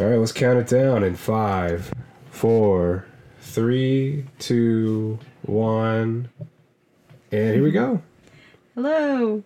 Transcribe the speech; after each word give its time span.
All 0.00 0.06
right, 0.06 0.16
let's 0.18 0.32
count 0.32 0.58
it 0.58 0.66
down 0.66 1.04
in 1.04 1.14
five, 1.14 1.92
four, 2.30 3.04
three, 3.40 4.24
two, 4.38 5.18
one, 5.42 6.30
and 7.30 7.54
here 7.54 7.62
we 7.62 7.70
go. 7.70 8.00
Hello. 8.74 9.42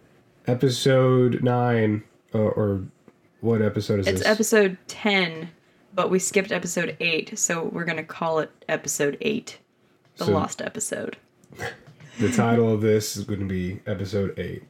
Episode 0.46 1.42
nine, 1.42 2.04
uh, 2.32 2.38
or 2.38 2.84
what 3.40 3.62
episode 3.62 3.98
is 3.98 4.06
this? 4.06 4.12
It's 4.14 4.22
this? 4.22 4.30
episode 4.30 4.78
10, 4.86 5.48
but 5.92 6.08
we 6.08 6.20
skipped 6.20 6.52
episode 6.52 6.96
8, 7.00 7.36
so 7.36 7.64
we're 7.64 7.84
going 7.84 7.96
to 7.96 8.04
call 8.04 8.38
it 8.38 8.52
episode 8.68 9.18
8. 9.22 9.58
The 10.18 10.24
So- 10.26 10.30
lost 10.30 10.62
episode. 10.62 11.16
the 12.20 12.30
title 12.30 12.72
of 12.72 12.80
this 12.80 13.16
is 13.16 13.24
going 13.24 13.40
to 13.40 13.46
be 13.46 13.80
episode 13.88 14.38
eight, 14.38 14.62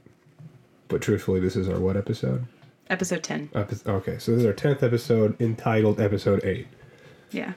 but 0.88 1.02
truthfully, 1.02 1.40
this 1.40 1.56
is 1.56 1.68
our 1.68 1.78
what 1.78 1.94
episode? 1.98 2.46
Episode 2.90 3.22
10. 3.22 3.50
Epi- 3.54 3.76
okay, 3.86 4.18
so 4.18 4.32
this 4.32 4.40
is 4.40 4.46
our 4.46 4.52
tenth 4.52 4.82
episode 4.82 5.40
entitled 5.40 6.00
episode 6.00 6.44
eight. 6.44 6.66
Yeah. 7.30 7.54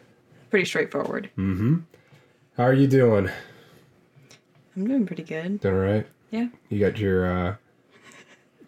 Pretty 0.49 0.65
straightforward. 0.65 1.29
Mm 1.37 1.57
hmm. 1.57 1.75
How 2.55 2.63
are 2.63 2.73
you 2.73 2.87
doing? 2.87 3.29
I'm 4.75 4.87
doing 4.87 5.05
pretty 5.05 5.23
good. 5.23 5.59
Doing 5.59 5.75
all 5.75 5.81
right? 5.81 6.07
Yeah. 6.31 6.47
You 6.69 6.79
got 6.79 6.97
your 6.97 7.25
uh, 7.31 7.55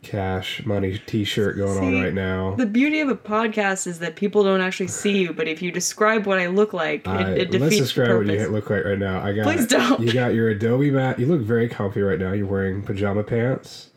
cash 0.02 0.66
money 0.66 0.98
T-shirt 1.05 1.58
going 1.58 1.77
on 1.77 2.03
right 2.03 2.14
now. 2.14 2.55
The 2.55 2.66
beauty 2.66 3.00
of 3.00 3.09
a 3.09 3.16
podcast 3.16 3.88
is 3.88 4.00
that 4.00 4.16
people 4.16 4.44
don't 4.44 4.62
actually 4.62 4.88
see 4.88 5.17
you, 5.20 5.34
but 5.34 5.48
if 5.48 5.62
you 5.62 5.72
describe 5.72 6.26
what 6.26 6.39
I 6.39 6.48
look 6.48 6.73
like, 6.73 7.05
it, 7.05 7.09
I- 7.09 7.31
it 7.31 7.52
let's 7.53 7.78
describe 7.78 8.16
what 8.16 8.26
you 8.28 8.48
look 8.50 8.70
like 8.70 8.84
right 8.86 9.00
now. 9.00 9.22
I 9.23 9.34
got. 9.34 9.44
Please 9.44 9.66
don't. 9.67 10.00
You 10.02 10.12
got 10.14 10.34
your 10.34 10.50
Adobe 10.50 10.91
mat. 10.91 11.20
You 11.20 11.26
look 11.26 11.41
very 11.41 11.67
comfy 11.70 12.02
right 12.02 12.20
now. 12.20 12.34
You're 12.34 12.48
wearing 12.48 12.81
pajama 12.81 13.23
pants, 13.23 13.89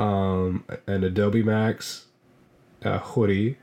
um, 0.00 0.64
an 0.86 1.04
Adobe 1.04 1.42
Max 1.42 2.06
uh, 2.84 2.98
hoodie, 2.98 3.58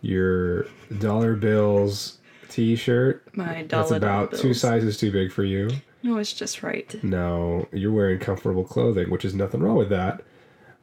your 0.00 0.66
dollar 0.98 1.34
bills 1.34 2.18
T-shirt. 2.48 3.36
My 3.36 3.62
dollar 3.62 3.82
That's 3.82 3.90
about 3.90 4.30
dollar 4.30 4.42
two 4.42 4.54
sizes 4.54 4.96
too 4.98 5.12
big 5.12 5.30
for 5.30 5.44
you. 5.44 5.70
No, 6.02 6.16
it's 6.16 6.32
just 6.32 6.62
right. 6.62 7.02
No, 7.04 7.68
you're 7.72 7.92
wearing 7.92 8.18
comfortable 8.18 8.64
clothing, 8.64 9.10
which 9.10 9.24
is 9.24 9.34
nothing 9.34 9.60
wrong 9.62 9.76
with 9.76 9.90
that. 9.90 10.22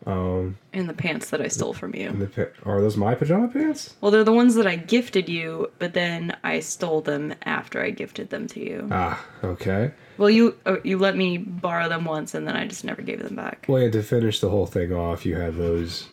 And 0.06 0.56
the 0.74 0.94
pants 0.94 1.30
that 1.30 1.42
I 1.42 1.48
stole 1.48 1.74
from 1.74 1.94
you. 1.94 2.12
The 2.12 2.52
are 2.64 2.82
those 2.82 2.98
my 2.98 3.16
pajama 3.16 3.50
pants? 3.50 3.96
Well, 4.02 4.12
they're 4.12 4.24
the 4.24 4.32
ones 4.34 4.56
that 4.56 4.66
I 4.66 4.76
gifted 4.76 5.28
you, 5.28 5.72
but 5.78 5.94
then 5.94 6.36
I 6.44 6.62
stole 6.62 7.02
them 7.02 7.36
after 7.44 7.82
I 7.82 7.90
gifted 7.92 8.30
them 8.30 8.48
to 8.48 8.60
you. 8.60 8.88
Ah, 8.92 9.24
okay. 9.44 9.92
Well, 10.20 10.30
you 10.30 10.58
uh, 10.66 10.78
you 10.84 10.98
let 10.98 11.16
me 11.16 11.38
borrow 11.38 11.88
them 11.88 12.04
once, 12.04 12.34
and 12.36 12.46
then 12.46 12.56
I 12.58 12.68
just 12.68 12.84
never 12.84 13.02
gave 13.02 13.24
them 13.24 13.36
back. 13.38 13.66
Well, 13.70 13.82
yeah, 13.82 13.90
to 13.92 14.04
finish 14.04 14.42
the 14.42 14.50
whole 14.50 14.66
thing 14.66 14.94
off, 14.94 15.26
you 15.26 15.38
have 15.38 15.56
those 15.56 16.10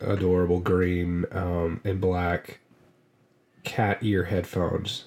adorable 0.00 0.58
green 0.58 1.24
um, 1.30 1.80
and 1.84 2.00
black 2.00 2.58
cat 3.62 3.98
ear 4.02 4.24
headphones. 4.24 5.04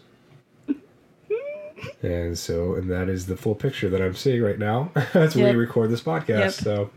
and 2.02 2.38
so, 2.38 2.75
and 2.75 2.89
that 2.89 3.09
is 3.09 3.25
the 3.25 3.36
full 3.36 3.53
picture 3.55 3.89
that 3.89 4.02
I'm 4.02 4.16
seeing 4.16 4.42
right 4.42 4.58
now 4.58 4.92
as 5.14 5.36
we 5.36 5.44
record 5.52 5.89
this 5.89 6.02
podcast. 6.02 6.27
Yep. 6.39 6.52
So, 6.53 6.89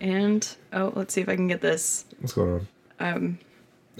And 0.00 0.46
oh, 0.74 0.92
let's 0.94 1.14
see 1.14 1.22
if 1.22 1.28
I 1.28 1.36
can 1.36 1.48
get 1.48 1.60
this. 1.62 2.04
what's 2.20 2.34
going 2.34 2.66
on? 3.00 3.14
Um, 3.14 3.38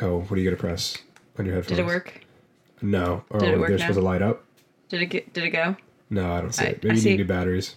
Oh, 0.03 0.21
what 0.21 0.33
are 0.33 0.41
you 0.43 0.51
to 0.51 0.57
press 0.57 0.97
on 1.39 1.45
your 1.47 1.55
headphones? 1.57 1.77
did 1.77 1.83
it 1.83 1.87
work? 1.87 2.25
No. 2.81 3.25
Oh, 3.31 3.39
Did 3.39 3.51
it 3.51 3.59
work 3.59 3.69
they're 3.69 3.79
now? 3.79 3.85
supposed 3.85 3.99
to 3.99 4.05
light 4.05 4.23
up? 4.23 4.45
Did 4.89 5.03
it 5.03 5.07
get? 5.07 5.33
Did 5.35 5.45
it 5.45 5.51
go? 5.51 5.77
No, 6.11 6.33
I 6.33 6.41
don't 6.41 6.53
see 6.53 6.65
I- 6.65 6.69
it. 6.69 6.81
I 6.83 6.87
Maybe 6.89 6.97
you 6.97 7.01
see- 7.03 7.11
need 7.11 7.19
new 7.19 7.25
batteries. 7.25 7.77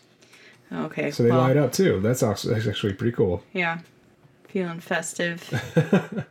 Okay. 0.72 1.12
So 1.12 1.22
they 1.24 1.30
well, 1.30 1.42
light 1.42 1.58
up 1.58 1.72
too. 1.72 2.00
That's, 2.00 2.24
also, 2.24 2.50
that's 2.50 2.66
actually 2.68 2.94
pretty 2.94 3.12
cool. 3.16 3.44
Yeah. 3.54 3.80
Feeling 4.48 4.80
festive. 4.80 5.44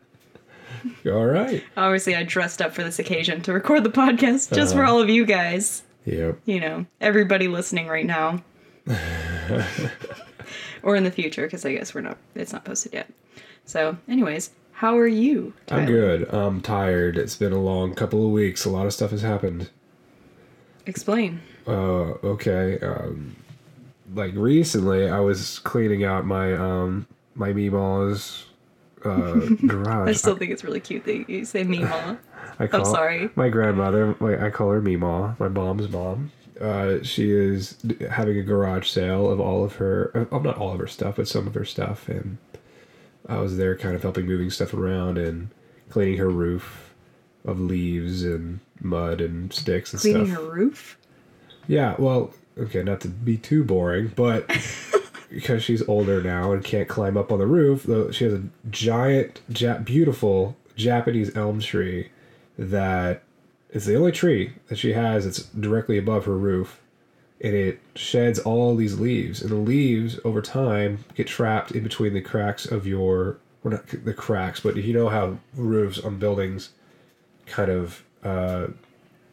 All 1.07 1.27
right. 1.27 1.63
Obviously, 1.77 2.17
I 2.17 2.25
dressed 2.25 2.61
up 2.61 2.73
for 2.73 2.83
this 2.83 2.99
occasion 2.99 3.41
to 3.43 3.53
record 3.53 3.85
the 3.85 3.91
podcast 3.91 4.53
just 4.55 4.75
for 4.75 4.83
Uh-huh. 4.83 4.95
all 4.95 5.01
of 5.01 5.09
you 5.09 5.25
guys. 5.25 5.83
Yep. 6.07 6.41
You 6.45 6.59
know, 6.61 6.87
everybody 7.01 7.47
listening 7.47 7.87
right 7.87 8.05
now. 8.07 8.43
or 10.83 10.97
in 10.97 11.05
the 11.05 11.11
future, 11.13 11.43
because 11.43 11.65
I 11.65 11.75
guess 11.75 11.95
we're 11.95 12.01
not. 12.01 12.19
It's 12.35 12.53
not 12.53 12.65
posted 12.65 12.93
yet. 12.95 13.09
So, 13.65 13.97
anyways, 14.09 14.51
how 14.73 14.99
are 14.99 15.07
you? 15.07 15.53
I'm 15.71 15.87
good. 15.87 16.29
I'm 16.35 16.61
tired. 16.61 17.17
It's 17.17 17.37
been 17.37 17.53
a 17.53 17.61
long 17.61 17.95
couple 17.95 18.25
of 18.27 18.33
weeks. 18.33 18.65
A 18.65 18.71
lot 18.71 18.87
of 18.87 18.93
stuff 18.93 19.13
has 19.13 19.23
happened. 19.23 19.71
Explain. 20.87 21.41
Uh, 21.67 22.15
okay. 22.25 22.79
Um, 22.81 23.37
like 24.15 24.35
recently, 24.35 25.09
I 25.09 25.21
was 25.21 25.59
cleaning 25.61 26.05
out 26.05 26.27
my 26.27 26.55
um 26.55 27.07
my 27.35 27.53
Meemaw's 27.53 28.47
uh 29.05 29.55
garage. 29.67 30.09
I 30.09 30.13
still 30.13 30.37
think 30.37 30.51
it's 30.51 30.65
really 30.65 30.81
cute 30.81 31.05
that 31.05 31.29
you 31.29 31.45
say 31.45 31.65
me, 31.65 31.81
mama. 31.81 32.19
I 32.59 32.69
am 32.73 32.85
sorry. 32.85 33.31
My 33.35 33.49
grandmother. 33.49 34.15
My, 34.21 34.47
I 34.47 34.51
call 34.51 34.71
her 34.71 34.83
Meemaw. 34.83 35.39
My 35.39 35.49
mom's 35.49 35.89
mom. 35.89 36.33
Uh, 36.61 37.03
she 37.03 37.31
is 37.31 37.77
having 38.11 38.39
a 38.39 38.43
garage 38.43 38.89
sale 38.89 39.29
of 39.29 39.41
all 39.41 39.65
of 39.65 39.77
her, 39.77 40.29
uh, 40.31 40.39
not 40.39 40.59
all 40.59 40.73
of 40.73 40.79
her 40.79 40.87
stuff, 40.87 41.17
but 41.17 41.27
some 41.27 41.47
of 41.47 41.55
her 41.55 41.65
stuff, 41.65 42.09
and 42.09 42.39
I 43.29 43.39
was 43.39 43.57
there, 43.57 43.77
kind 43.77 43.97
of 43.97 44.03
helping 44.03 44.27
moving 44.27 44.51
stuff 44.51 44.73
around 44.73 45.19
and 45.19 45.49
cleaning 45.89 46.19
her 46.19 46.29
roof 46.29 46.95
of 47.45 47.59
leaves 47.59 48.23
and 48.23 48.61
mud 48.81 49.21
and 49.21 49.53
sticks 49.53 49.93
and 49.93 50.01
Cleaning 50.01 50.27
stuff. 50.27 50.37
Cleaning 50.37 50.51
her 50.51 50.55
roof. 50.55 50.99
Yeah, 51.69 51.95
well, 51.99 52.33
okay, 52.59 52.83
not 52.83 53.01
to 53.03 53.09
be 53.09 53.37
too 53.37 53.65
boring, 53.65 54.13
but 54.15 54.47
because 55.31 55.63
she's 55.63 55.87
older 55.89 56.23
now 56.23 56.53
and 56.53 56.65
can't 56.65 56.89
climb 56.89 57.17
up 57.17 57.33
on 57.33 57.39
the 57.39 57.47
roof, 57.47 57.85
though 57.85 58.11
she 58.11 58.25
has 58.25 58.35
a 58.35 58.43
giant, 58.71 59.41
ja- 59.49 59.79
beautiful 59.79 60.57
Japanese 60.77 61.35
elm 61.37 61.61
tree 61.61 62.11
that 62.59 63.23
is 63.71 63.87
the 63.87 63.97
only 63.97 64.13
tree 64.13 64.53
that 64.69 64.77
she 64.79 64.93
has 64.93 65.25
that's 65.25 65.45
directly 65.45 65.99
above 65.99 66.27
her 66.27 66.37
roof. 66.37 66.81
And 67.41 67.55
it 67.55 67.81
sheds 67.97 68.39
all 68.39 68.77
these 68.77 69.01
leaves, 69.01 69.43
and 69.43 69.51
the 69.51 69.57
leaves 69.57 70.21
over 70.25 70.41
time 70.41 71.05
get 71.17 71.27
trapped 71.27 71.73
in 71.73 71.83
between 71.83 72.15
the 72.15 72.21
cracks 72.21 72.67
of 72.67 72.87
your, 72.87 73.39
well, 73.63 73.73
not 73.73 73.89
the 74.05 74.15
cracks, 74.15 74.61
but 74.61 74.77
you 74.77 74.93
know 74.95 75.09
how 75.09 75.39
roofs 75.57 75.99
on 75.99 76.19
buildings 76.19 76.71
kind 77.47 77.69
of 77.69 78.05
uh, 78.23 78.69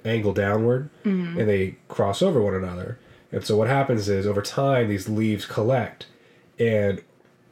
angle 0.05 0.33
downward 0.33 0.89
mm-hmm. 1.03 1.39
and 1.39 1.49
they 1.49 1.75
cross 1.87 2.21
over 2.21 2.41
one 2.41 2.55
another. 2.55 2.99
And 3.31 3.45
so 3.45 3.57
what 3.57 3.67
happens 3.67 4.09
is 4.09 4.25
over 4.25 4.41
time 4.41 4.87
these 4.87 5.07
leaves 5.07 5.45
collect 5.45 6.07
and 6.57 7.01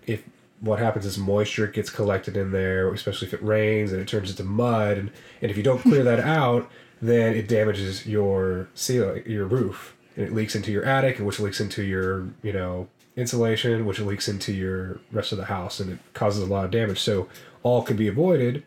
if 0.06 0.24
what 0.59 0.80
happens 0.80 1.06
is 1.06 1.18
moisture 1.18 1.68
gets 1.68 1.90
collected 1.90 2.35
in 2.35 2.52
there, 2.52 2.91
especially 2.91 3.28
if 3.28 3.34
it 3.34 3.44
rains 3.44 3.91
and 3.91 4.02
it 4.02 4.08
turns 4.08 4.31
into 4.31 4.44
mud 4.44 4.97
and, 4.97 5.12
and 5.41 5.52
if 5.52 5.58
you 5.58 5.63
don't 5.63 5.81
clear 5.81 6.03
that 6.03 6.19
out, 6.22 6.69
then 7.02 7.35
it 7.35 7.47
damages 7.47 8.08
your 8.08 8.69
ceiling 8.74 9.24
your 9.25 9.46
roof. 9.46 9.96
And 10.16 10.25
it 10.25 10.34
leaks 10.34 10.56
into 10.56 10.72
your 10.72 10.84
attic 10.84 11.18
and 11.18 11.28
which 11.28 11.40
leaks 11.40 11.59
into 11.59 11.84
your, 11.84 12.29
you 12.41 12.52
know, 12.52 12.88
insulation, 13.16 13.85
which 13.85 14.00
leaks 14.00 14.28
into 14.28 14.52
your 14.52 15.00
rest 15.12 15.31
of 15.31 15.38
the 15.38 15.46
house 15.46 15.79
and 15.79 15.91
it 15.91 16.00
causes 16.14 16.41
a 16.41 16.47
lot 16.47 16.66
of 16.66 16.72
damage. 16.72 17.00
So 17.00 17.28
all 17.62 17.84
can 17.84 17.97
be 17.97 18.08
avoided 18.08 18.64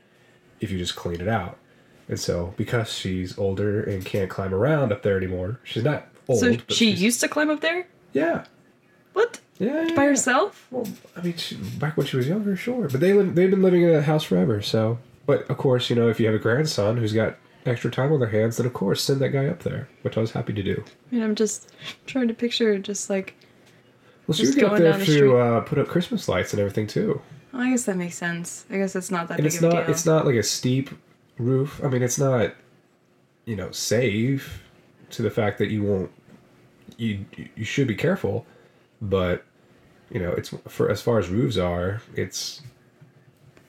if 0.60 0.70
you 0.70 0.78
just 0.78 0.94
clean 0.94 1.20
it 1.20 1.28
out. 1.28 1.58
And 2.10 2.18
so, 2.20 2.52
because 2.58 2.92
she's 2.92 3.38
older 3.38 3.82
and 3.82 4.04
can't 4.04 4.28
climb 4.28 4.52
around 4.52 4.92
up 4.92 5.02
there 5.02 5.16
anymore, 5.16 5.60
she's 5.64 5.84
not 5.84 6.08
old. 6.28 6.40
So 6.40 6.56
she 6.68 6.90
used 6.90 7.20
to 7.20 7.28
climb 7.28 7.48
up 7.50 7.60
there. 7.60 7.86
yeah, 8.12 8.44
What? 9.14 9.40
yeah, 9.58 9.86
yeah, 9.88 9.94
By 9.94 10.04
herself? 10.06 10.66
Well, 10.72 10.86
I 11.16 11.22
mean, 11.22 11.36
she, 11.36 11.54
back 11.54 11.96
when 11.96 12.06
she 12.06 12.16
was 12.16 12.26
younger, 12.28 12.56
sure, 12.56 12.88
but 12.88 13.00
they 13.00 13.12
live, 13.12 13.34
they've 13.36 13.48
been 13.50 13.62
living 13.62 13.82
in 13.84 13.92
that 13.92 14.02
house 14.02 14.24
forever. 14.24 14.60
So, 14.60 14.98
but 15.24 15.48
of 15.48 15.56
course, 15.56 15.88
you 15.88 15.94
know, 15.96 16.08
if 16.08 16.18
you 16.18 16.26
have 16.26 16.34
a 16.34 16.38
grandson 16.40 16.96
who's 16.96 17.12
got 17.12 17.36
extra 17.64 17.90
time 17.92 18.12
on 18.12 18.18
their 18.18 18.28
hands, 18.30 18.56
then 18.56 18.66
of 18.66 18.72
course 18.72 19.04
send 19.04 19.20
that 19.20 19.28
guy 19.30 19.46
up 19.46 19.62
there, 19.62 19.88
which 20.02 20.16
I 20.16 20.20
was 20.20 20.32
happy 20.32 20.52
to 20.52 20.62
do. 20.64 20.82
I 21.12 21.14
mean, 21.14 21.22
I'm 21.22 21.34
just 21.36 21.70
trying 22.06 22.26
to 22.28 22.34
picture 22.34 22.76
just 22.78 23.08
like. 23.08 23.36
Well, 24.26 24.34
she 24.36 24.46
would 24.46 24.54
get 24.56 24.64
up 24.64 24.78
there 24.78 24.98
the 24.98 25.04
to 25.04 25.36
uh, 25.36 25.60
put 25.60 25.78
up 25.78 25.86
Christmas 25.86 26.28
lights 26.28 26.52
and 26.54 26.60
everything 26.60 26.86
too. 26.88 27.20
Well, 27.52 27.62
I 27.62 27.70
guess 27.70 27.84
that 27.84 27.96
makes 27.96 28.16
sense. 28.16 28.64
I 28.70 28.78
guess 28.78 28.96
it's 28.96 29.10
not 29.12 29.28
that 29.28 29.34
and 29.38 29.44
big 29.44 29.52
it's 29.52 29.58
of 29.62 29.64
a 29.70 29.74
not 29.74 29.82
deal. 29.86 29.90
it's 29.90 30.06
not 30.06 30.26
like 30.26 30.36
a 30.36 30.42
steep 30.42 30.90
roof. 31.40 31.80
I 31.82 31.88
mean, 31.88 32.02
it's 32.02 32.18
not 32.18 32.54
you 33.44 33.56
know 33.56 33.70
safe 33.70 34.62
to 35.10 35.22
the 35.22 35.30
fact 35.30 35.58
that 35.58 35.70
you 35.70 35.82
won't 35.82 36.10
you 36.96 37.24
you 37.56 37.64
should 37.64 37.88
be 37.88 37.94
careful, 37.94 38.46
but 39.00 39.44
you 40.10 40.20
know 40.20 40.30
it's 40.30 40.54
for 40.68 40.90
as 40.90 41.02
far 41.02 41.18
as 41.18 41.28
roofs 41.28 41.56
are, 41.56 42.02
it's 42.14 42.62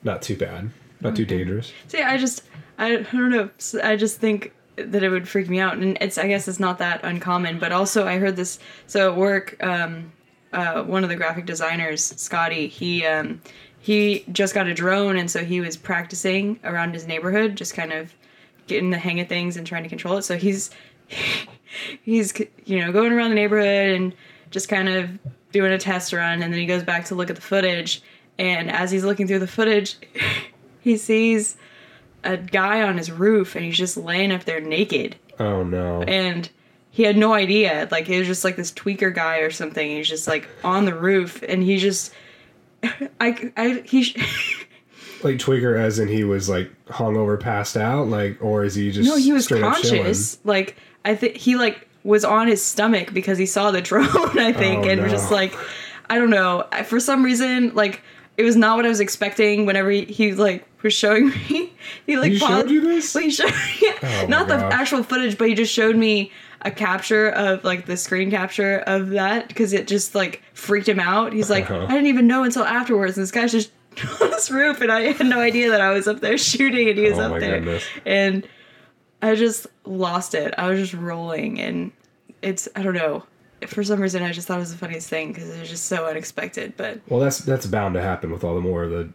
not 0.04 0.22
too 0.22 0.36
bad, 0.36 0.70
not 1.00 1.16
too 1.16 1.24
dangerous. 1.24 1.72
See, 1.88 2.02
I 2.02 2.16
just, 2.16 2.42
I, 2.78 2.98
I 2.98 3.02
don't 3.02 3.30
know. 3.30 3.50
I 3.82 3.96
just 3.96 4.18
think 4.18 4.52
that 4.76 5.02
it 5.02 5.08
would 5.08 5.28
freak 5.28 5.48
me 5.48 5.60
out, 5.60 5.76
and 5.76 5.96
it's. 6.00 6.18
I 6.18 6.28
guess 6.28 6.48
it's 6.48 6.60
not 6.60 6.78
that 6.78 7.04
uncommon. 7.04 7.58
But 7.58 7.72
also, 7.72 8.06
I 8.06 8.18
heard 8.18 8.36
this. 8.36 8.58
So 8.86 9.12
at 9.12 9.16
work, 9.16 9.62
um, 9.62 10.12
uh, 10.52 10.82
one 10.82 11.02
of 11.02 11.10
the 11.10 11.16
graphic 11.16 11.46
designers, 11.46 12.04
Scotty, 12.20 12.66
he, 12.66 13.06
um, 13.06 13.40
he 13.82 14.24
just 14.32 14.54
got 14.54 14.66
a 14.68 14.72
drone, 14.74 15.16
and 15.18 15.30
so 15.30 15.44
he 15.44 15.60
was 15.60 15.76
practicing 15.76 16.58
around 16.64 16.94
his 16.94 17.06
neighborhood, 17.06 17.56
just 17.56 17.74
kind 17.74 17.92
of 17.92 18.14
getting 18.68 18.90
the 18.90 18.96
hang 18.98 19.20
of 19.20 19.28
things 19.28 19.56
and 19.58 19.66
trying 19.66 19.82
to 19.82 19.88
control 19.88 20.16
it. 20.16 20.22
So 20.22 20.36
he's, 20.38 20.70
he's, 22.02 22.32
you 22.64 22.80
know, 22.80 22.92
going 22.92 23.12
around 23.12 23.30
the 23.30 23.34
neighborhood 23.36 23.90
and 23.96 24.14
just 24.50 24.68
kind 24.68 24.88
of 24.88 25.10
doing 25.52 25.72
a 25.72 25.78
test 25.78 26.12
run, 26.12 26.42
and 26.42 26.52
then 26.52 26.60
he 26.60 26.66
goes 26.66 26.82
back 26.82 27.04
to 27.06 27.14
look 27.14 27.28
at 27.30 27.36
the 27.36 27.42
footage. 27.42 28.02
And 28.38 28.70
as 28.70 28.90
he's 28.90 29.04
looking 29.04 29.26
through 29.26 29.40
the 29.40 29.46
footage, 29.46 29.96
he 30.80 30.96
sees 30.96 31.56
a 32.24 32.36
guy 32.36 32.82
on 32.82 32.96
his 32.96 33.10
roof 33.10 33.56
and 33.56 33.64
he's 33.64 33.76
just 33.76 33.96
laying 33.96 34.30
up 34.30 34.44
there 34.44 34.60
naked 34.60 35.16
Oh 35.40 35.64
no. 35.64 36.02
and 36.04 36.48
he 36.92 37.02
had 37.02 37.16
no 37.16 37.34
idea 37.34 37.88
like 37.90 38.08
it 38.08 38.16
was 38.20 38.28
just 38.28 38.44
like 38.44 38.54
this 38.54 38.70
tweaker 38.70 39.12
guy 39.12 39.38
or 39.38 39.50
something 39.50 39.88
he's 39.88 40.08
just 40.08 40.28
like 40.28 40.48
on 40.62 40.84
the 40.84 40.94
roof 40.94 41.42
and 41.42 41.64
he 41.64 41.78
just 41.78 42.12
i 43.20 43.52
i 43.56 43.82
he 43.86 44.14
Like 45.22 45.36
tweaker, 45.36 45.78
as 45.78 46.00
in 46.00 46.08
he 46.08 46.24
was 46.24 46.48
like 46.48 46.68
hungover, 46.86 47.38
passed 47.38 47.76
out, 47.76 48.08
like, 48.08 48.38
or 48.42 48.64
is 48.64 48.74
he 48.74 48.90
just 48.90 49.08
no 49.08 49.16
he 49.16 49.32
was 49.32 49.44
straight 49.44 49.62
up 49.62 49.76
chilling? 49.80 50.02
conscious 50.02 50.38
like 50.44 50.76
i 51.04 51.14
think 51.14 51.36
he 51.36 51.54
like 51.56 51.86
was 52.02 52.24
on 52.24 52.48
his 52.48 52.60
stomach 52.60 53.14
because 53.14 53.38
he 53.38 53.46
saw 53.46 53.70
the 53.70 53.80
drone 53.80 54.08
i 54.38 54.52
think 54.52 54.84
Oh, 54.84 54.88
and 54.88 55.00
was 55.00 55.12
no. 55.12 55.18
just 55.18 55.30
like 55.30 55.54
i 56.10 56.18
don't 56.18 56.30
know. 56.30 56.66
For 56.86 56.98
some 56.98 57.22
reason 57.24 57.72
like 57.74 58.02
it 58.36 58.42
was 58.42 58.56
not 58.56 58.76
what 58.76 58.84
i 58.84 58.88
was 58.88 58.98
expecting 59.00 59.64
whenever 59.64 59.90
he, 59.90 60.04
he 60.06 60.32
like 60.34 60.66
was 60.82 60.92
showing 60.92 61.28
me. 61.28 61.72
He 62.06 62.16
like 62.16 62.32
He 62.32 62.38
showed 62.38 62.68
you 62.70 62.80
this? 62.80 63.14
well, 63.14 63.22
he 63.22 63.30
showed, 63.30 63.52
yeah, 63.80 64.22
Oh 64.24 64.26
not 64.28 64.48
the 64.48 64.56
actual 64.56 65.04
footage 65.04 65.38
but 65.38 65.46
he 65.48 65.54
just 65.54 65.72
showed 65.72 65.94
me 65.94 66.32
a 66.62 66.70
capture 66.70 67.28
of 67.30 67.62
like 67.64 67.86
the 67.86 67.96
screen 67.96 68.30
capture 68.30 68.78
of 68.86 69.10
that 69.10 69.48
because 69.48 69.72
it 69.72 69.86
just 69.88 70.14
like 70.14 70.42
freaked 70.54 70.88
him 70.88 71.00
out 71.00 71.32
he's 71.32 71.50
like 71.50 71.70
Uh-huh. 71.70 71.84
i 71.86 71.88
didn't 71.92 72.06
even 72.06 72.26
know 72.26 72.44
until 72.44 72.62
afterwards 72.64 73.16
and 73.16 73.22
this 73.24 73.30
guy's 73.32 73.50
just 73.52 73.70
on 74.20 74.30
this 74.30 74.50
roof 74.50 74.80
and 74.80 74.90
i 74.92 75.12
had 75.12 75.26
no 75.26 75.40
idea 75.40 75.70
that 75.70 75.80
i 75.80 75.90
was 75.90 76.06
up 76.06 76.20
there 76.20 76.38
shooting 76.52 76.88
and 76.88 76.96
he 76.98 77.08
was 77.10 77.18
Oh 77.18 77.34
up 77.34 77.40
there 77.40 77.58
goodness. 77.58 77.84
and 78.06 78.46
I 79.24 79.36
just 79.36 79.68
lost 79.84 80.34
it. 80.34 80.52
I 80.58 80.68
was 80.68 80.80
just 80.80 80.94
rolling, 80.94 81.60
and 81.60 81.92
it's 82.42 82.68
I 82.74 82.82
don't 82.82 82.94
know. 82.96 83.22
For 83.68 83.84
some 83.84 84.00
reason, 84.00 84.20
I 84.24 84.32
just 84.32 84.48
thought 84.48 84.56
it 84.56 84.58
was 84.58 84.72
the 84.72 84.78
funniest 84.78 85.08
thing 85.08 85.28
because 85.32 85.48
it 85.48 85.60
was 85.60 85.70
just 85.70 85.84
so 85.84 86.06
unexpected. 86.06 86.72
But 86.76 87.00
Well, 87.08 87.20
that's 87.20 87.38
that's 87.38 87.64
bound 87.66 87.94
to 87.94 88.02
happen 88.02 88.32
with 88.32 88.42
all 88.42 88.56
the 88.56 88.60
more 88.60 88.82
of 88.82 88.90
the 88.90 89.10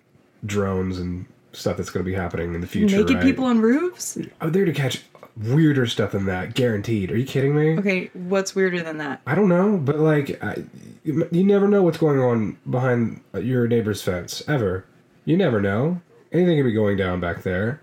drones 0.45 0.97
and 0.99 1.25
stuff 1.51 1.75
that's 1.75 1.89
going 1.89 2.05
to 2.05 2.09
be 2.09 2.15
happening 2.15 2.55
in 2.55 2.61
the 2.61 2.67
future. 2.67 2.95
naked 2.95 3.15
right? 3.15 3.21
people 3.23 3.43
on 3.43 3.59
roofs. 3.59 4.17
I'm 4.39 4.53
there 4.53 4.63
to 4.63 4.71
catch 4.71 5.03
weirder 5.43 5.85
stuff 5.85 6.11
than 6.11 6.25
that, 6.25 6.55
guaranteed. 6.55 7.11
Are 7.11 7.17
you 7.17 7.25
kidding 7.25 7.55
me? 7.55 7.77
Okay, 7.77 8.09
what's 8.13 8.55
weirder 8.55 8.81
than 8.81 8.97
that? 8.97 9.21
I 9.25 9.35
don't 9.35 9.49
know, 9.49 9.77
but 9.77 9.99
like, 9.99 10.41
I, 10.43 10.63
you 11.03 11.27
you 11.31 11.43
never 11.43 11.67
know 11.67 11.83
what's 11.83 11.97
going 11.97 12.19
on 12.19 12.57
behind 12.69 13.21
uh, 13.33 13.39
your 13.39 13.67
neighbor's 13.67 14.01
fence 14.01 14.43
ever. 14.47 14.85
You 15.25 15.37
never 15.37 15.61
know. 15.61 16.01
Anything 16.31 16.57
could 16.57 16.65
be 16.65 16.73
going 16.73 16.97
down 16.97 17.19
back 17.19 17.43
there. 17.43 17.81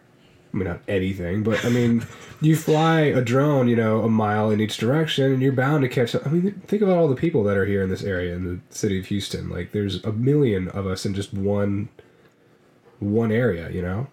I 0.52 0.56
mean, 0.56 0.68
not 0.68 0.80
anything, 0.86 1.42
but 1.42 1.64
I 1.64 1.68
mean, 1.68 2.06
you 2.40 2.54
fly 2.54 3.00
a 3.00 3.20
drone, 3.20 3.68
you 3.68 3.74
know, 3.74 4.02
a 4.02 4.08
mile 4.08 4.50
in 4.50 4.60
each 4.60 4.76
direction, 4.76 5.32
and 5.32 5.42
you're 5.42 5.52
bound 5.52 5.82
to 5.82 5.88
catch. 5.88 6.14
I 6.14 6.28
mean, 6.28 6.52
think 6.66 6.82
about 6.82 6.96
all 6.96 7.08
the 7.08 7.16
people 7.16 7.42
that 7.44 7.56
are 7.56 7.66
here 7.66 7.82
in 7.82 7.90
this 7.90 8.04
area 8.04 8.34
in 8.34 8.44
the 8.44 8.60
city 8.74 8.98
of 8.98 9.06
Houston. 9.06 9.48
Like, 9.48 9.72
there's 9.72 10.04
a 10.04 10.12
million 10.12 10.68
of 10.68 10.86
us 10.86 11.04
in 11.04 11.14
just 11.14 11.34
one, 11.34 11.88
one 13.00 13.32
area, 13.32 13.68
you 13.70 13.82
know, 13.82 14.06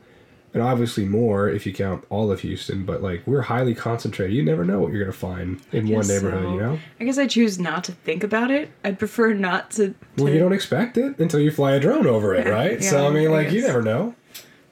and 0.53 0.61
obviously 0.61 1.05
more 1.05 1.49
if 1.49 1.65
you 1.65 1.73
count 1.73 2.05
all 2.09 2.31
of 2.31 2.41
Houston. 2.41 2.85
But 2.85 3.01
like, 3.01 3.25
we're 3.25 3.41
highly 3.41 3.73
concentrated. 3.73 4.35
You 4.35 4.43
never 4.43 4.65
know 4.65 4.79
what 4.79 4.91
you're 4.91 5.03
gonna 5.03 5.13
find 5.13 5.61
in 5.71 5.87
one 5.89 6.07
neighborhood, 6.07 6.43
so. 6.43 6.53
you 6.53 6.59
know. 6.59 6.79
I 6.99 7.03
guess 7.05 7.17
I 7.17 7.27
choose 7.27 7.57
not 7.59 7.83
to 7.85 7.91
think 7.91 8.23
about 8.23 8.51
it. 8.51 8.69
I'd 8.83 8.99
prefer 8.99 9.33
not 9.33 9.71
to. 9.71 9.95
Well, 10.17 10.29
you 10.31 10.39
don't 10.39 10.53
expect 10.53 10.97
it 10.97 11.17
until 11.19 11.39
you 11.39 11.51
fly 11.51 11.73
a 11.73 11.79
drone 11.79 12.07
over 12.07 12.35
it, 12.35 12.47
right? 12.47 12.83
so 12.83 13.07
I 13.07 13.11
mean, 13.11 13.27
I 13.27 13.31
like 13.31 13.51
you 13.51 13.61
never 13.61 13.81
know. 13.81 14.15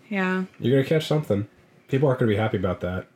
Yeah, 0.10 0.46
You're 0.60 0.78
gonna 0.82 0.90
catch 0.90 1.08
something. 1.08 1.48
People 1.88 2.08
aren't 2.08 2.20
gonna 2.20 2.30
be 2.32 2.36
happy 2.36 2.58
about 2.58 2.82
that. 2.82 3.08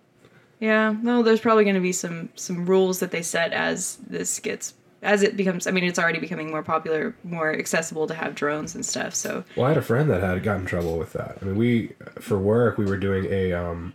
yeah. 0.60 0.96
No, 1.02 1.24
there's 1.24 1.40
probably 1.40 1.64
going 1.64 1.76
to 1.76 1.82
be 1.82 1.92
some 1.92 2.30
some 2.36 2.66
rules 2.66 3.00
that 3.00 3.12
they 3.12 3.22
set 3.24 3.52
as 3.52 3.98
this 4.08 4.40
gets 4.40 4.74
as 5.04 5.22
it 5.22 5.38
becomes. 5.38 5.68
I 5.68 5.72
mean, 5.72 5.84
it's 5.84 6.00
already 6.00 6.20
becoming 6.20 6.50
more 6.50 6.64
popular, 6.64 7.16
more 7.24 7.54
accessible 7.54 8.08
to 8.08 8.14
have 8.14 8.34
drones 8.36 8.74
and 8.74 8.86
stuff. 8.86 9.14
So 9.14 9.44
Well, 9.56 9.66
I 9.66 9.70
had 9.70 9.78
a 9.78 9.84
friend 9.84 10.10
that 10.10 10.22
had 10.22 10.42
got 10.44 10.60
in 10.60 10.66
trouble 10.66 10.98
with 10.98 11.14
that. 11.14 11.38
I 11.42 11.46
mean, 11.46 11.56
we 11.56 11.94
for 12.20 12.40
work 12.40 12.78
we 12.78 12.86
were 12.86 12.98
doing 12.98 13.26
a 13.26 13.54
um, 13.54 13.94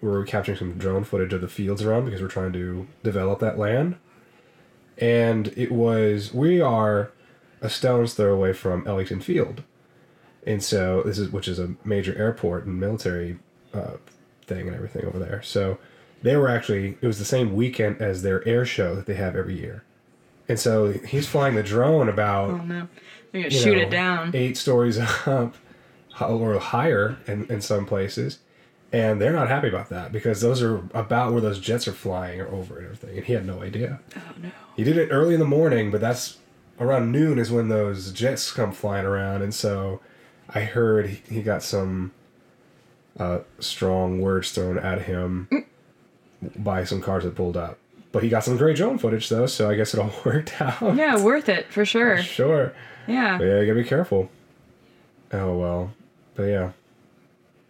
we 0.00 0.08
were 0.08 0.24
capturing 0.24 0.58
some 0.58 0.78
drone 0.78 1.04
footage 1.04 1.32
of 1.32 1.40
the 1.40 1.48
fields 1.48 1.82
around 1.82 2.06
because 2.06 2.20
we're 2.20 2.28
trying 2.28 2.52
to 2.54 2.88
develop 3.02 3.38
that 3.40 3.58
land, 3.58 3.96
and 4.98 5.48
it 5.56 5.70
was 5.70 6.34
we 6.34 6.60
are 6.60 7.12
a 7.60 7.70
stone's 7.70 8.14
throw 8.14 8.34
away 8.34 8.52
from 8.52 8.86
Ellington 8.86 9.20
Field, 9.20 9.62
and 10.46 10.62
so 10.62 11.02
this 11.04 11.18
is 11.18 11.30
which 11.30 11.46
is 11.46 11.58
a 11.58 11.74
major 11.84 12.16
airport 12.18 12.66
and 12.66 12.80
military 12.80 13.38
uh, 13.72 13.96
thing 14.46 14.66
and 14.66 14.74
everything 14.74 15.04
over 15.04 15.18
there. 15.18 15.40
So 15.42 15.78
they 16.22 16.36
were 16.36 16.48
actually 16.48 16.98
it 17.00 17.06
was 17.06 17.18
the 17.18 17.24
same 17.24 17.54
weekend 17.54 18.00
as 18.00 18.22
their 18.22 18.46
air 18.46 18.64
show 18.64 18.94
that 18.94 19.06
they 19.06 19.14
have 19.14 19.36
every 19.36 19.58
year, 19.58 19.84
and 20.48 20.58
so 20.58 20.92
he's 20.92 21.26
flying 21.26 21.54
the 21.54 21.62
drone 21.62 22.08
about 22.08 22.50
oh 22.50 22.56
no, 22.58 22.88
they're 23.32 23.42
gonna 23.42 23.50
shoot 23.50 23.76
know, 23.76 23.82
it 23.82 23.90
down. 23.90 24.30
eight 24.34 24.56
stories 24.56 24.98
up 25.26 25.54
or 26.20 26.58
higher 26.58 27.18
in, 27.26 27.46
in 27.46 27.60
some 27.60 27.86
places. 27.86 28.38
And 28.92 29.22
they're 29.22 29.32
not 29.32 29.48
happy 29.48 29.68
about 29.68 29.88
that 29.88 30.12
because 30.12 30.42
those 30.42 30.60
are 30.60 30.76
about 30.92 31.32
where 31.32 31.40
those 31.40 31.58
jets 31.58 31.88
are 31.88 31.92
flying 31.92 32.42
or 32.42 32.48
over 32.48 32.76
and 32.76 32.84
everything. 32.84 33.16
And 33.16 33.24
he 33.24 33.32
had 33.32 33.46
no 33.46 33.62
idea. 33.62 34.00
Oh 34.14 34.20
no. 34.42 34.50
he 34.76 34.84
did 34.84 34.98
it 34.98 35.08
early 35.10 35.34
in 35.34 35.40
the 35.40 35.46
morning 35.46 35.90
but 35.90 36.00
that's 36.00 36.38
around 36.78 37.10
noon 37.10 37.38
is 37.38 37.50
when 37.50 37.68
those 37.68 38.12
jets 38.12 38.52
come 38.52 38.72
flying 38.72 39.06
around. 39.06 39.42
And 39.42 39.54
so 39.54 40.00
i 40.50 40.60
heard 40.60 41.08
he, 41.08 41.22
he 41.36 41.42
got 41.42 41.62
some 41.62 42.12
uh, 43.18 43.40
strong 43.58 44.20
words 44.20 44.50
thrown 44.52 44.78
at 44.78 45.02
him 45.02 45.48
by 46.56 46.84
some 46.84 47.00
cars 47.00 47.24
that 47.24 47.34
pulled 47.34 47.56
up 47.56 47.78
but 48.12 48.22
he 48.22 48.28
got 48.28 48.44
some 48.44 48.56
great 48.56 48.76
drone 48.76 48.98
footage 48.98 49.28
though 49.28 49.46
so 49.46 49.68
i 49.70 49.74
guess 49.74 49.94
it 49.94 50.00
all 50.00 50.12
worked 50.24 50.60
out 50.60 50.94
Yeah, 50.96 51.20
worth 51.22 51.48
it 51.48 51.66
for 51.72 51.84
sure. 51.84 52.18
sure 52.22 52.72
Yeah. 53.08 53.38
but 53.38 53.44
yeah, 53.44 53.60
you 53.60 53.66
gotta 53.66 53.82
be 53.82 53.88
careful. 53.88 54.30
Oh 55.32 55.56
well, 55.58 55.92
but 56.34 56.42
yeah, 56.44 56.72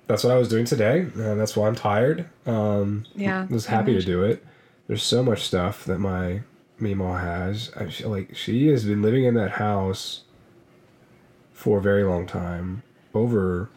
that's 0.08 0.24
what 0.24 0.32
I 0.32 0.36
was 0.36 0.48
doing 0.48 0.64
today, 0.64 1.00
and 1.14 1.40
that's 1.40 1.56
why 1.56 1.68
I'm 1.68 1.76
tired. 1.76 2.28
Um, 2.44 3.06
Yeah. 3.14 3.46
was 3.46 3.66
happy 3.66 3.94
to 3.94 4.02
do 4.02 4.24
it. 4.24 4.44
There's 4.88 5.02
so 5.04 5.22
much 5.22 5.42
stuff 5.42 5.84
that 5.84 5.98
my 6.00 6.40
Meemaw 6.80 7.20
has. 7.20 7.70
I 7.76 7.86
feel 7.86 8.10
like 8.10 8.34
she 8.36 8.66
has 8.68 8.84
been 8.84 9.00
living 9.00 9.24
in 9.24 9.34
that 9.34 9.52
house 9.52 10.22
for 11.52 11.78
a 11.78 11.80
very 11.80 12.02
long 12.02 12.26
time, 12.26 12.82
over. 13.14 13.70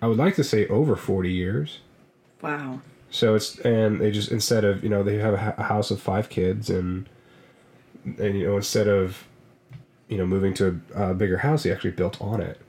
I 0.00 0.06
would 0.06 0.18
like 0.18 0.36
to 0.36 0.44
say 0.44 0.68
over 0.68 0.94
forty 0.94 1.32
years. 1.32 1.80
Wow. 2.40 2.80
So 3.10 3.34
it's 3.34 3.58
and 3.60 4.00
they 4.00 4.10
just 4.10 4.30
instead 4.30 4.64
of 4.64 4.82
you 4.82 4.88
know 4.88 5.02
they 5.02 5.16
have 5.18 5.34
a, 5.34 5.62
house 5.62 5.90
of 5.90 6.00
five 6.00 6.28
kids 6.28 6.68
and 6.68 7.08
and 8.04 8.38
you 8.38 8.46
know 8.46 8.56
instead 8.56 8.88
of 8.88 9.26
you 10.08 10.18
know 10.18 10.26
moving 10.26 10.54
to 10.54 10.80
a, 10.94 11.10
a 11.10 11.14
bigger 11.14 11.38
house 11.38 11.62
they 11.62 11.72
actually 11.72 11.92
built 11.92 12.20
on 12.20 12.40
it. 12.40 12.60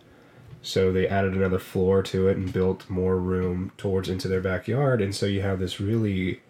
So 0.62 0.92
they 0.92 1.08
added 1.08 1.34
another 1.34 1.60
floor 1.60 2.04
to 2.04 2.28
it 2.28 2.36
and 2.36 2.52
built 2.52 2.90
more 2.90 3.18
room 3.18 3.72
towards 3.78 4.10
into 4.10 4.28
their 4.28 4.42
backyard 4.42 5.02
and 5.02 5.16
so 5.16 5.26
you 5.26 5.42
have 5.42 5.60
this 5.60 5.80
really 5.80 6.42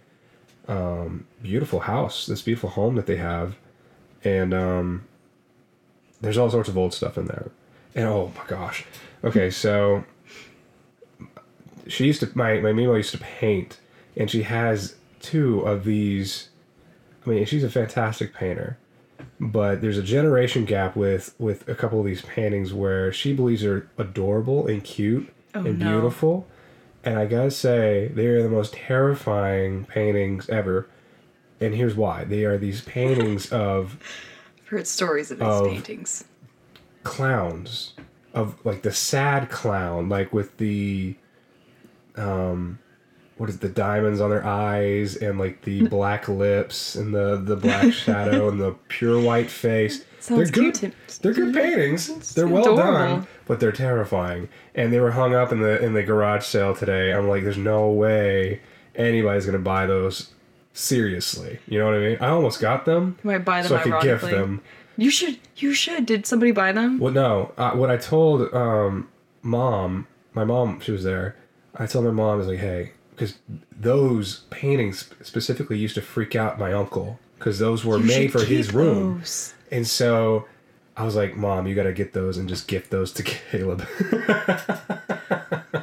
um, 0.67 1.25
beautiful 1.41 1.81
house, 1.81 2.25
this 2.25 2.41
beautiful 2.41 2.69
home 2.69 2.95
that 2.95 3.05
they 3.05 3.15
have, 3.15 3.55
and 4.23 4.53
um, 4.53 5.07
there's 6.21 6.37
all 6.37 6.49
sorts 6.49 6.69
of 6.69 6.77
old 6.77 6.93
stuff 6.93 7.17
in 7.17 7.25
there. 7.25 7.51
And 7.95 8.05
oh 8.05 8.31
my 8.35 8.45
gosh, 8.47 8.85
okay, 9.23 9.49
so 9.49 10.03
she 11.87 12.05
used 12.05 12.19
to 12.19 12.31
my 12.35 12.59
my 12.59 12.71
used 12.71 13.11
to 13.11 13.17
paint, 13.17 13.79
and 14.17 14.29
she 14.29 14.43
has 14.43 14.95
two 15.19 15.61
of 15.61 15.83
these. 15.85 16.49
I 17.25 17.29
mean, 17.29 17.45
she's 17.45 17.63
a 17.63 17.69
fantastic 17.69 18.33
painter, 18.33 18.77
but 19.39 19.81
there's 19.81 19.97
a 19.97 20.03
generation 20.03 20.65
gap 20.65 20.95
with 20.95 21.35
with 21.39 21.67
a 21.69 21.75
couple 21.75 21.99
of 21.99 22.05
these 22.05 22.21
paintings 22.21 22.73
where 22.73 23.11
she 23.13 23.33
believes 23.33 23.63
are 23.63 23.89
adorable 23.97 24.67
and 24.67 24.83
cute 24.83 25.31
Oh, 25.55 25.63
and 25.65 25.79
no. 25.79 25.91
beautiful, 25.93 26.47
and 27.03 27.17
I 27.17 27.25
gotta 27.25 27.51
say 27.51 28.09
they 28.13 28.27
are 28.27 28.43
the 28.43 28.49
most 28.49 28.73
terrifying 28.73 29.85
paintings 29.85 30.49
ever. 30.49 30.87
And 31.59 31.73
here's 31.73 31.95
why: 31.95 32.23
they 32.23 32.45
are 32.45 32.57
these 32.57 32.81
paintings 32.81 33.51
of 33.51 33.97
I've 34.59 34.67
heard 34.67 34.87
stories 34.87 35.31
of 35.31 35.39
these 35.39 35.47
Of- 35.47 35.67
paintings. 35.67 36.25
clowns 37.03 37.93
of 38.33 38.63
like 38.65 38.83
the 38.83 38.91
sad 38.91 39.49
clown 39.49 40.09
like 40.09 40.31
with 40.33 40.57
the 40.57 41.15
um 42.15 42.77
what 43.37 43.49
is 43.49 43.59
the 43.59 43.69
diamonds 43.69 44.19
on 44.19 44.29
their 44.29 44.45
eyes 44.45 45.15
and 45.15 45.37
like 45.39 45.61
the 45.61 45.87
black 45.89 46.27
lips 46.27 46.95
and 46.95 47.13
the 47.13 47.37
the 47.37 47.55
black 47.55 47.93
shadow 47.93 48.49
and 48.49 48.59
the 48.59 48.71
pure 48.87 49.19
white 49.21 49.49
face 49.49 50.03
Sounds 50.19 50.51
they're 50.51 50.63
good 50.63 50.73
cute 50.79 50.95
they're 51.21 51.33
good 51.33 51.53
paintings 51.53 52.09
It's 52.09 52.33
they're 52.33 52.47
well 52.47 52.75
done 52.75 53.27
but 53.45 53.59
they're 53.59 53.71
terrifying 53.71 54.49
and 54.75 54.91
they 54.91 54.99
were 54.99 55.11
hung 55.11 55.33
up 55.33 55.51
in 55.51 55.59
the 55.61 55.81
in 55.83 55.93
the 55.93 56.03
garage 56.03 56.45
sale 56.45 56.75
today 56.75 57.13
i'm 57.13 57.27
like 57.29 57.43
there's 57.43 57.57
no 57.57 57.89
way 57.89 58.59
anybody's 58.95 59.45
gonna 59.45 59.59
buy 59.59 59.85
those 59.85 60.31
seriously 60.73 61.59
you 61.67 61.79
know 61.79 61.85
what 61.85 61.95
i 61.95 61.99
mean 61.99 62.17
i 62.21 62.27
almost 62.27 62.59
got 62.59 62.85
them 62.85 63.17
You 63.23 63.29
might 63.31 63.45
buy 63.45 63.61
them 63.61 63.69
so 63.69 63.75
i 63.77 63.81
could 63.83 64.01
gift 64.01 64.23
them 64.25 64.61
You 64.97 65.11
should. 65.11 65.37
You 65.57 65.73
should. 65.73 66.05
Did 66.07 66.25
somebody 66.25 66.51
buy 66.51 66.71
them? 66.71 66.97
well, 66.99 67.13
no. 67.13 67.51
Uh, 67.57 67.71
what 67.73 67.91
I 67.91 67.97
told 67.97 68.51
um, 68.53 69.07
mom, 69.43 70.07
my 70.33 70.43
mom, 70.43 70.79
she 70.79 70.91
was 70.91 71.03
there. 71.03 71.35
I 71.75 71.85
told 71.85 72.05
my 72.05 72.11
mom, 72.11 72.31
I 72.33 72.35
was 72.35 72.47
like, 72.47 72.57
hey, 72.59 72.93
because 73.17 73.39
those 73.79 74.41
paintings 74.51 75.09
specifically 75.23 75.77
used 75.77 75.95
to 75.95 76.01
freak 76.03 76.35
out 76.35 76.59
my 76.59 76.71
uncle 76.71 77.19
because 77.39 77.57
those 77.57 77.83
were 77.83 77.97
You 77.97 78.05
made 78.05 78.31
for 78.31 78.43
his 78.45 78.71
room. 78.73 79.17
those. 79.19 79.55
And 79.71 79.87
so 79.87 80.45
I 80.95 81.03
was 81.03 81.15
like, 81.15 81.35
mom, 81.35 81.65
you 81.67 81.73
got 81.73 81.83
to 81.83 81.93
get 81.93 82.13
those 82.13 82.37
and 82.37 82.47
just 82.47 82.67
gift 82.67 82.91
those 82.91 83.11
to 83.13 83.23
Caleb. 83.51 83.87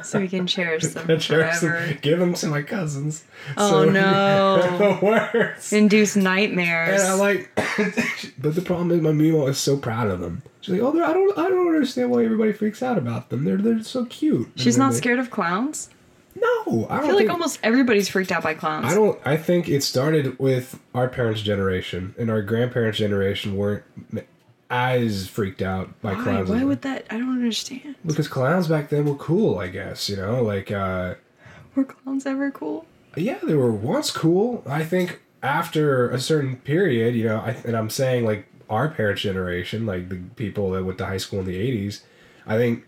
so 0.03 0.19
we 0.19 0.27
can 0.27 0.47
cherish 0.47 0.83
them 0.83 1.09
I 1.09 1.15
cherish 1.17 1.59
them. 1.59 1.97
Give 2.01 2.19
them 2.19 2.33
to 2.35 2.47
my 2.47 2.61
cousins. 2.61 3.23
Oh, 3.57 3.83
So- 3.85 3.89
no. 3.91 4.77
the 4.99 5.05
worst. 5.05 5.73
Induce 5.73 6.15
nightmares. 6.15 7.01
And 7.01 7.11
I 7.11 7.13
like, 7.15 7.49
but 8.37 8.55
the 8.55 8.61
problem 8.61 8.91
is 8.91 9.01
my 9.01 9.11
Meemaw 9.11 9.49
is 9.49 9.57
so 9.57 9.77
proud 9.77 10.07
of 10.07 10.19
them. 10.21 10.41
She's 10.61 10.73
like, 10.75 10.81
oh, 10.81 10.91
they're- 10.91 11.03
I 11.03 11.13
don't, 11.13 11.37
I 11.37 11.49
don't 11.49 11.67
understand 11.67 12.11
why 12.11 12.23
everybody 12.23 12.53
freaks 12.53 12.81
out 12.81 12.97
about 12.97 13.29
them. 13.29 13.43
They're, 13.45 13.57
they're 13.57 13.83
so 13.83 14.05
cute. 14.05 14.49
She's 14.55 14.77
not 14.77 14.91
they- 14.93 14.97
scared 14.99 15.19
of 15.19 15.29
clowns. 15.31 15.89
No, 16.35 16.87
I 16.89 16.97
don't 16.97 17.05
I 17.05 17.07
feel 17.07 17.15
like 17.15 17.29
almost 17.29 17.59
everybody's 17.63 18.09
freaked 18.09 18.31
out 18.31 18.43
by 18.43 18.53
clowns. 18.53 18.85
I 18.91 18.93
don't. 18.95 19.19
I 19.25 19.37
think 19.37 19.69
it 19.69 19.83
started 19.83 20.37
with 20.37 20.79
our 20.93 21.07
parents' 21.07 21.41
generation, 21.41 22.13
and 22.17 22.29
our 22.29 22.41
grandparents' 22.41 22.97
generation 22.97 23.55
weren't 23.55 23.83
as 24.69 25.27
freaked 25.27 25.61
out 25.61 26.01
by 26.01 26.13
Why? 26.13 26.23
clowns. 26.23 26.49
Why 26.49 26.63
would 26.63 26.81
that? 26.81 27.05
I 27.09 27.17
don't 27.17 27.31
understand. 27.31 27.95
because 28.05 28.27
clowns 28.27 28.67
back 28.67 28.89
then 28.89 29.05
were 29.05 29.15
cool, 29.15 29.59
I 29.59 29.67
guess. 29.67 30.09
You 30.09 30.17
know, 30.17 30.43
like 30.43 30.71
uh, 30.71 31.15
Were 31.75 31.85
clowns 31.85 32.25
ever 32.25 32.51
cool? 32.51 32.85
yeah, 33.15 33.39
they 33.43 33.55
were 33.55 33.71
once 33.71 34.11
cool. 34.11 34.63
I 34.65 34.83
think 34.83 35.21
after 35.41 36.09
a 36.09 36.19
certain 36.19 36.57
period, 36.57 37.15
you 37.15 37.23
know, 37.25 37.37
I, 37.37 37.51
and 37.63 37.77
I'm 37.77 37.89
saying 37.89 38.25
like 38.25 38.47
our 38.69 38.89
parents' 38.89 39.21
generation, 39.21 39.85
like 39.85 40.09
the 40.09 40.17
people 40.35 40.71
that 40.71 40.83
went 40.83 40.97
to 40.97 41.05
high 41.05 41.17
school 41.17 41.39
in 41.39 41.45
the 41.45 41.55
'80s. 41.87 42.01
I 42.47 42.57
think 42.57 42.85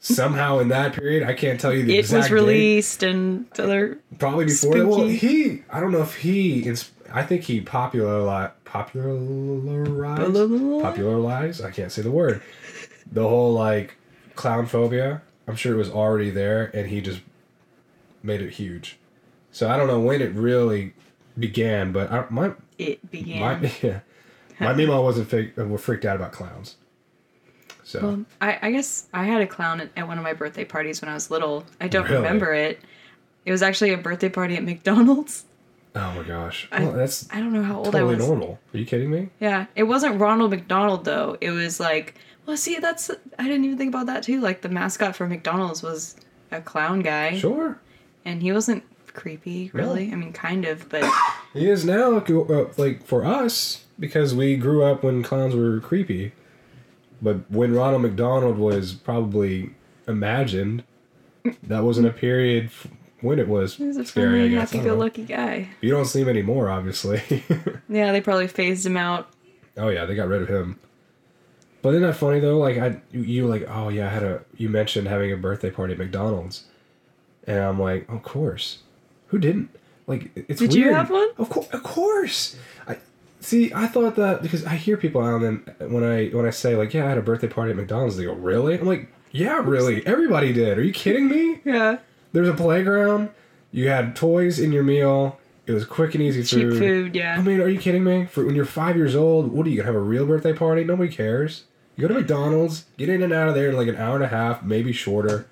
somehow 0.00 0.58
in 0.58 0.68
that 0.68 0.92
period, 0.92 1.28
I 1.28 1.34
can't 1.34 1.60
tell 1.60 1.72
you 1.72 1.84
the 1.84 1.96
It 1.96 2.00
exact 2.00 2.22
was 2.22 2.28
date. 2.28 2.34
released 2.34 3.02
and 3.02 3.46
other. 3.58 3.98
Probably 4.18 4.46
before 4.46 4.76
that. 4.78 4.86
Well, 4.86 5.06
he. 5.06 5.62
I 5.70 5.80
don't 5.80 5.92
know 5.92 6.02
if 6.02 6.16
he. 6.16 6.68
I 7.12 7.22
think 7.22 7.44
he 7.44 7.60
popularized. 7.60 8.52
Popularized. 8.64 10.82
popularized. 10.82 11.64
I 11.64 11.70
can't 11.70 11.92
say 11.92 12.02
the 12.02 12.10
word. 12.10 12.42
The 13.10 13.26
whole 13.28 13.52
like 13.52 13.96
clown 14.34 14.66
phobia. 14.66 15.22
I'm 15.48 15.56
sure 15.56 15.74
it 15.74 15.76
was 15.76 15.90
already 15.90 16.30
there, 16.30 16.70
and 16.74 16.88
he 16.88 17.00
just 17.00 17.20
made 18.22 18.40
it 18.42 18.54
huge. 18.54 18.98
So 19.52 19.70
I 19.70 19.76
don't 19.76 19.86
know 19.86 20.00
when 20.00 20.20
it 20.20 20.32
really 20.34 20.92
began, 21.38 21.92
but 21.92 22.10
I, 22.10 22.24
my 22.30 22.52
It 22.78 23.08
began. 23.10 23.40
my 23.40 23.72
yeah, 23.82 24.00
my 24.58 24.72
Meemaw 24.74 25.02
wasn't 25.02 25.28
fake, 25.28 25.56
uh, 25.58 25.64
were 25.64 25.78
freaked 25.78 26.04
out 26.04 26.16
about 26.16 26.32
clowns. 26.32 26.76
So 27.86 28.00
Well, 28.02 28.24
I, 28.40 28.58
I 28.62 28.72
guess 28.72 29.06
I 29.14 29.24
had 29.26 29.40
a 29.42 29.46
clown 29.46 29.80
at, 29.80 29.90
at 29.96 30.08
one 30.08 30.18
of 30.18 30.24
my 30.24 30.32
birthday 30.32 30.64
parties 30.64 31.00
when 31.00 31.08
I 31.08 31.14
was 31.14 31.30
little. 31.30 31.64
I 31.80 31.86
don't 31.86 32.02
Really? 32.02 32.16
remember 32.16 32.52
it. 32.52 32.80
It 33.44 33.52
was 33.52 33.62
actually 33.62 33.92
a 33.92 33.96
birthday 33.96 34.28
party 34.28 34.56
at 34.56 34.64
McDonald's. 34.64 35.44
oh 35.94 36.12
my 36.16 36.24
gosh, 36.24 36.66
I- 36.72 36.82
well, 36.82 36.92
that's 36.92 37.28
I 37.32 37.38
don't 37.38 37.52
know 37.52 37.62
how 37.62 37.76
old 37.76 37.84
totally 37.92 38.02
I 38.14 38.16
was. 38.16 38.26
normal. 38.26 38.58
Are 38.74 38.78
you 38.78 38.84
kidding 38.84 39.08
me? 39.10 39.28
Yeah, 39.38 39.66
it 39.76 39.84
wasn't 39.84 40.20
Ronald 40.20 40.50
McDonald 40.50 41.04
though. 41.04 41.38
It 41.40 41.50
was 41.52 41.78
like, 41.78 42.16
well, 42.44 42.56
see, 42.56 42.78
that's 42.80 43.08
I 43.38 43.44
didn't 43.44 43.64
even 43.64 43.78
think 43.78 43.94
about 43.94 44.06
that 44.06 44.24
too. 44.24 44.40
Like 44.40 44.62
the 44.62 44.68
mascot 44.68 45.14
for 45.14 45.28
McDonald's 45.28 45.80
was 45.82 46.16
a 46.50 46.60
clown 46.60 47.00
guy, 47.02 47.38
Sure. 47.38 47.78
and 48.24 48.42
he 48.42 48.50
wasn't 48.52 48.82
creepy, 49.14 49.70
really. 49.72 50.10
I 50.12 50.16
mean, 50.16 50.32
kind 50.32 50.64
of, 50.64 50.88
but 50.88 51.04
He 51.54 51.70
is 51.70 51.84
now, 51.84 52.16
uh, 52.18 52.64
like 52.76 53.04
for 53.06 53.24
us, 53.24 53.84
because 53.98 54.34
we 54.34 54.56
grew 54.56 54.82
up 54.82 55.02
when 55.04 55.22
clowns 55.22 55.54
were 55.54 55.78
creepy. 55.80 56.32
But 57.22 57.50
when 57.50 57.74
Ronald 57.74 58.02
McDonald 58.02 58.58
was 58.58 58.92
probably 58.92 59.70
imagined, 60.06 60.84
that 61.62 61.82
wasn't 61.82 62.06
a 62.08 62.12
period 62.12 62.66
f- 62.66 62.86
when 63.20 63.38
it 63.38 63.48
was 63.48 63.76
he 63.76 63.84
was 63.84 63.96
a 63.96 64.04
scary. 64.04 64.26
I 64.26 64.30
friendly, 64.30 64.48
guess. 64.50 64.72
I 64.72 64.76
don't 64.76 64.84
know. 64.84 64.90
happy-go-lucky 64.90 65.22
guy. 65.24 65.68
You 65.80 65.90
don't 65.90 66.04
see 66.04 66.20
him 66.22 66.28
anymore, 66.28 66.68
obviously. 66.68 67.22
Yeah, 67.88 68.10
they 68.10 68.20
probably 68.20 68.48
phased 68.48 68.84
him 68.84 68.96
out. 68.96 69.28
oh 69.76 69.88
yeah, 69.88 70.04
they 70.06 70.14
got 70.16 70.26
rid 70.28 70.42
of 70.42 70.48
him. 70.48 70.78
But 71.82 71.90
isn't 71.90 72.02
that 72.02 72.16
funny 72.16 72.40
though? 72.40 72.58
Like 72.58 72.78
I, 72.78 73.00
you, 73.12 73.46
like, 73.46 73.64
oh 73.68 73.88
yeah, 73.90 74.06
I 74.06 74.10
had 74.10 74.22
a. 74.24 74.42
You 74.56 74.68
mentioned 74.68 75.06
having 75.06 75.32
a 75.32 75.36
birthday 75.36 75.70
party 75.70 75.92
at 75.92 75.98
McDonald's, 76.00 76.64
and 77.46 77.60
I'm 77.60 77.80
like, 77.80 78.08
of 78.10 78.22
course, 78.24 78.78
who 79.28 79.38
didn't? 79.38 79.70
Like 80.08 80.30
it's 80.34 80.58
Did 80.60 80.74
you 80.74 80.92
have 80.92 81.10
one? 81.10 81.28
Of 81.38 81.48
course, 81.48 81.68
of 81.70 81.82
course. 81.84 82.56
I 82.88 82.98
see. 83.46 83.72
I 83.72 83.86
thought 83.86 84.16
that 84.16 84.42
because 84.42 84.64
I 84.64 84.76
hear 84.76 84.96
people 84.96 85.22
out 85.22 85.40
and 85.42 85.64
then 85.78 85.90
when 85.90 86.04
I 86.04 86.28
when 86.28 86.46
I 86.46 86.50
say 86.50 86.76
like, 86.76 86.92
yeah, 86.94 87.06
I 87.06 87.08
had 87.08 87.18
a 87.18 87.22
birthday 87.22 87.48
party 87.48 87.70
at 87.70 87.76
McDonald's, 87.76 88.16
they 88.16 88.24
go, 88.24 88.32
really? 88.34 88.78
I'm 88.78 88.86
like, 88.86 89.08
yeah, 89.30 89.60
really. 89.64 90.06
Everybody 90.06 90.52
did. 90.52 90.78
Are 90.78 90.82
you 90.82 90.92
kidding 90.92 91.28
me? 91.28 91.60
Yeah, 91.64 91.98
There's 92.32 92.48
a 92.48 92.54
playground. 92.54 93.30
You 93.72 93.88
had 93.88 94.16
toys 94.16 94.58
in 94.58 94.72
your 94.72 94.82
meal. 94.82 95.38
It 95.66 95.72
was 95.72 95.84
quick 95.84 96.14
and 96.14 96.22
easy 96.22 96.44
cheap 96.44 96.68
food. 96.70 96.78
food. 96.78 97.14
Yeah. 97.16 97.36
I 97.36 97.42
mean, 97.42 97.60
are 97.60 97.68
you 97.68 97.80
kidding 97.80 98.04
me? 98.04 98.26
For 98.26 98.44
when 98.44 98.54
you're 98.54 98.64
five 98.64 98.96
years 98.96 99.16
old, 99.16 99.50
what 99.52 99.66
are 99.66 99.70
you 99.70 99.76
gonna 99.76 99.86
have 99.86 99.96
a 99.96 100.00
real 100.00 100.24
birthday 100.26 100.52
party? 100.52 100.84
Nobody 100.84 101.12
cares. 101.12 101.64
You 101.96 102.02
go 102.02 102.08
to 102.08 102.20
McDonald's, 102.20 102.84
get 102.98 103.08
in 103.08 103.22
and 103.22 103.32
out 103.32 103.48
of 103.48 103.54
there 103.54 103.70
in 103.70 103.76
like 103.76 103.88
an 103.88 103.96
hour 103.96 104.14
and 104.14 104.24
a 104.24 104.28
half, 104.28 104.62
maybe 104.62 104.92
shorter, 104.92 105.46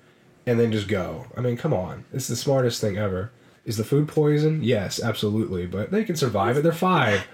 and 0.45 0.59
then 0.59 0.71
just 0.71 0.87
go. 0.87 1.25
I 1.35 1.41
mean, 1.41 1.57
come 1.57 1.73
on. 1.73 2.05
It's 2.13 2.27
the 2.27 2.35
smartest 2.35 2.79
thing 2.79 2.97
ever. 2.97 3.31
Is 3.65 3.77
the 3.77 3.83
food 3.83 4.07
poison? 4.07 4.63
Yes, 4.63 5.01
absolutely. 5.01 5.65
But 5.65 5.89
they 5.91 6.03
can 6.03 6.15
survive 6.15 6.55
it. 6.55 6.61
They're 6.61 6.71
five. 6.71 7.27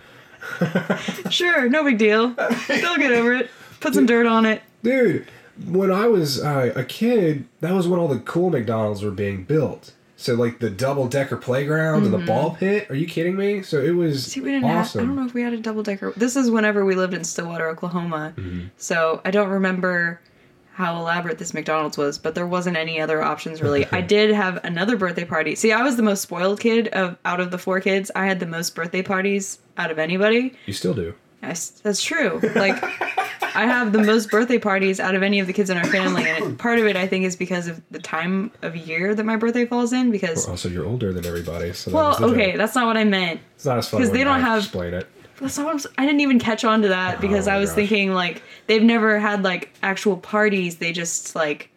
Sure, 1.30 1.70
no 1.70 1.84
big 1.84 1.98
deal. 1.98 2.30
They'll 2.68 2.98
get 2.98 3.12
over 3.12 3.34
it. 3.34 3.50
Put 3.80 3.94
some 3.94 4.06
dirt 4.06 4.26
on 4.26 4.46
it. 4.46 4.62
Dude, 4.84 5.28
when 5.66 5.92
I 5.92 6.08
was 6.08 6.44
uh, 6.44 6.74
a 6.76 6.84
kid, 6.84 7.46
that 7.62 7.74
was 7.74 7.88
when 7.88 8.00
all 8.00 8.08
the 8.08 8.20
cool 8.20 8.50
McDonald's 8.50 9.04
were 9.04 9.12
being 9.12 9.44
built. 9.44 9.94
So 10.18 10.36
like 10.36 10.60
the 10.60 10.70
double 10.70 11.08
decker 11.08 11.36
playground 11.38 12.04
and 12.04 12.14
the 12.14 12.20
ball 12.20 12.52
pit. 12.56 12.90
Are 12.92 12.96
you 12.96 13.08
kidding 13.08 13.36
me? 13.36 13.64
So 13.64 13.80
it 13.82 13.92
was 13.92 14.18
Mm-hmm. 14.18 14.30
See, 14.30 14.42
we 14.42 14.52
didn't 14.52 14.68
have. 14.70 14.96
I 14.96 15.00
don't 15.00 15.16
know 15.16 15.26
if 15.26 15.34
we 15.34 15.42
had 15.42 15.54
a 15.54 15.58
double 15.58 15.82
decker. 15.82 16.14
This 16.16 16.36
is 16.36 16.52
whenever 16.52 16.86
we 16.86 16.94
lived 16.94 17.16
in 17.16 17.24
Stillwater, 17.24 17.68
Oklahoma. 17.68 18.34
Mm-hmm. 18.36 18.68
So 18.78 19.22
I 19.26 19.32
don't 19.32 19.50
remember 19.50 20.20
how 20.74 20.98
elaborate 21.00 21.38
this 21.38 21.54
McDonald's 21.54 21.98
was, 21.98 22.18
but 22.18 22.34
there 22.34 22.48
wasn't 22.48 22.78
any 22.78 23.00
other 23.02 23.22
options 23.22 23.62
really. 23.62 23.86
I 23.92 24.02
did 24.16 24.32
have 24.32 24.64
another 24.64 24.96
birthday 24.98 25.26
party. 25.26 25.56
See, 25.56 25.72
I 25.72 25.84
was 25.84 25.98
the 25.98 26.04
most 26.04 26.22
spoiled 26.22 26.60
kid 26.60 26.88
of 26.90 27.18
out 27.26 27.40
of 27.40 27.52
the 27.52 27.58
four 27.58 27.80
kids. 27.82 28.10
I 28.16 28.26
had 28.26 28.40
the 28.40 28.46
most 28.46 28.74
birthday 28.76 29.02
parties 29.02 29.60
out 29.78 29.92
of 29.92 30.00
anybody. 30.00 30.54
You 30.66 30.74
still 30.74 30.94
do. 30.94 31.14
Yes, 31.44 31.70
that's 31.72 32.02
true. 32.04 32.40
Like, 32.56 32.82
I 33.56 33.66
have 33.66 33.92
the 33.94 34.04
most 34.04 34.30
birthday 34.30 34.60
parties 34.60 35.00
out 35.00 35.16
of 35.16 35.24
any 35.24 35.40
of 35.40 35.48
the 35.48 35.54
kids 35.54 35.72
in 35.72 35.78
our 35.78 35.84
family, 35.86 36.24
and 36.30 36.54
it, 36.54 36.58
part 36.60 36.78
of 36.78 36.86
it 36.86 36.96
I 36.96 37.08
think 37.08 37.26
is 37.26 37.36
because 37.36 37.68
of 37.68 37.82
the 37.90 37.98
time 38.00 38.52
of 38.62 38.76
year 38.76 39.16
that 39.16 39.24
my 39.26 39.36
birthday 39.38 39.66
falls 39.66 39.92
in. 39.92 40.12
Because 40.12 40.48
Also, 40.48 40.70
you're 40.70 40.86
older 40.86 41.12
than 41.12 41.26
everybody. 41.26 41.74
So 41.74 41.92
well, 41.92 42.16
the 42.18 42.26
okay, 42.28 42.52
joke. 42.52 42.58
that's 42.58 42.76
not 42.76 42.86
what 42.86 42.96
I 42.96 43.04
meant. 43.06 43.42
It's 43.56 43.66
not 43.66 43.80
as 43.80 43.90
fun 43.90 44.00
'Cause 44.00 44.10
when 44.10 44.18
they 44.20 44.24
don't 44.24 44.36
I 44.36 44.40
have- 44.40 44.60
explain 44.60 44.94
it. 44.94 45.08
That's 45.42 45.58
not 45.58 45.66
what 45.74 45.86
I'm, 45.86 45.92
I 45.98 46.06
didn't 46.06 46.22
even 46.22 46.40
catch 46.40 46.64
on 46.64 46.82
to 46.84 46.88
that 46.90 47.20
because 47.20 47.48
Oh 47.48 47.52
I 47.52 47.58
was 47.58 47.70
gosh. 47.72 47.76
thinking 47.78 48.14
like 48.14 48.44
they've 48.68 48.84
never 48.84 49.20
had 49.20 49.44
like 49.44 49.74
actual 49.84 50.16
parties. 50.18 50.78
They 50.78 50.92
just 50.94 51.36
like 51.36 51.70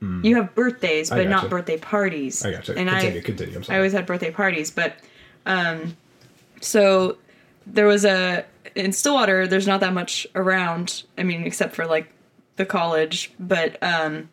you 0.00 0.36
have 0.36 0.54
birthdays, 0.54 1.10
but 1.10 1.26
not 1.26 1.42
gotcha. 1.42 1.48
birthday 1.48 1.76
parties. 1.76 2.44
I 2.44 2.52
gotcha. 2.52 2.76
And 2.78 2.88
Continue, 2.88 3.18
I, 3.18 3.22
continue. 3.22 3.56
I'm 3.56 3.64
sorry. 3.64 3.74
I 3.74 3.78
always 3.80 3.92
had 3.92 4.06
birthday 4.06 4.30
parties, 4.30 4.70
but 4.70 4.94
um, 5.44 5.96
so 6.60 7.16
there 7.66 7.86
was 7.86 8.04
a 8.04 8.44
in 8.76 8.92
Stillwater. 8.92 9.48
There's 9.48 9.66
not 9.66 9.80
that 9.80 9.92
much 9.92 10.24
around. 10.36 11.02
I 11.18 11.24
mean, 11.24 11.42
except 11.42 11.74
for 11.74 11.84
like 11.84 12.08
the 12.54 12.64
college, 12.64 13.32
but 13.40 13.76
um, 13.82 14.28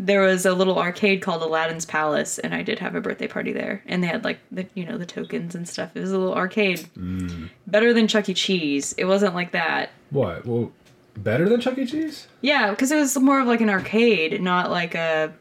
there 0.00 0.20
was 0.20 0.46
a 0.46 0.54
little 0.54 0.78
arcade 0.78 1.20
called 1.22 1.42
Aladdin's 1.42 1.84
Palace, 1.84 2.38
and 2.38 2.54
I 2.54 2.62
did 2.62 2.78
have 2.78 2.94
a 2.94 3.00
birthday 3.00 3.26
party 3.26 3.52
there. 3.52 3.82
And 3.86 4.00
they 4.02 4.06
had 4.06 4.22
like 4.24 4.38
the 4.52 4.66
you 4.74 4.86
know 4.86 4.96
the 4.96 5.04
tokens 5.06 5.54
and 5.56 5.68
stuff. 5.68 5.90
It 5.96 6.00
was 6.00 6.12
a 6.12 6.18
little 6.18 6.34
arcade, 6.36 6.88
Mm. 6.96 7.50
better 7.66 7.92
than 7.92 8.06
Chuck 8.08 8.28
E. 8.28 8.34
Cheese. 8.34 8.94
It 8.96 9.06
wasn't 9.06 9.34
like 9.34 9.50
that. 9.52 9.90
What? 10.10 10.46
Well, 10.46 10.70
better 11.16 11.48
than 11.48 11.60
Chuck 11.60 11.76
E. 11.78 11.84
Cheese? 11.84 12.28
Yeah, 12.42 12.70
because 12.70 12.92
it 12.92 12.96
was 12.96 13.18
more 13.18 13.40
of 13.40 13.46
like 13.48 13.60
an 13.60 13.68
arcade, 13.70 14.40
not 14.40 14.70
like 14.70 14.94
a 14.94 15.32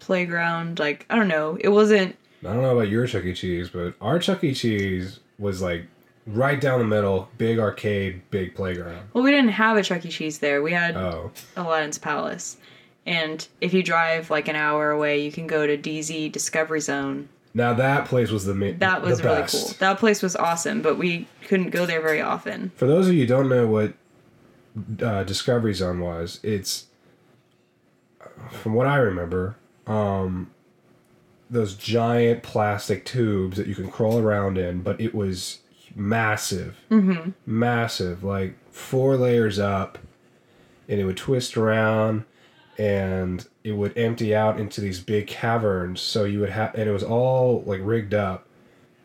playground. 0.00 0.78
Like 0.78 1.06
I 1.10 1.16
don't 1.16 1.28
know. 1.28 1.56
It 1.60 1.68
wasn't. 1.68 2.16
I 2.42 2.48
don't 2.52 2.62
know 2.62 2.76
about 2.76 2.88
your 2.90 3.06
Chuck 3.06 3.24
E. 3.24 3.32
Cheese, 3.32 3.70
but 3.70 3.94
our 4.00 4.18
Chuck 4.18 4.44
E. 4.44 4.52
Cheese 4.54 5.20
was 5.38 5.62
like 5.62 5.86
right 6.26 6.60
down 6.60 6.78
the 6.78 6.84
middle, 6.86 7.28
big 7.38 7.58
arcade, 7.58 8.20
big 8.30 8.54
playground. 8.54 9.08
Well, 9.12 9.24
we 9.24 9.30
didn't 9.30 9.50
have 9.50 9.76
a 9.78 9.82
Chuck 9.82 10.04
E. 10.04 10.10
Cheese 10.10 10.38
there. 10.38 10.62
We 10.62 10.72
had 10.72 10.96
Oh, 10.96 11.30
Aladdin's 11.56 11.98
Palace. 11.98 12.58
And 13.06 13.46
if 13.60 13.74
you 13.74 13.82
drive 13.82 14.30
like 14.30 14.48
an 14.48 14.56
hour 14.56 14.90
away, 14.90 15.22
you 15.22 15.30
can 15.30 15.46
go 15.46 15.66
to 15.66 15.76
DZ 15.76 16.32
Discovery 16.32 16.80
Zone. 16.80 17.28
now 17.52 17.74
that 17.74 18.06
place 18.06 18.30
was 18.30 18.44
the 18.46 18.54
ma- 18.54 18.72
That 18.78 19.02
was 19.02 19.22
really 19.22 19.42
best. 19.42 19.66
cool. 19.66 19.74
That 19.78 19.98
place 19.98 20.22
was 20.22 20.34
awesome, 20.36 20.80
but 20.82 20.96
we 20.98 21.26
couldn't 21.46 21.70
go 21.70 21.86
there 21.86 22.00
very 22.00 22.20
often. 22.22 22.72
For 22.76 22.86
those 22.86 23.06
of 23.08 23.14
you 23.14 23.20
who 23.20 23.26
don't 23.26 23.48
know 23.48 23.66
what 23.66 23.94
uh, 25.02 25.22
Discovery 25.24 25.74
Zone 25.74 26.00
was, 26.00 26.40
it's 26.42 26.86
from 28.50 28.74
what 28.74 28.86
I 28.86 28.96
remember, 28.96 29.56
um, 29.86 30.50
those 31.50 31.74
giant 31.74 32.42
plastic 32.42 33.04
tubes 33.04 33.56
that 33.56 33.66
you 33.66 33.74
can 33.74 33.90
crawl 33.90 34.18
around 34.18 34.58
in, 34.58 34.80
but 34.82 35.00
it 35.00 35.14
was 35.14 35.60
massive, 35.94 36.76
mm-hmm. 36.90 37.30
massive, 37.46 38.24
like 38.24 38.56
four 38.72 39.16
layers 39.16 39.58
up, 39.58 39.98
and 40.88 40.98
it 41.00 41.04
would 41.04 41.16
twist 41.16 41.56
around, 41.56 42.24
and 42.78 43.46
it 43.62 43.72
would 43.72 43.96
empty 43.96 44.34
out 44.34 44.58
into 44.58 44.80
these 44.80 45.00
big 45.00 45.26
caverns. 45.26 46.00
So 46.00 46.24
you 46.24 46.40
would 46.40 46.50
have, 46.50 46.74
and 46.74 46.88
it 46.88 46.92
was 46.92 47.02
all 47.02 47.62
like 47.66 47.80
rigged 47.82 48.14
up 48.14 48.46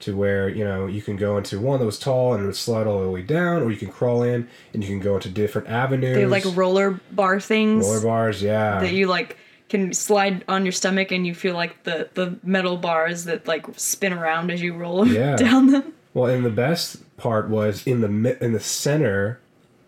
to 0.02 0.16
where 0.16 0.48
you 0.48 0.64
know 0.64 0.88
you 0.88 1.02
can 1.02 1.18
go 1.18 1.38
into 1.38 1.60
one 1.60 1.80
that 1.80 1.86
was 1.86 2.00
tall 2.00 2.34
and 2.34 2.44
it 2.44 2.46
would 2.46 2.56
slide 2.56 2.88
all 2.88 3.02
the 3.02 3.10
way 3.10 3.22
down, 3.22 3.62
or 3.64 3.72
you 3.72 3.78
can 3.78 3.90
crawl 3.92 4.24
in 4.24 4.48
and 4.74 4.84
you 4.84 4.90
can 4.90 5.00
go 5.00 5.16
into 5.16 5.30
different 5.30 5.68
avenues. 5.68 6.16
They 6.16 6.26
like 6.26 6.46
roller 6.56 7.00
bar 7.12 7.40
things 7.40 7.86
roller 7.86 8.02
bars, 8.02 8.42
yeah. 8.42 8.80
that 8.80 8.94
you 8.94 9.08
like 9.08 9.38
can 9.68 9.94
slide 9.94 10.44
on 10.48 10.66
your 10.66 10.72
stomach 10.72 11.12
and 11.12 11.28
you 11.28 11.36
feel 11.36 11.54
like 11.54 11.84
the 11.84 12.10
the 12.16 12.40
metal 12.44 12.78
bars 12.78 13.26
that 13.26 13.48
like 13.48 13.66
spin 13.78 14.14
around 14.14 14.52
as 14.52 14.62
you 14.62 14.74
roll 14.74 15.08
Yeah. 15.08 15.36
down 15.36 15.68
them. 15.68 15.94
Well, 16.14 16.32
and 16.34 16.44
the 16.44 16.50
best 16.50 17.16
part 17.18 17.50
was 17.50 17.86
in 17.86 18.02
the 18.02 18.44
in 18.44 18.54
the 18.54 18.60
center, 18.60 19.40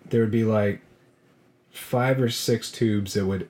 there 0.09 0.21
would 0.21 0.31
be 0.31 0.43
like 0.43 0.81
five 1.71 2.21
or 2.21 2.29
six 2.29 2.71
tubes 2.71 3.13
that 3.13 3.25
would, 3.25 3.47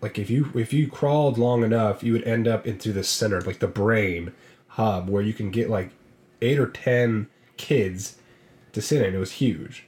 like 0.00 0.18
if 0.18 0.30
you 0.30 0.50
if 0.54 0.72
you 0.72 0.88
crawled 0.88 1.38
long 1.38 1.62
enough, 1.64 2.02
you 2.02 2.12
would 2.12 2.24
end 2.24 2.46
up 2.46 2.66
into 2.66 2.92
the 2.92 3.04
center, 3.04 3.40
like 3.40 3.58
the 3.58 3.68
brain 3.68 4.32
hub, 4.68 5.08
where 5.08 5.22
you 5.22 5.32
can 5.32 5.50
get 5.50 5.70
like 5.70 5.90
eight 6.42 6.58
or 6.58 6.68
ten 6.68 7.28
kids 7.56 8.16
to 8.72 8.82
sit 8.82 9.02
in. 9.02 9.14
It 9.14 9.18
was 9.18 9.32
huge, 9.32 9.86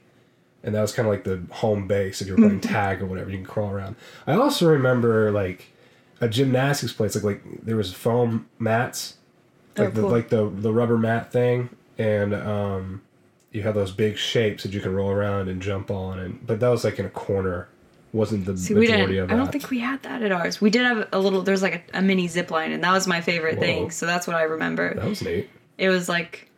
and 0.63 0.73
that 0.75 0.81
was 0.81 0.91
kind 0.91 1.07
of 1.07 1.13
like 1.13 1.23
the 1.23 1.43
home 1.55 1.87
base 1.87 2.21
if 2.21 2.27
you 2.27 2.35
were 2.35 2.41
playing 2.41 2.61
tag 2.61 3.01
or 3.01 3.05
whatever. 3.05 3.29
You 3.29 3.37
can 3.37 3.45
crawl 3.45 3.71
around. 3.71 3.95
I 4.25 4.33
also 4.33 4.67
remember 4.67 5.31
like 5.31 5.71
a 6.21 6.27
gymnastics 6.27 6.93
place, 6.93 7.15
like 7.15 7.23
like 7.23 7.63
there 7.63 7.75
was 7.75 7.93
foam 7.93 8.47
mats 8.57 9.15
Oh, 9.77 9.83
like 9.83 9.93
the 9.93 10.01
like 10.01 10.29
the 10.29 10.49
the 10.49 10.73
rubber 10.73 10.97
mat 10.97 11.31
thing 11.31 11.69
and 11.97 12.33
um 12.33 13.01
you 13.51 13.61
had 13.61 13.75
those 13.75 13.91
big 13.91 14.17
shapes 14.17 14.63
that 14.63 14.73
you 14.73 14.81
can 14.81 14.93
roll 14.93 15.09
around 15.09 15.47
and 15.47 15.61
jump 15.61 15.89
on 15.89 16.19
and 16.19 16.45
but 16.45 16.59
that 16.59 16.67
was 16.69 16.83
like 16.83 16.99
in 16.99 17.05
a 17.05 17.09
corner 17.09 17.69
wasn't 18.13 18.45
the 18.45 18.57
See, 18.57 18.73
we 18.73 18.81
majority 18.87 19.13
didn't. 19.13 19.23
of 19.23 19.27
that 19.29 19.33
I 19.35 19.37
don't 19.37 19.51
think 19.51 19.69
we 19.69 19.79
had 19.79 20.01
that 20.03 20.21
at 20.23 20.31
ours. 20.31 20.59
We 20.59 20.69
did 20.69 20.81
have 20.83 21.07
a 21.11 21.19
little. 21.19 21.41
There's 21.41 21.61
like 21.61 21.89
a, 21.93 21.99
a 21.99 22.01
mini 22.01 22.27
zip 22.27 22.49
line, 22.51 22.71
and 22.71 22.83
that 22.83 22.91
was 22.91 23.07
my 23.07 23.21
favorite 23.21 23.55
Whoa. 23.55 23.61
thing. 23.61 23.91
So 23.91 24.05
that's 24.05 24.25
what 24.27 24.35
I 24.35 24.43
remember. 24.43 24.93
that 24.95 25.05
was 25.05 25.21
neat 25.21 25.49
It 25.77 25.89
was 25.89 26.09
like 26.09 26.49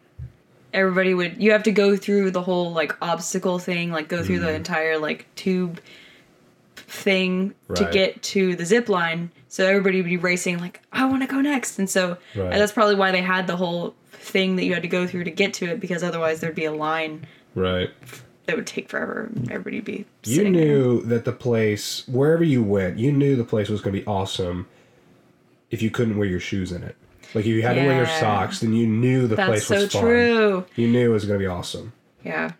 everybody 0.74 1.13
would. 1.13 1.41
You 1.41 1.51
have 1.51 1.63
to 1.63 1.72
go 1.72 1.98
through 1.98 2.31
the 2.31 2.41
whole 2.41 2.72
like 2.72 2.96
obstacle 3.01 3.60
thing, 3.60 3.91
like 3.91 4.08
go 4.08 4.24
through 4.24 4.38
Mm-hmm. 4.38 4.46
the 4.46 4.53
entire 4.53 4.98
like 4.98 5.27
tube 5.36 5.79
thing 6.75 7.53
to 7.75 7.89
get 7.91 8.22
to 8.24 8.55
the 8.55 8.65
zip 8.65 8.89
line. 8.89 9.31
So 9.48 9.65
everybody 9.65 9.98
would 9.98 10.10
be 10.10 10.17
racing 10.17 10.60
like, 10.60 10.81
I 10.93 11.05
want 11.05 11.22
to 11.24 11.27
go 11.27 11.41
next, 11.41 11.77
and 11.79 11.89
so 11.89 12.17
Right. 12.36 12.51
and 12.51 12.62
that's 12.62 12.72
probably 12.72 12.96
why 12.96 13.12
they 13.12 13.22
had 13.22 13.48
the 13.48 13.58
whole 13.58 13.93
thing 14.12 14.55
that 14.55 14.63
you 14.65 14.74
had 14.74 14.84
to 14.84 14.88
go 14.88 15.08
through 15.08 15.25
to 15.25 15.31
get 15.31 15.53
to 15.55 15.65
it 15.65 15.79
because 15.79 16.03
otherwise 16.03 16.39
there'd 16.39 16.53
be 16.55 16.65
a 16.65 16.72
line 16.72 17.25
right 17.55 17.89
that 18.51 18.58
would 18.58 18.67
take 18.67 18.89
forever 18.89 19.29
everybody 19.50 19.77
would 19.77 19.86
be 19.86 20.05
you 20.25 20.36
sitting 20.36 20.53
there. 20.53 20.65
knew 20.65 21.01
that 21.03 21.25
the 21.25 21.31
place 21.31 22.08
wherever 22.08 22.43
you 22.43 22.62
went 22.62 22.98
you 23.00 23.12
knew 23.12 23.36
the 23.36 23.43
place 23.43 23.70
was 23.70 23.81
going 23.81 23.93
to 23.96 24.00
be 24.01 24.05
awesome 24.05 24.67
if 25.70 25.81
you 25.81 25.89
couldn't 25.89 26.17
wear 26.17 26.27
your 26.27 26.39
shoes 26.39 26.72
in 26.72 26.84
it 26.84 26.96
like 27.34 27.46
if 27.46 27.48
you 27.48 27.62
had 27.62 27.75
to 27.75 27.86
wear 27.86 27.96
your 27.96 28.05
socks 28.08 28.60
then 28.60 28.74
you 28.74 28.86
knew 28.86 29.25
the 29.27 29.36
That's 29.36 29.48
place 29.48 29.65
so 29.67 29.75
was 29.75 29.91
fun 29.93 30.01
true. 30.01 30.65
you 30.75 30.88
knew 30.89 31.10
it 31.10 31.13
was 31.13 31.25
going 31.25 31.39
to 31.39 31.43
be 31.43 31.48
awesome 31.48 31.93
Yeah. 32.25 32.51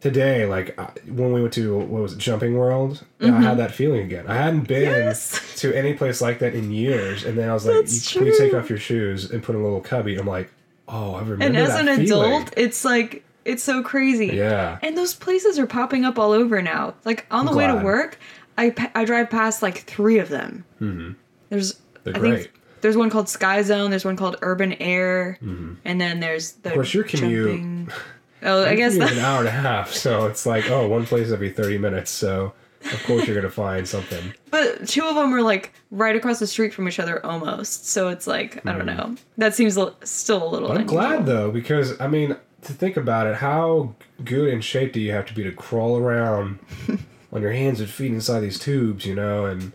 today 0.00 0.46
like 0.46 0.78
when 1.06 1.32
we 1.32 1.42
went 1.42 1.52
to 1.54 1.76
what 1.78 2.02
was 2.02 2.14
it 2.14 2.18
jumping 2.18 2.56
world 2.56 3.04
i 3.20 3.26
had 3.40 3.58
that 3.58 3.72
feeling 3.72 4.00
again 4.00 4.26
i 4.26 4.34
hadn't 4.34 4.66
been 4.66 4.82
Mm-hmm. 4.88 5.08
Yes. 5.08 5.60
to 5.60 5.72
any 5.76 5.94
place 5.94 6.20
like 6.22 6.38
that 6.40 6.54
in 6.54 6.70
years 6.72 7.24
and 7.24 7.36
then 7.38 7.48
i 7.48 7.52
was 7.52 7.66
like 7.66 7.76
That's 7.76 8.14
you, 8.14 8.20
can 8.22 8.28
we 8.30 8.36
take 8.38 8.54
off 8.54 8.68
your 8.70 8.78
shoes 8.78 9.30
and 9.30 9.42
put 9.42 9.54
in 9.54 9.60
a 9.60 9.64
little 9.64 9.80
cubby 9.80 10.16
i'm 10.16 10.26
like 10.26 10.50
oh 10.88 11.14
i 11.14 11.20
remember 11.20 11.36
that. 11.36 11.44
And 11.46 11.56
as 11.56 11.74
an 11.78 11.86
feeling. 12.06 12.32
adult, 12.32 12.54
it's 12.56 12.84
like 12.84 13.24
it's 13.44 13.62
so 13.62 13.82
crazy. 13.82 14.26
yeah 14.28 14.78
And 14.82 14.96
those 14.96 15.14
places 15.14 15.58
are 15.58 15.66
popping 15.66 16.04
up 16.04 16.18
all 16.18 16.32
over 16.32 16.62
now. 16.62 16.94
Like 17.04 17.26
on 17.30 17.46
the 17.46 17.52
way 17.52 17.66
to 17.66 17.74
work, 17.76 18.18
I 18.58 18.74
I 18.94 19.04
drive 19.04 19.30
past 19.30 19.62
like 19.62 19.78
three 19.84 20.18
of 20.18 20.28
them. 20.28 20.64
Mm-hmm. 20.80 21.12
There's 21.48 21.80
They're 22.04 22.16
I 22.16 22.18
great. 22.18 22.38
think 22.44 22.60
there's 22.80 22.96
one 22.96 23.10
called 23.10 23.28
Sky 23.28 23.62
Zone. 23.62 23.90
There's 23.90 24.04
one 24.04 24.16
called 24.16 24.36
Urban 24.42 24.72
Air, 24.74 25.38
and 25.40 26.00
then 26.00 26.20
there's 26.20 26.52
the 26.52 26.70
Mm-hmm. 26.70 26.74
course, 26.74 26.94
your 26.94 27.04
commute- 27.04 27.48
jumping- 27.48 27.90
Oh, 28.44 28.64
I 28.64 28.74
guess 28.74 28.96
can 28.96 29.06
be 29.06 29.14
that, 29.14 29.18
an 29.18 29.24
hour 29.24 29.38
and 29.38 29.46
a 29.48 29.50
half 29.70 29.92
so 29.92 30.26
it's 30.26 30.44
like 30.46 30.68
oh 30.68 30.88
one 30.88 31.06
place 31.06 31.30
every 31.30 31.50
30 31.50 31.78
minutes 31.78 32.10
so 32.10 32.52
of 32.92 33.00
course 33.04 33.24
you're 33.24 33.36
gonna 33.36 33.48
find 33.48 33.86
something 33.86 34.34
but 34.50 34.88
two 34.88 35.04
of 35.04 35.14
them 35.14 35.32
are 35.32 35.42
like 35.42 35.72
right 35.92 36.16
across 36.16 36.40
the 36.40 36.46
street 36.48 36.74
from 36.74 36.88
each 36.88 36.98
other 36.98 37.24
almost. 37.24 37.86
So 37.88 38.08
it's 38.08 38.26
like 38.26 38.66
I 38.66 38.72
don't 38.72 38.84
know. 38.86 39.14
That 39.38 39.54
seems 39.54 39.78
still 40.02 40.42
a 40.42 40.50
little. 40.50 40.70
Mm-hmm. 40.70 40.78
I'm 40.78 40.86
glad 40.86 41.24
though 41.24 41.52
because 41.52 42.00
I 42.00 42.08
mean 42.08 42.34
to 42.62 42.72
think 42.72 42.96
about 42.96 43.26
it, 43.26 43.36
how 43.36 43.94
good 44.24 44.48
in 44.48 44.60
shape 44.60 44.92
do 44.92 45.00
you 45.00 45.12
have 45.12 45.26
to 45.26 45.34
be 45.34 45.42
to 45.42 45.52
crawl 45.52 45.98
around 45.98 46.58
on 47.32 47.42
your 47.42 47.52
hands 47.52 47.80
and 47.80 47.88
feet 47.88 48.12
inside 48.12 48.40
these 48.40 48.58
tubes, 48.58 49.04
you 49.04 49.14
know? 49.14 49.44
And 49.44 49.72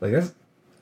like 0.00 0.12
that's 0.12 0.32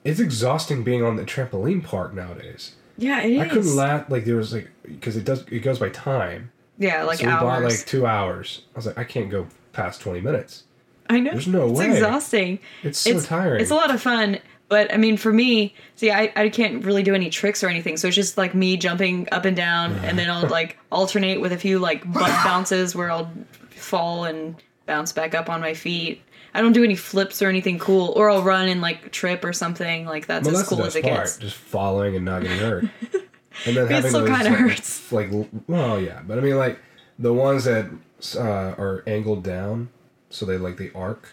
it's 0.04 0.20
exhausting 0.20 0.82
being 0.82 1.04
on 1.04 1.16
the 1.16 1.24
trampoline 1.24 1.84
park 1.84 2.14
nowadays. 2.14 2.74
Yeah, 2.98 3.22
it 3.22 3.32
is. 3.32 3.40
I 3.40 3.48
couldn't 3.48 3.76
laugh 3.76 4.08
like 4.08 4.24
there 4.24 4.36
was 4.36 4.52
like 4.52 4.70
because 4.82 5.16
it 5.16 5.24
does 5.24 5.44
it 5.50 5.60
goes 5.60 5.78
by 5.78 5.88
time. 5.90 6.50
Yeah, 6.78 7.02
like 7.04 7.18
so 7.18 7.26
we 7.26 7.32
bought 7.32 7.62
like 7.62 7.84
two 7.86 8.06
hours. 8.06 8.62
I 8.74 8.78
was 8.78 8.86
like 8.86 8.98
I 8.98 9.04
can't 9.04 9.30
go 9.30 9.46
past 9.72 10.00
twenty 10.00 10.20
minutes. 10.20 10.64
I 11.10 11.20
know. 11.20 11.32
there's 11.32 11.46
no 11.46 11.68
it's 11.68 11.78
way. 11.78 11.86
It's 11.86 11.96
exhausting. 11.96 12.58
It's 12.82 12.98
so 12.98 13.20
tiring. 13.20 13.60
It's 13.60 13.70
a 13.70 13.74
lot 13.74 13.92
of 13.92 14.00
fun, 14.00 14.38
but 14.72 14.90
I 14.90 14.96
mean, 14.96 15.18
for 15.18 15.30
me, 15.34 15.74
see, 15.96 16.10
I, 16.10 16.32
I 16.34 16.48
can't 16.48 16.82
really 16.82 17.02
do 17.02 17.14
any 17.14 17.28
tricks 17.28 17.62
or 17.62 17.68
anything, 17.68 17.98
so 17.98 18.06
it's 18.08 18.16
just 18.16 18.38
like 18.38 18.54
me 18.54 18.78
jumping 18.78 19.28
up 19.30 19.44
and 19.44 19.54
down, 19.54 19.92
and 19.96 20.18
then 20.18 20.30
I'll 20.30 20.48
like 20.48 20.78
alternate 20.90 21.42
with 21.42 21.52
a 21.52 21.58
few 21.58 21.78
like 21.78 22.10
butt 22.10 22.30
bounces 22.42 22.94
where 22.94 23.10
I'll 23.10 23.30
fall 23.68 24.24
and 24.24 24.56
bounce 24.86 25.12
back 25.12 25.34
up 25.34 25.50
on 25.50 25.60
my 25.60 25.74
feet. 25.74 26.22
I 26.54 26.62
don't 26.62 26.72
do 26.72 26.82
any 26.84 26.94
flips 26.94 27.42
or 27.42 27.50
anything 27.50 27.78
cool, 27.78 28.14
or 28.16 28.30
I'll 28.30 28.42
run 28.42 28.66
and 28.70 28.80
like 28.80 29.12
trip 29.12 29.44
or 29.44 29.52
something. 29.52 30.06
Like 30.06 30.26
that's 30.26 30.46
Well, 30.46 30.54
as 30.54 30.60
that's 30.62 30.68
cool 30.70 30.78
the 30.78 30.84
as 30.84 30.96
it 30.96 31.04
part, 31.04 31.16
gets. 31.18 31.36
just 31.36 31.56
falling 31.56 32.16
and 32.16 32.24
not 32.24 32.40
getting 32.40 32.56
hurt. 32.58 32.84
and 33.66 33.76
then 33.76 33.84
It 33.84 33.90
having 33.90 34.08
still 34.10 34.20
those, 34.24 34.30
kinda 34.30 34.50
like, 34.52 34.58
hurts. 34.58 35.12
Like, 35.12 35.28
well, 35.68 36.00
yeah, 36.00 36.22
but 36.26 36.38
I 36.38 36.40
mean, 36.40 36.56
like 36.56 36.78
the 37.18 37.34
ones 37.34 37.64
that 37.64 37.90
uh, 38.36 38.40
are 38.40 39.04
angled 39.06 39.44
down, 39.44 39.90
so 40.30 40.46
they 40.46 40.56
like 40.56 40.78
the 40.78 40.90
arc, 40.94 41.28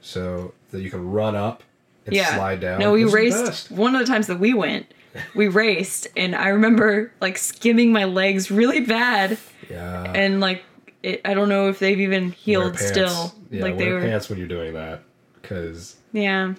so 0.00 0.52
that 0.72 0.80
you 0.82 0.90
can 0.90 1.08
run 1.12 1.36
up 1.36 1.62
and 2.06 2.14
Yeah. 2.14 2.34
slide 2.36 2.60
down. 2.60 2.78
No, 2.80 2.92
we 2.92 3.04
the 3.04 3.10
raced. 3.10 3.70
One 3.70 3.94
of 3.94 4.00
the 4.00 4.06
times 4.10 4.26
that 4.28 4.38
we 4.40 4.54
went, 4.54 4.86
we 5.34 5.48
raced, 5.48 6.08
and 6.16 6.34
I 6.34 6.48
remember 6.48 7.12
like 7.20 7.36
skimming 7.38 7.92
my 7.92 8.04
legs 8.04 8.50
really 8.50 8.80
bad. 8.80 9.38
Yeah. 9.70 10.12
and 10.14 10.40
like 10.40 10.62
it, 11.02 11.20
I 11.24 11.34
don't 11.34 11.48
know 11.48 11.68
if 11.68 11.78
they've 11.78 12.00
even 12.00 12.32
healed 12.32 12.78
still. 12.78 13.34
Yeah, 13.50 13.62
like 13.62 13.76
they 13.78 13.86
wear 13.86 13.94
were. 13.94 14.00
pants 14.00 14.28
when 14.28 14.38
you're 14.38 14.48
doing 14.48 14.74
that, 14.74 15.02
because 15.40 15.96
Yeah, 16.12 16.54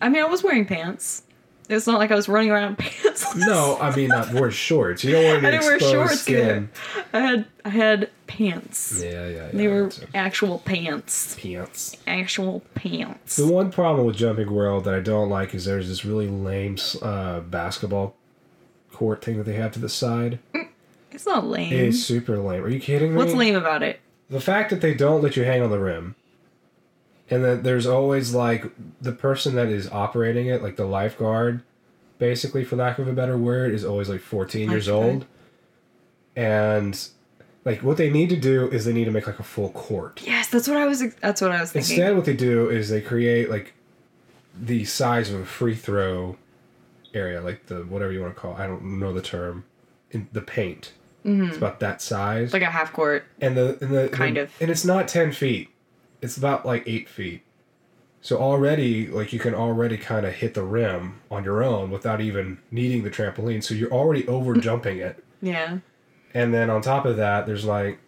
I 0.00 0.08
mean, 0.08 0.22
I 0.22 0.26
was 0.26 0.42
wearing 0.42 0.64
pants. 0.66 1.22
It's 1.68 1.86
not 1.86 1.98
like 1.98 2.10
I 2.10 2.14
was 2.16 2.28
running 2.28 2.50
around 2.50 2.78
pants. 2.78 3.09
No, 3.36 3.78
I 3.80 3.94
mean 3.94 4.08
not 4.08 4.32
wear 4.32 4.50
shorts. 4.50 5.04
You 5.04 5.12
don't 5.12 5.24
want 5.24 5.44
any 5.44 5.48
I 5.48 5.50
didn't 5.60 5.66
wear 5.66 5.80
shorts 5.80 6.20
skin. 6.20 6.70
either. 6.94 7.06
I 7.12 7.20
had 7.20 7.46
I 7.64 7.68
had 7.68 8.10
pants. 8.26 9.02
Yeah, 9.02 9.10
yeah, 9.10 9.28
yeah. 9.28 9.50
They 9.52 9.68
were 9.68 9.90
actual 10.14 10.58
pants. 10.60 11.36
pants. 11.38 11.96
Actual 12.06 12.62
pants. 12.74 13.36
The 13.36 13.46
one 13.46 13.70
problem 13.70 14.06
with 14.06 14.16
Jumping 14.16 14.52
World 14.52 14.84
that 14.84 14.94
I 14.94 15.00
don't 15.00 15.28
like 15.28 15.54
is 15.54 15.64
there's 15.64 15.88
this 15.88 16.04
really 16.04 16.28
lame 16.28 16.76
uh, 17.02 17.40
basketball 17.40 18.16
court 18.92 19.24
thing 19.24 19.38
that 19.38 19.44
they 19.44 19.54
have 19.54 19.72
to 19.72 19.78
the 19.78 19.88
side. 19.88 20.38
It's 21.10 21.26
not 21.26 21.46
lame. 21.46 21.72
It 21.72 21.80
is 21.80 22.06
super 22.06 22.38
lame. 22.38 22.62
Are 22.62 22.68
you 22.68 22.80
kidding 22.80 23.12
me? 23.12 23.16
What's 23.16 23.34
lame 23.34 23.56
about 23.56 23.82
it? 23.82 24.00
The 24.28 24.40
fact 24.40 24.70
that 24.70 24.80
they 24.80 24.94
don't 24.94 25.22
let 25.22 25.36
you 25.36 25.44
hang 25.44 25.62
on 25.62 25.70
the 25.70 25.78
rim. 25.78 26.14
And 27.28 27.44
that 27.44 27.62
there's 27.62 27.86
always 27.86 28.34
like 28.34 28.64
the 29.00 29.12
person 29.12 29.54
that 29.54 29.68
is 29.68 29.88
operating 29.90 30.46
it, 30.46 30.62
like 30.62 30.76
the 30.76 30.84
lifeguard, 30.84 31.62
basically 32.20 32.62
for 32.62 32.76
lack 32.76 33.00
of 33.00 33.08
a 33.08 33.12
better 33.12 33.36
word, 33.36 33.74
is 33.74 33.84
always 33.84 34.08
like 34.08 34.20
14 34.20 34.70
years 34.70 34.86
Lifeguard. 34.86 35.12
old. 35.12 35.26
And 36.36 37.08
like 37.64 37.82
what 37.82 37.96
they 37.96 38.10
need 38.10 38.28
to 38.30 38.36
do 38.36 38.68
is 38.68 38.84
they 38.84 38.92
need 38.92 39.06
to 39.06 39.10
make 39.10 39.26
like 39.26 39.40
a 39.40 39.44
full 39.44 39.70
court. 39.70 40.22
Yes, 40.24 40.46
that's 40.48 40.68
what 40.68 40.76
I 40.76 40.86
was. 40.86 41.02
That's 41.16 41.40
what 41.40 41.50
I 41.50 41.60
was 41.60 41.72
thinking. 41.72 41.96
Instead, 41.96 42.14
what 42.16 42.24
they 42.24 42.36
do 42.36 42.70
is 42.70 42.88
they 42.88 43.00
create 43.00 43.50
like 43.50 43.74
the 44.58 44.84
size 44.84 45.30
of 45.30 45.40
a 45.40 45.44
free 45.44 45.74
throw 45.74 46.36
area, 47.12 47.40
like 47.40 47.66
the 47.66 47.80
whatever 47.80 48.12
you 48.12 48.20
want 48.20 48.34
to 48.34 48.40
call. 48.40 48.52
It. 48.52 48.60
I 48.60 48.66
don't 48.66 48.98
know 49.00 49.12
the 49.12 49.22
term. 49.22 49.64
In 50.12 50.28
the 50.32 50.40
paint, 50.40 50.92
mm-hmm. 51.24 51.44
it's 51.44 51.56
about 51.56 51.78
that 51.80 52.02
size, 52.02 52.52
like 52.52 52.62
a 52.62 52.66
half 52.66 52.92
court. 52.92 53.24
and 53.40 53.56
the 53.56 53.78
and 53.80 53.94
the 53.94 54.08
Kind 54.08 54.36
the- 54.36 54.42
of. 54.42 54.52
and 54.60 54.70
it's 54.70 54.84
not 54.84 55.06
ten 55.06 55.30
feet. 55.30 55.68
It's 56.20 56.36
about 56.36 56.66
like 56.66 56.82
eight 56.86 57.08
feet. 57.08 57.42
So 58.22 58.36
already, 58.38 59.06
like 59.06 59.32
you 59.32 59.38
can 59.38 59.54
already 59.54 59.96
kind 59.96 60.26
of 60.26 60.34
hit 60.34 60.54
the 60.54 60.62
rim 60.62 61.20
on 61.30 61.42
your 61.42 61.62
own 61.62 61.90
without 61.90 62.20
even 62.20 62.58
needing 62.70 63.02
the 63.02 63.10
trampoline. 63.10 63.64
So 63.64 63.74
you're 63.74 63.92
already 63.92 64.26
over 64.28 64.54
mm. 64.54 64.60
jumping 64.60 64.98
it. 64.98 65.24
Yeah. 65.40 65.78
And 66.34 66.52
then 66.52 66.68
on 66.68 66.82
top 66.82 67.06
of 67.06 67.16
that, 67.16 67.46
there's 67.46 67.64
like 67.64 67.98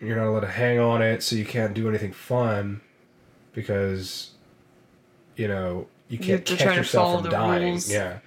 you're 0.00 0.16
not 0.16 0.26
allowed 0.26 0.40
to 0.40 0.48
hang 0.48 0.78
on 0.78 1.02
it, 1.02 1.22
so 1.22 1.36
you 1.36 1.44
can't 1.44 1.72
do 1.72 1.88
anything 1.88 2.12
fun 2.12 2.80
because 3.52 4.32
you 5.36 5.48
know 5.48 5.86
you 6.08 6.18
You 6.18 6.24
can't 6.24 6.46
to 6.46 6.56
catch 6.56 6.76
yourself 6.76 7.22
from 7.22 7.30
dying. 7.30 7.70
rules. 7.70 7.90
Yeah, 7.90 8.18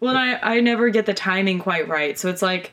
Well, 0.00 0.16
and 0.16 0.18
I 0.18 0.56
I 0.56 0.60
never 0.60 0.90
get 0.90 1.06
the 1.06 1.14
timing 1.14 1.60
quite 1.60 1.88
right. 1.88 2.18
So 2.18 2.28
it's 2.28 2.42
like 2.42 2.72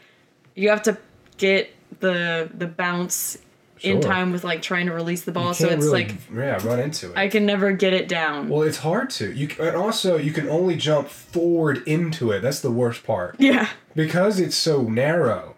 you 0.56 0.70
have 0.70 0.82
to 0.84 0.98
get 1.38 1.74
the 2.00 2.50
the 2.54 2.68
bounce 2.68 3.38
in 3.84 4.02
time 4.02 4.32
with 4.32 4.44
like 4.44 4.62
trying 4.62 4.86
to 4.86 4.94
release 4.94 5.24
the 5.24 5.32
ball. 5.32 5.54
So 5.54 5.68
it's 5.68 5.86
really 5.86 6.06
like 6.06 6.16
yeah 6.34 6.66
run 6.66 6.80
into 6.80 7.12
it. 7.12 7.18
I 7.18 7.28
can 7.28 7.46
never 7.46 7.72
get 7.72 7.94
it 7.94 8.08
down. 8.08 8.50
well, 8.50 8.62
it's 8.62 8.78
hard 8.78 9.10
to. 9.12 9.32
You 9.32 9.50
and 9.60 9.76
also 9.76 10.18
you 10.18 10.32
can 10.32 10.50
only 10.50 10.76
jump 10.76 11.08
forward 11.08 11.84
into 11.88 12.32
it. 12.32 12.42
That's 12.42 12.62
the 12.62 12.72
worst 12.72 13.04
part 13.04 13.36
yeah. 13.40 13.70
because 13.96 14.40
it's 14.40 14.56
so 14.56 14.84
narrow 14.84 15.56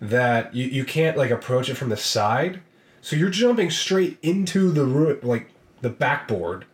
that 0.00 0.54
you 0.54 0.66
you 0.66 0.84
can't 0.84 1.16
like 1.16 1.30
approach 1.30 1.68
it 1.68 1.74
from 1.74 1.88
the 1.88 1.96
side. 1.96 2.60
So 3.00 3.14
you're 3.14 3.30
jumping 3.30 3.70
straight 3.70 4.18
into 4.22 4.72
the 4.72 4.84
ru- 4.84 5.20
like 5.22 5.50
the 5.80 5.90
backboard, 5.90 6.64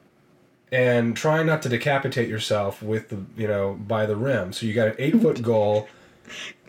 and 0.71 1.17
trying 1.17 1.47
not 1.47 1.63
to 1.63 1.69
decapitate 1.69 2.29
yourself 2.29 2.83
with 2.83 3.09
the 3.09 3.19
you 3.37 3.49
know 3.49 3.75
by 3.75 4.07
the 4.07 4.17
rim. 4.17 4.53
So 4.53 4.67
you 4.67 4.75
got 4.75 4.89
an 4.89 4.95
eight 4.99 5.21
foot 5.21 5.43
goal 5.43 5.89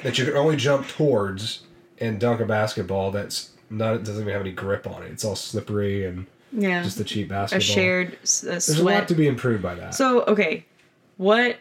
that 0.04 0.18
you 0.18 0.26
can 0.26 0.36
only 0.36 0.58
jump 0.58 0.88
towards 0.88 1.64
and 2.00 2.20
dunk 2.20 2.42
a 2.42 2.46
basketball 2.46 3.12
that's 3.12 3.52
not 3.74 4.04
doesn't 4.04 4.22
even 4.22 4.32
have 4.34 4.42
any 4.42 4.52
grip 4.52 4.88
on 4.88 5.04
it. 5.04 5.12
It's 5.12 5.26
all 5.26 5.36
slippery 5.36 6.06
and 6.06 6.26
Yeah. 6.52 6.84
just 6.84 7.00
a 7.00 7.04
cheap 7.04 7.30
basketball. 7.30 7.58
a 7.62 7.62
shared 7.62 8.08
a 8.14 8.18
There's 8.46 8.70
a 8.70 8.84
lot 8.84 9.08
to 9.08 9.16
be 9.16 9.28
improved 9.28 9.62
by 9.64 9.76
that. 9.76 9.96
So 9.96 10.22
okay, 10.24 10.66
what 11.18 11.58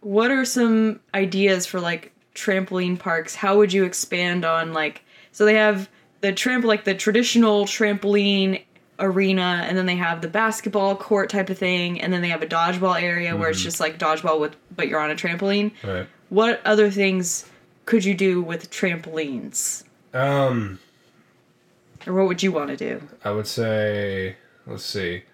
what 0.00 0.30
are 0.30 0.44
some 0.44 1.00
ideas 1.14 1.66
for 1.66 1.80
like 1.80 2.12
trampoline 2.34 2.98
parks? 2.98 3.34
How 3.34 3.56
would 3.56 3.72
you 3.72 3.84
expand 3.84 4.44
on 4.44 4.72
like 4.72 5.02
so 5.32 5.44
they 5.44 5.54
have 5.54 5.88
the 6.20 6.32
tramp 6.32 6.64
like 6.64 6.84
the 6.84 6.94
traditional 6.94 7.64
trampoline 7.64 8.62
arena 8.98 9.62
and 9.68 9.76
then 9.76 9.84
they 9.84 9.96
have 9.96 10.22
the 10.22 10.28
basketball 10.28 10.96
court 10.96 11.28
type 11.28 11.50
of 11.50 11.58
thing 11.58 12.00
and 12.00 12.12
then 12.12 12.22
they 12.22 12.28
have 12.30 12.40
a 12.42 12.46
dodgeball 12.46 13.00
area 13.00 13.36
where 13.36 13.50
it's 13.50 13.60
just 13.60 13.78
like 13.78 13.98
dodgeball 13.98 14.40
with 14.40 14.56
but 14.74 14.88
you're 14.88 15.00
on 15.00 15.10
a 15.10 15.14
trampoline. 15.14 15.70
right. 15.84 16.06
What 16.30 16.60
other 16.64 16.90
things 16.90 17.44
could 17.84 18.04
you 18.04 18.14
do 18.14 18.40
with 18.42 18.70
trampolines? 18.70 19.84
Um, 20.14 20.78
Or 22.06 22.14
what 22.14 22.26
would 22.28 22.42
you 22.42 22.52
want 22.52 22.70
to 22.70 22.76
do? 22.76 23.02
I 23.24 23.30
would 23.30 23.46
say, 23.46 24.36
let's 24.66 24.84
see. 24.84 25.24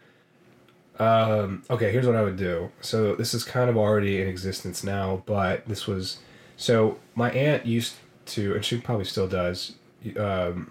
Um, 0.99 1.65
okay, 1.71 1.91
here's 1.91 2.07
what 2.07 2.17
I 2.17 2.23
would 2.23 2.37
do. 2.37 2.71
So 2.81 3.15
this 3.15 3.35
is 3.35 3.45
kind 3.45 3.69
of 3.69 3.77
already 3.77 4.21
in 4.21 4.29
existence 4.29 4.85
now, 4.85 5.23
but 5.27 5.67
this 5.67 5.87
was 5.87 6.19
so 6.57 6.99
my 7.15 7.31
aunt 7.31 7.67
used 7.67 7.95
to, 8.27 8.55
and 8.55 8.65
she 8.65 8.79
probably 8.79 9.05
still 9.05 9.27
does, 9.29 9.75
um, 10.19 10.71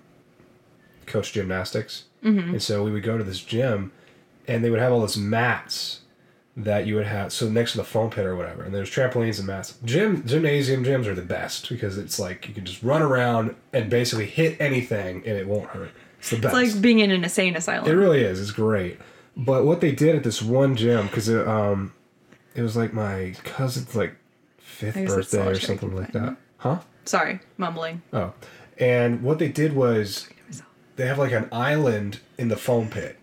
coach 1.06 1.34
gymnastics, 1.34 2.06
mm-hmm. 2.24 2.52
and 2.52 2.64
so 2.64 2.84
we 2.84 2.92
would 2.92 3.04
go 3.04 3.18
to 3.18 3.24
this 3.24 3.42
gym, 3.42 3.92
and 4.48 4.64
they 4.64 4.70
would 4.70 4.80
have 4.80 4.94
all 4.94 5.02
those 5.02 5.18
mats 5.18 6.01
that 6.58 6.86
you 6.86 6.96
would 6.96 7.08
have 7.08 7.32
so 7.32 7.48
next 7.50 7.72
to 7.72 7.78
the 7.78 7.84
foam 7.84 8.10
pit 8.10 8.26
or 8.26 8.36
whatever 8.36 8.64
and 8.64 8.74
there's 8.76 8.90
trampolines 8.90 9.38
and 9.40 9.48
mats 9.48 9.78
gym 9.86 10.26
gymnasium 10.28 10.84
gyms 10.84 11.06
are 11.06 11.16
the 11.16 11.22
best 11.22 11.70
because 11.70 11.98
it's 11.98 12.20
like 12.20 12.48
you 12.48 12.54
can 12.54 12.66
just 12.66 12.84
run 12.84 13.02
around 13.02 13.56
and 13.72 13.90
basically 13.90 14.26
hit 14.26 14.60
anything 14.60 15.18
and 15.26 15.38
it 15.38 15.48
won't 15.48 15.70
hurt 15.70 15.92
it's 16.20 16.30
the 16.30 16.38
best 16.38 16.56
It's 16.56 16.74
like 16.74 16.82
being 16.82 17.00
in 17.00 17.10
an 17.10 17.24
insane 17.24 17.56
asylum. 17.56 17.90
it 17.90 17.94
really 17.96 18.22
is. 18.22 18.40
It's 18.40 18.52
great. 18.52 19.00
But 19.36 19.66
what 19.66 19.82
they 19.82 19.92
did 19.92 20.16
at 20.16 20.24
this 20.24 20.40
one 20.40 20.76
gym, 20.76 21.08
because 21.08 21.28
it, 21.30 21.48
um, 21.48 21.94
it 22.54 22.62
was 22.62 22.78
like 22.78 22.94
my 22.94 23.34
cousin's 23.44 23.96
like 23.96 24.16
fifth 24.60 24.98
I 24.98 25.02
guess 25.06 25.14
it's 25.14 25.32
birthday 25.32 25.48
or 25.50 25.60
something 25.60 25.96
like 25.96 26.12
that. 26.12 26.38
Huh? 26.58 26.82
Sorry, 27.06 27.40
mumbling. 27.58 28.04
Oh, 28.14 28.34
and 28.78 29.24
what 29.24 29.40
they 29.40 29.48
did 29.48 29.74
was 29.74 30.30
they 30.96 31.08
have 31.08 31.18
like 31.18 31.32
an 31.32 31.50
island 31.52 32.20
in 32.38 32.50
the 32.50 32.58
foam 32.58 32.90
pit. 32.90 33.18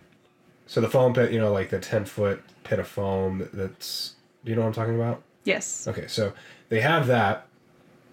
So 0.67 0.81
the 0.81 0.89
foam 0.89 1.13
pit, 1.13 1.31
you 1.31 1.39
know, 1.39 1.53
like 1.53 1.69
the 1.69 1.79
ten 1.79 2.03
foot 2.03 2.43
pit 2.69 2.79
of 2.79 2.87
foam. 2.87 3.49
That's 3.53 4.13
do 4.45 4.51
you 4.51 4.55
know 4.55 4.61
what 4.61 4.67
I'm 4.67 4.73
talking 4.73 4.95
about? 4.95 5.23
Yes. 5.43 5.87
Okay, 5.87 6.07
so 6.07 6.33
they 6.69 6.81
have 6.81 7.07
that, 7.07 7.47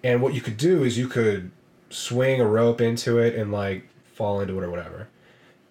and 0.03 0.21
what 0.21 0.33
you 0.33 0.41
could 0.41 0.57
do 0.57 0.83
is 0.83 0.97
you 0.97 1.07
could 1.07 1.51
swing 1.89 2.41
a 2.41 2.45
rope 2.45 2.81
into 2.81 3.19
it 3.19 3.35
and 3.35 3.51
like 3.51 3.87
fall 4.13 4.41
into 4.41 4.57
it 4.59 4.63
or 4.63 4.69
whatever, 4.71 5.07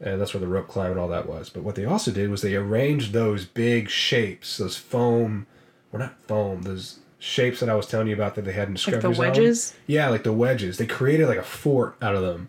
and 0.01 0.21
that's 0.21 0.33
where 0.33 0.41
the 0.41 0.47
rope 0.47 0.69
climb 0.69 0.93
and 0.93 1.01
all 1.01 1.09
that 1.09 1.29
was. 1.29 1.51
But 1.51 1.63
what 1.65 1.75
they 1.75 1.85
also 1.85 2.11
did 2.13 2.31
was 2.31 2.43
they 2.43 2.55
arranged 2.55 3.13
those 3.13 3.45
big 3.45 3.91
shapes, 3.91 4.57
those 4.59 4.77
foam, 4.77 5.47
or 5.93 5.99
not 5.99 6.15
foam, 6.29 6.63
those 6.63 7.01
shapes 7.19 7.61
that 7.61 7.69
I 7.69 7.75
was 7.75 7.87
telling 7.87 8.07
you 8.07 8.15
about 8.15 8.35
that 8.37 8.45
they 8.45 8.53
had 8.53 8.69
in 8.69 8.75
Like 8.75 8.85
the 9.01 9.01
Zone. 9.01 9.17
wedges? 9.17 9.75
Yeah, 9.87 10.09
like 10.11 10.23
the 10.23 10.33
wedges. 10.33 10.79
They 10.79 10.87
created 10.87 11.27
like 11.27 11.39
a 11.39 11.43
fort 11.43 11.97
out 12.01 12.15
of 12.15 12.23
them, 12.23 12.49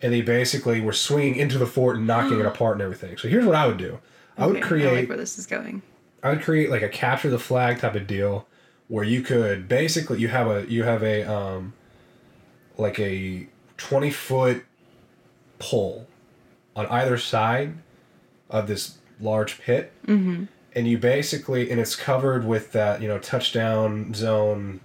and 0.00 0.12
they 0.12 0.20
basically 0.22 0.80
were 0.80 0.92
swinging 0.92 1.36
into 1.36 1.58
the 1.58 1.66
fort 1.66 1.96
and 1.96 2.06
knocking 2.06 2.38
it 2.38 2.46
apart 2.52 2.74
and 2.76 2.82
everything. 2.82 3.16
So 3.16 3.26
here's 3.28 3.44
what 3.46 3.56
I 3.56 3.66
would 3.66 3.78
do. 3.78 3.98
I 4.40 4.46
would 4.46 4.56
Okay, 4.56 4.66
create. 4.66 4.88
I 4.88 5.00
like 5.00 5.08
where 5.08 5.18
this 5.18 5.38
is 5.38 5.46
going. 5.46 5.82
I 6.22 6.30
would 6.30 6.42
create 6.42 6.70
like 6.70 6.82
a 6.82 6.88
capture 6.88 7.30
the 7.30 7.38
flag 7.38 7.78
type 7.78 7.94
of 7.94 8.06
deal 8.06 8.46
where 8.88 9.04
you 9.04 9.22
could 9.22 9.68
basically 9.68 10.18
you 10.18 10.28
have 10.28 10.48
a 10.48 10.66
you 10.68 10.82
have 10.82 11.02
a 11.02 11.22
um 11.22 11.72
like 12.76 12.98
a 12.98 13.46
20 13.76 14.10
foot 14.10 14.64
pole 15.58 16.06
on 16.74 16.86
either 16.86 17.16
side 17.16 17.74
of 18.48 18.66
this 18.66 18.98
large 19.20 19.60
pit 19.60 19.92
mm-hmm. 20.06 20.44
and 20.74 20.88
you 20.88 20.98
basically 20.98 21.70
and 21.70 21.80
it's 21.80 21.94
covered 21.94 22.44
with 22.44 22.72
that 22.72 23.00
you 23.00 23.08
know 23.08 23.18
touchdown 23.18 24.12
zone 24.12 24.80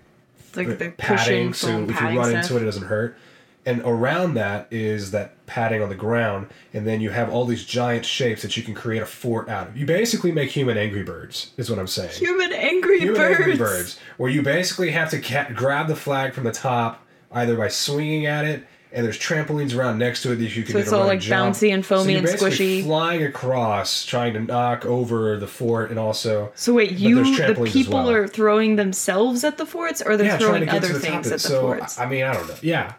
Like 0.56 0.78
the 0.78 0.92
padding 0.92 1.54
so 1.54 1.84
if 1.84 2.00
you 2.00 2.08
run 2.08 2.30
stuff. 2.30 2.44
into 2.44 2.58
it 2.58 2.62
it 2.62 2.66
doesn't 2.66 2.88
hurt 2.88 3.18
and 3.66 3.82
around 3.84 4.34
that 4.36 4.68
is 4.72 5.12
that 5.12 5.34
padding 5.48 5.82
on 5.82 5.90
the 5.90 5.96
ground 5.96 6.48
and 6.74 6.86
then 6.88 7.02
you 7.02 7.10
have 7.10 7.30
all 7.32 7.46
these 7.46 7.64
giant 7.66 8.06
shapes 8.06 8.42
that 8.42 8.56
you 8.58 8.64
can 8.64 8.74
create 8.74 9.02
a 9.02 9.06
fort 9.06 9.48
out 9.50 9.68
of 9.68 9.78
you 9.78 9.86
basically 9.86 10.32
make 10.32 10.50
human 10.52 10.78
angry 10.78 11.04
birds 11.04 11.52
is 11.58 11.70
what 11.70 11.78
i'm 11.80 11.88
saying 11.88 12.10
Human 12.12 12.52
angry 12.54 13.00
human 13.00 13.16
birds. 13.22 13.40
angry 13.40 13.58
birds 13.58 14.00
where 14.18 14.30
you 14.30 14.42
basically 14.42 14.92
have 14.92 15.10
to 15.12 15.20
ca- 15.20 15.50
grab 15.54 15.88
the 15.88 15.96
flag 15.96 16.34
from 16.34 16.44
the 16.46 16.52
top 16.52 17.06
either 17.32 17.56
by 17.58 17.68
swinging 17.68 18.26
at 18.26 18.46
it 18.46 18.64
and 18.92 19.04
there's 19.06 19.20
trampolines 19.20 19.76
around 19.78 19.98
next 19.98 20.22
to 20.24 20.32
it 20.32 20.38
that 20.38 20.56
you 20.56 20.64
can 20.64 20.72
So 20.72 20.80
it's 20.80 20.94
all, 20.94 21.02
like, 21.04 21.14
and 21.14 21.22
jump. 21.22 21.56
bouncy 21.56 21.74
and 21.74 21.86
foamy 21.86 22.14
you're 22.14 22.22
and 22.22 22.30
squishy. 22.30 22.82
flying 22.84 23.24
across 23.24 24.06
trying 24.06 24.34
to 24.36 24.40
knock 24.40 24.86
over 24.86 25.36
the 25.38 25.48
fort 25.48 25.90
and 25.90 26.00
also 26.00 26.54
So 26.56 26.74
wait, 26.74 26.94
you 26.94 27.22
the 27.36 27.70
people 27.70 27.96
well. 27.96 28.10
are 28.12 28.26
throwing 28.28 28.78
themselves 28.78 29.44
at 29.44 29.58
the 29.58 29.66
forts, 29.66 30.02
or 30.02 30.16
they're 30.16 30.28
yeah, 30.28 30.38
throwing 30.38 30.70
other 30.70 30.88
to 30.88 30.94
the 30.94 31.00
top 31.00 31.10
things 31.10 31.28
at 31.28 31.34
the 31.34 31.40
so 31.40 31.62
forts? 31.62 32.00
I 32.00 32.06
mean, 32.06 32.24
I 32.24 32.34
don't 32.34 32.48
know. 32.48 32.56
Yeah. 32.62 32.94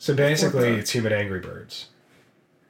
So 0.00 0.14
basically, 0.14 0.70
it's 0.70 0.90
human 0.90 1.12
angry 1.12 1.40
birds. 1.40 1.86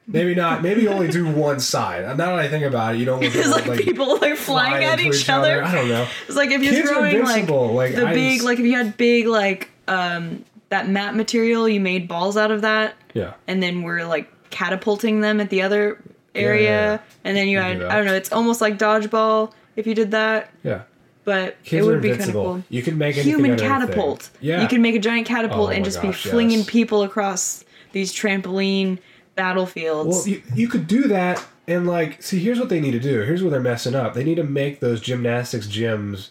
Maybe 0.05 0.35
not. 0.35 0.61
Maybe 0.61 0.87
only 0.87 1.07
do 1.07 1.25
one 1.31 1.61
side. 1.61 2.03
Now 2.03 2.13
that 2.35 2.39
I 2.39 2.49
think 2.49 2.65
about 2.65 2.93
it, 2.95 2.97
you 2.97 3.05
don't 3.05 3.23
It's 3.23 3.35
at 3.35 3.67
like, 3.67 3.79
people 3.79 4.19
like 4.19 4.35
flying 4.35 4.83
at 4.83 4.99
each 4.99 5.29
other. 5.29 5.63
I 5.63 5.73
don't 5.73 5.87
know. 5.87 6.05
It's 6.27 6.35
like 6.35 6.51
if 6.51 6.61
you're 6.61 6.73
Kids 6.73 6.89
throwing 6.89 7.23
like. 7.23 7.49
Like, 7.49 7.95
the 7.95 8.07
I 8.07 8.13
big, 8.13 8.33
just- 8.33 8.45
like 8.45 8.59
if 8.59 8.65
you 8.65 8.73
had 8.75 8.97
big 8.97 9.27
like 9.27 9.69
um 9.87 10.43
that 10.69 10.89
mat 10.89 11.15
material, 11.15 11.69
you 11.69 11.79
made 11.79 12.07
balls 12.09 12.35
out 12.35 12.51
of 12.51 12.61
that, 12.63 12.95
Yeah. 13.13 13.33
and 13.47 13.63
then 13.63 13.81
we're 13.83 14.05
like 14.05 14.29
catapulting 14.49 15.21
them 15.21 15.39
at 15.39 15.49
the 15.49 15.61
other 15.61 16.01
area, 16.35 16.63
yeah, 16.63 16.91
yeah. 16.93 16.99
and 17.23 17.37
then 17.37 17.47
you 17.47 17.57
You 17.57 17.63
had. 17.63 17.83
I 17.83 17.95
don't 17.95 18.05
know, 18.05 18.13
it's 18.13 18.31
almost 18.33 18.59
like 18.61 18.77
dodgeball 18.77 19.53
if 19.77 19.87
you 19.87 19.95
did 19.95 20.11
that, 20.11 20.49
Yeah. 20.63 20.81
But 21.23 21.61
Kids 21.63 21.85
it 21.85 21.89
would 21.89 22.01
be 22.01 22.09
kind 22.09 22.21
of 22.23 22.31
cool. 22.31 22.63
You 22.69 22.81
can 22.81 22.97
make 22.97 23.15
anything 23.15 23.31
Human 23.33 23.51
out 23.51 23.59
of 23.59 23.61
anything. 23.63 23.87
catapult. 23.87 24.29
Yeah. 24.39 24.61
You 24.61 24.67
can 24.67 24.81
make 24.81 24.95
a 24.95 24.99
giant 24.99 25.27
catapult 25.27 25.69
Oh 25.69 25.73
and 25.73 25.85
just 25.85 26.01
gosh, 26.01 26.23
be 26.23 26.29
flinging 26.29 26.59
yes. 26.59 26.69
people 26.69 27.03
across 27.03 27.63
these 27.91 28.13
trampoline 28.13 28.99
battlefields. 29.35 30.09
Well, 30.09 30.27
you, 30.27 30.41
you 30.55 30.67
could 30.67 30.87
do 30.87 31.03
that 31.07 31.45
and 31.67 31.87
like 31.87 32.21
see. 32.21 32.39
Here's 32.39 32.59
what 32.59 32.69
they 32.69 32.79
need 32.79 32.91
to 32.91 32.99
do. 32.99 33.21
Here's 33.21 33.41
where 33.41 33.51
they're 33.51 33.59
messing 33.59 33.95
up. 33.95 34.13
They 34.13 34.23
need 34.23 34.35
to 34.35 34.43
make 34.43 34.79
those 34.79 35.01
gymnastics 35.01 35.67
gyms 35.67 36.29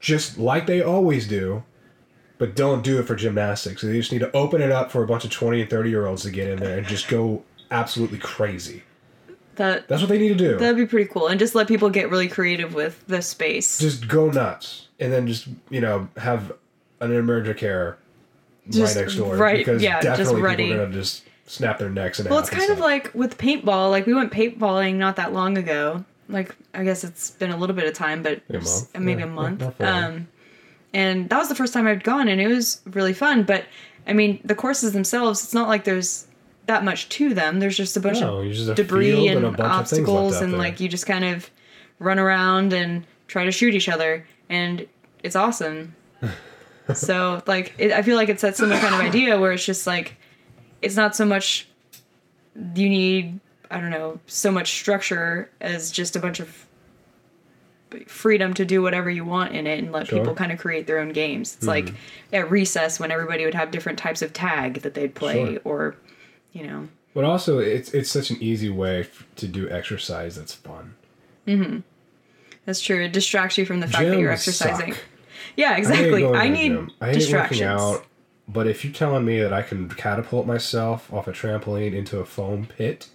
just 0.00 0.38
like 0.38 0.66
they 0.66 0.82
always 0.82 1.26
do, 1.26 1.62
but 2.38 2.54
don't 2.54 2.82
do 2.82 2.98
it 2.98 3.04
for 3.06 3.14
gymnastics. 3.16 3.82
They 3.82 3.92
just 3.94 4.12
need 4.12 4.18
to 4.18 4.30
open 4.36 4.60
it 4.60 4.70
up 4.70 4.90
for 4.90 5.02
a 5.02 5.06
bunch 5.06 5.24
of 5.24 5.30
twenty 5.30 5.60
and 5.62 5.70
thirty 5.70 5.90
year 5.90 6.06
olds 6.06 6.22
to 6.24 6.30
get 6.30 6.48
in 6.48 6.58
there 6.60 6.76
and 6.78 6.86
just 6.86 7.08
go 7.08 7.42
absolutely 7.70 8.18
crazy. 8.18 8.82
That 9.56 9.88
That's 9.88 10.02
what 10.02 10.08
they 10.08 10.18
need 10.18 10.28
to 10.28 10.34
do. 10.34 10.56
that'd 10.56 10.76
be 10.76 10.86
pretty 10.86 11.08
cool, 11.10 11.28
and 11.28 11.38
just 11.38 11.54
let 11.54 11.68
people 11.68 11.90
get 11.90 12.10
really 12.10 12.28
creative 12.28 12.74
with 12.74 13.04
the 13.06 13.22
space. 13.22 13.78
just 13.78 14.08
go 14.08 14.30
nuts 14.30 14.88
and 15.00 15.12
then 15.12 15.26
just 15.26 15.46
you 15.70 15.80
know 15.80 16.08
have 16.16 16.52
an 17.00 17.12
emergency 17.12 17.58
care 17.58 17.98
Just 18.70 18.96
right 18.96 19.02
next 19.02 19.16
door 19.16 19.36
right- 19.36 19.58
because 19.58 19.82
yeah, 19.82 20.00
just 20.00 20.18
definitely 20.18 20.42
ready. 20.42 20.64
people 20.68 20.80
are 20.80 20.84
gonna 20.86 20.94
just 20.96 21.22
snap 21.46 21.78
their 21.78 21.90
necks 21.90 22.18
and 22.20 22.28
Well, 22.30 22.38
it's 22.38 22.48
kind 22.50 22.70
of 22.70 22.78
like 22.78 23.12
with 23.14 23.36
paintball. 23.38 23.90
Like 23.90 24.06
we 24.06 24.14
went 24.14 24.32
paintballing 24.32 24.94
not 24.94 25.16
that 25.16 25.32
long 25.32 25.58
ago. 25.58 26.04
Like 26.28 26.54
I 26.72 26.84
guess 26.84 27.04
it's 27.04 27.32
been 27.32 27.50
a 27.50 27.56
little 27.56 27.76
bit 27.76 27.86
of 27.86 27.92
time, 27.94 28.22
but 28.22 28.40
a 28.48 28.54
month. 28.54 28.64
s- 28.66 28.88
maybe 28.98 29.20
Yeah, 29.20 29.26
a 29.26 29.28
not- 29.28 29.34
month. 29.34 29.60
not 29.60 29.80
um, 29.82 30.28
and 30.94 31.28
that 31.28 31.36
was 31.38 31.48
the 31.48 31.54
first 31.54 31.74
time 31.74 31.86
I'd 31.86 32.02
gone, 32.04 32.28
and 32.28 32.40
it 32.40 32.48
was 32.48 32.80
really 32.86 33.12
fun. 33.12 33.42
But 33.42 33.64
I 34.06 34.12
mean, 34.14 34.40
the 34.44 34.54
courses 34.54 34.92
themselves, 34.92 35.42
it's 35.44 35.52
not 35.54 35.68
like 35.68 35.84
there's 35.84 36.26
that 36.66 36.84
much 36.84 37.08
to 37.10 37.34
them. 37.34 37.60
There's 37.60 37.76
just 37.76 37.96
a 37.96 38.00
bunch 38.00 38.20
No, 38.20 38.38
of 38.38 38.46
oh, 38.46 38.48
just 38.50 38.68
a 38.68 38.74
debris 38.74 39.28
and, 39.28 39.44
and 39.44 39.46
a 39.46 39.50
bunch 39.50 39.60
of 39.60 39.60
things 39.60 39.60
left 39.68 39.80
obstacles, 39.80 40.40
and 40.40 40.52
there. 40.52 40.58
like 40.60 40.80
you 40.80 40.88
just 40.88 41.06
kind 41.06 41.24
of 41.24 41.50
run 41.98 42.18
around 42.18 42.72
and 42.72 43.06
try 43.28 43.44
to 43.44 43.52
shoot 43.52 43.74
each 43.74 43.88
other, 43.88 44.26
and 44.48 44.86
it's 45.22 45.36
awesome. 45.36 45.94
so 46.94 47.42
like, 47.46 47.74
it, 47.78 47.92
I 47.92 48.02
feel 48.02 48.16
like 48.16 48.28
it's 48.28 48.42
that 48.42 48.56
similar 48.56 48.78
kind 48.78 48.94
of 48.94 49.00
idea 49.00 49.38
where 49.38 49.52
it's 49.52 49.64
just 49.64 49.86
like, 49.86 50.16
it's 50.82 50.96
not 50.96 51.14
so 51.16 51.24
much 51.24 51.68
you 52.74 52.88
need 52.88 53.40
I 53.70 53.80
don't 53.80 53.90
know 53.90 54.20
so 54.26 54.52
much 54.52 54.72
structure 54.78 55.50
as 55.60 55.90
just 55.90 56.14
a 56.16 56.20
bunch 56.20 56.40
of 56.40 56.66
freedom 58.06 58.54
to 58.54 58.64
do 58.64 58.82
whatever 58.82 59.08
you 59.08 59.24
want 59.24 59.54
in 59.54 59.66
it 59.66 59.78
and 59.78 59.92
let 59.92 60.08
Sure. 60.08 60.18
people 60.18 60.34
kind 60.34 60.50
of 60.50 60.58
create 60.58 60.86
their 60.86 60.98
own 60.98 61.12
games. 61.12 61.54
It's 61.56 61.66
like 61.66 61.86
mm-hmm. 61.86 62.34
at 62.34 62.50
recess 62.50 62.98
when 62.98 63.10
everybody 63.10 63.44
would 63.44 63.54
have 63.54 63.70
different 63.70 63.98
types 63.98 64.20
of 64.20 64.32
tag 64.32 64.82
that 64.82 64.94
they'd 64.94 65.14
play 65.14 65.54
Sure. 65.54 65.60
or 65.64 65.96
you 66.54 66.66
know 66.66 66.88
But 67.14 67.24
also, 67.24 67.58
it's 67.58 67.92
it's 67.92 68.10
such 68.10 68.30
an 68.30 68.38
easy 68.40 68.70
way 68.70 69.00
f- 69.00 69.26
to 69.36 69.46
do 69.46 69.68
exercise 69.68 70.36
that's 70.36 70.54
fun. 70.54 70.94
Mm-hmm. 71.46 71.80
that's 72.64 72.80
true. 72.80 73.02
It 73.04 73.12
distracts 73.12 73.58
you 73.58 73.66
from 73.66 73.80
the 73.80 73.86
fact 73.88 74.06
that 74.08 74.18
you're 74.18 74.32
exercising. 74.32 74.94
suck. 74.94 75.02
Yeah, 75.56 75.76
exactly. 75.76 76.22
to 76.22 76.32
I, 76.32 76.48
need 76.48 76.70
gym. 76.70 76.90
I 77.00 77.06
hate 77.08 77.14
distractions. 77.16 77.60
working 77.60 77.78
out. 77.80 78.06
But 78.48 78.66
if 78.66 78.82
you're 78.84 78.92
telling 78.94 79.24
me 79.24 79.40
that 79.40 79.52
I 79.52 79.62
can 79.62 79.88
catapult 79.88 80.46
myself 80.46 81.12
off 81.12 81.28
a 81.28 81.32
trampoline 81.32 81.94
into 81.94 82.18
a 82.18 82.24
foam 82.24 82.66
pit, 82.66 83.08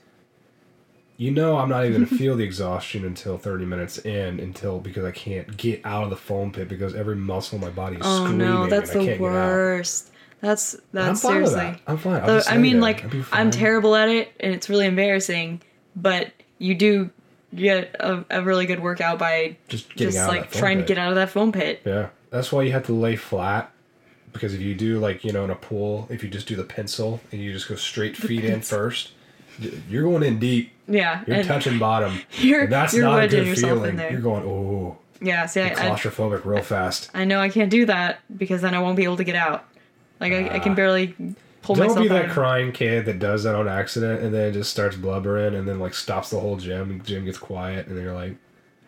you 1.17 1.32
know 1.32 1.58
I'm 1.58 1.67
not 1.69 1.86
even 1.86 2.06
gonna 2.06 2.17
feel 2.21 2.36
the 2.38 2.43
exhaustion 2.43 3.04
until 3.06 3.38
30 3.38 3.65
minutes 3.65 3.97
in 3.99 4.39
until 4.39 4.80
because 4.80 5.04
I 5.06 5.12
can't 5.12 5.58
get 5.58 5.82
out 5.86 6.04
of 6.06 6.10
the 6.12 6.15
foam 6.15 6.52
pit 6.52 6.69
because 6.69 6.95
every 6.95 7.15
muscle 7.15 7.58
in 7.58 7.62
my 7.63 7.69
body 7.71 7.97
is 7.97 8.02
Oh 8.06 8.17
screaming 8.25 8.38
no, 8.38 8.67
that's 8.67 8.91
and 8.91 8.99
I 9.02 9.04
the 9.04 9.10
can't 9.10 9.19
get 9.19 9.28
out. 9.28 9.32
worst. 9.34 10.12
That's 10.41 10.75
that's 10.93 11.08
I'm 11.10 11.15
seriously. 11.15 11.56
that. 11.56 11.82
I'm 11.88 11.97
fine. 11.97 12.25
Just 12.25 12.52
I 12.52 12.58
mean, 12.58 12.73
there. 12.73 12.82
like 12.82 13.06
I'm 13.34 13.52
terrible 13.52 13.95
at 13.95 14.10
it, 14.10 14.32
and 14.39 14.54
it's 14.54 14.69
really 14.69 14.86
embarrassing. 14.86 15.62
But 15.95 16.32
you 16.60 16.75
do 16.75 17.10
get 17.54 17.95
a, 17.99 18.23
a 18.30 18.41
really 18.41 18.65
good 18.65 18.80
workout 18.80 19.19
by 19.19 19.58
Just 19.67 19.89
getting 19.95 20.13
just 20.13 20.28
like 20.28 20.52
trying 20.52 20.78
pit. 20.80 20.88
to 20.88 20.93
get 20.93 21.02
out 21.02 21.10
of 21.10 21.15
that 21.15 21.30
foam 21.30 21.52
pit. 21.52 21.82
Yeah, 21.86 22.10
that's 22.30 22.52
why 22.52 22.63
you 22.63 22.71
have 22.71 22.86
to 22.86 22.93
lay 22.93 23.15
flat. 23.15 23.71
Because 24.32 24.54
if 24.54 24.62
you 24.62 24.75
do 24.75 24.99
like 24.99 25.23
you 25.25 25.34
know 25.34 25.43
in 25.43 25.49
a 25.49 25.56
pool, 25.56 26.08
if 26.10 26.23
you 26.23 26.30
just 26.30 26.47
do 26.47 26.56
the 26.56 26.63
pencil 26.63 27.19
and 27.32 27.41
you 27.41 27.52
just 27.52 27.67
go 27.67 27.75
straight 27.75 28.15
feet 28.15 28.45
in 28.45 28.62
first, 28.62 29.12
you're 29.89 30.04
going 30.04 30.23
in 30.23 30.39
deep. 30.39 30.71
Yeah, 30.88 31.23
You're 31.28 31.43
touching 31.43 31.78
bottom. 31.80 32.19
You're- 32.39 32.63
and 32.63 32.71
that's 32.71 32.93
you're 32.93 33.04
not 33.04 33.23
a 33.23 33.28
good 33.28 33.58
feeling. 33.58 33.99
You're 33.99 34.21
going 34.21 34.43
oh 34.43 34.97
yeah. 35.21 35.45
See, 35.45 35.62
I, 35.62 35.67
I, 35.67 35.73
claustrophobic 35.73 36.45
real 36.45 36.63
fast. 36.63 37.10
I 37.13 37.25
know 37.25 37.39
I 37.39 37.49
can't 37.49 37.69
do 37.69 37.86
that 37.86 38.19
because 38.36 38.62
then 38.62 38.73
I 38.73 38.80
won't 38.80 38.95
be 38.95 39.04
able 39.04 39.17
to 39.17 39.23
get 39.23 39.36
out. 39.36 39.65
Like 40.19 40.34
I, 40.34 40.55
I 40.55 40.60
can 40.60 40.73
Ah. 40.73 40.75
barely 40.75 41.15
pull 41.62 41.75
Don't 41.75 41.88
myself 41.88 42.03
be 42.03 42.08
that 42.10 42.25
out. 42.25 42.32
crying 42.32 42.71
kid 42.71 43.05
that 43.05 43.19
does 43.19 43.43
that 43.43 43.55
on 43.55 43.67
accident 43.67 44.21
and 44.21 44.34
then 44.34 44.53
just 44.53 44.71
starts 44.71 44.95
blubbering 44.95 45.55
and 45.55 45.67
then 45.67 45.79
like 45.79 45.93
stops 45.93 46.29
the 46.29 46.39
whole 46.39 46.58
gym 46.58 46.89
and 46.91 47.05
gym 47.05 47.25
gets 47.25 47.38
quiet 47.38 47.88
and 47.88 47.95
then 47.97 48.03
you're 48.03 48.13
like, 48.13 48.36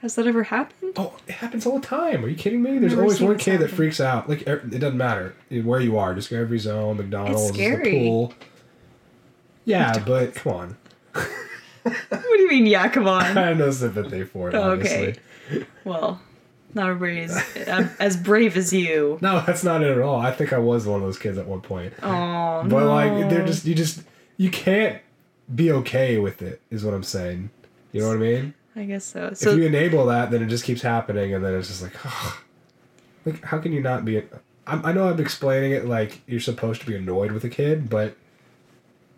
Has 0.02 0.16
that 0.16 0.26
ever 0.28 0.44
happened? 0.44 0.94
oh, 0.98 1.16
it 1.28 1.34
happens 1.36 1.66
all 1.66 1.80
the 1.80 1.86
time. 1.88 2.24
Are 2.26 2.28
you 2.28 2.36
kidding 2.36 2.62
me? 2.64 2.78
There's 2.80 2.94
always 2.96 3.22
one 3.22 3.38
kid 3.38 3.60
that 3.60 3.70
freaks 3.72 4.00
out. 4.02 4.28
Like 4.30 4.48
er- 4.48 4.62
it 4.72 4.80
doesn't 4.80 4.98
matter 4.98 5.36
where 5.64 5.80
you 5.80 5.98
are. 5.98 6.14
Just 6.16 6.30
go 6.30 6.40
every 6.42 6.60
zone, 6.60 6.98
McDonald's, 6.98 7.50
the 7.50 7.54
scary. 7.54 8.00
pool. 8.00 8.34
Yeah, 9.66 10.00
but 10.06 10.34
come 10.36 10.54
on. 10.54 10.78
What 11.84 12.22
do 12.22 12.40
you 12.40 12.48
mean? 12.50 12.66
Yeah, 12.68 12.88
come 12.90 13.08
on. 13.08 13.24
I 13.38 13.48
have 13.48 13.58
no 13.58 13.72
sympathy 13.72 14.24
for 14.24 14.50
it. 14.50 14.56
Oh, 14.56 14.72
okay. 14.72 15.16
Well, 15.84 16.22
not 16.74 16.90
everybody 16.90 17.20
is 17.22 17.32
uh, 17.68 17.90
as 18.00 18.16
brave 18.18 18.56
as 18.58 18.72
you. 18.74 19.18
No, 19.22 19.42
that's 19.46 19.64
not 19.64 19.82
it 19.84 19.90
at 19.92 20.00
all. 20.02 20.20
I 20.20 20.32
think 20.32 20.54
I 20.54 20.58
was 20.58 20.86
one 20.88 20.98
of 20.98 21.06
those 21.06 21.18
kids 21.20 21.38
at 21.38 21.46
one 21.48 21.62
point. 21.62 21.94
Oh, 22.02 22.64
But 22.64 22.70
no. 22.70 22.88
like 22.94 23.30
they're 23.30 23.46
just 23.46 23.66
you 23.66 23.76
just 23.76 24.04
you 24.38 24.50
can't 24.50 25.02
be 25.54 25.72
okay 25.72 26.18
with 26.18 26.42
it 26.42 26.62
is 26.70 26.84
what 26.86 26.94
I'm 26.94 27.04
saying. 27.04 27.50
You 27.92 28.02
know 28.02 28.08
what 28.08 28.18
I 28.18 28.20
mean? 28.20 28.54
I 28.76 28.86
guess 28.86 29.04
so. 29.04 29.28
if 29.28 29.38
So 29.38 29.54
you 29.54 29.64
enable 29.64 30.06
that, 30.06 30.32
then 30.32 30.42
it 30.42 30.48
just 30.48 30.64
keeps 30.64 30.82
happening, 30.82 31.34
and 31.34 31.44
then 31.44 31.54
it's 31.56 31.68
just 31.68 31.82
like, 31.84 31.94
like 33.26 33.44
how 33.44 33.60
can 33.60 33.74
you 33.74 33.82
not 33.82 34.06
be? 34.06 34.24
I'm, 34.68 34.86
I 34.86 34.94
know 34.94 35.10
I'm 35.10 35.20
explaining 35.20 35.72
it 35.72 35.86
like 35.86 36.22
you're 36.28 36.40
supposed 36.40 36.80
to 36.82 36.88
be 36.88 36.96
annoyed 36.96 37.32
with 37.34 37.44
a 37.44 37.50
kid, 37.50 37.90
but 37.90 38.16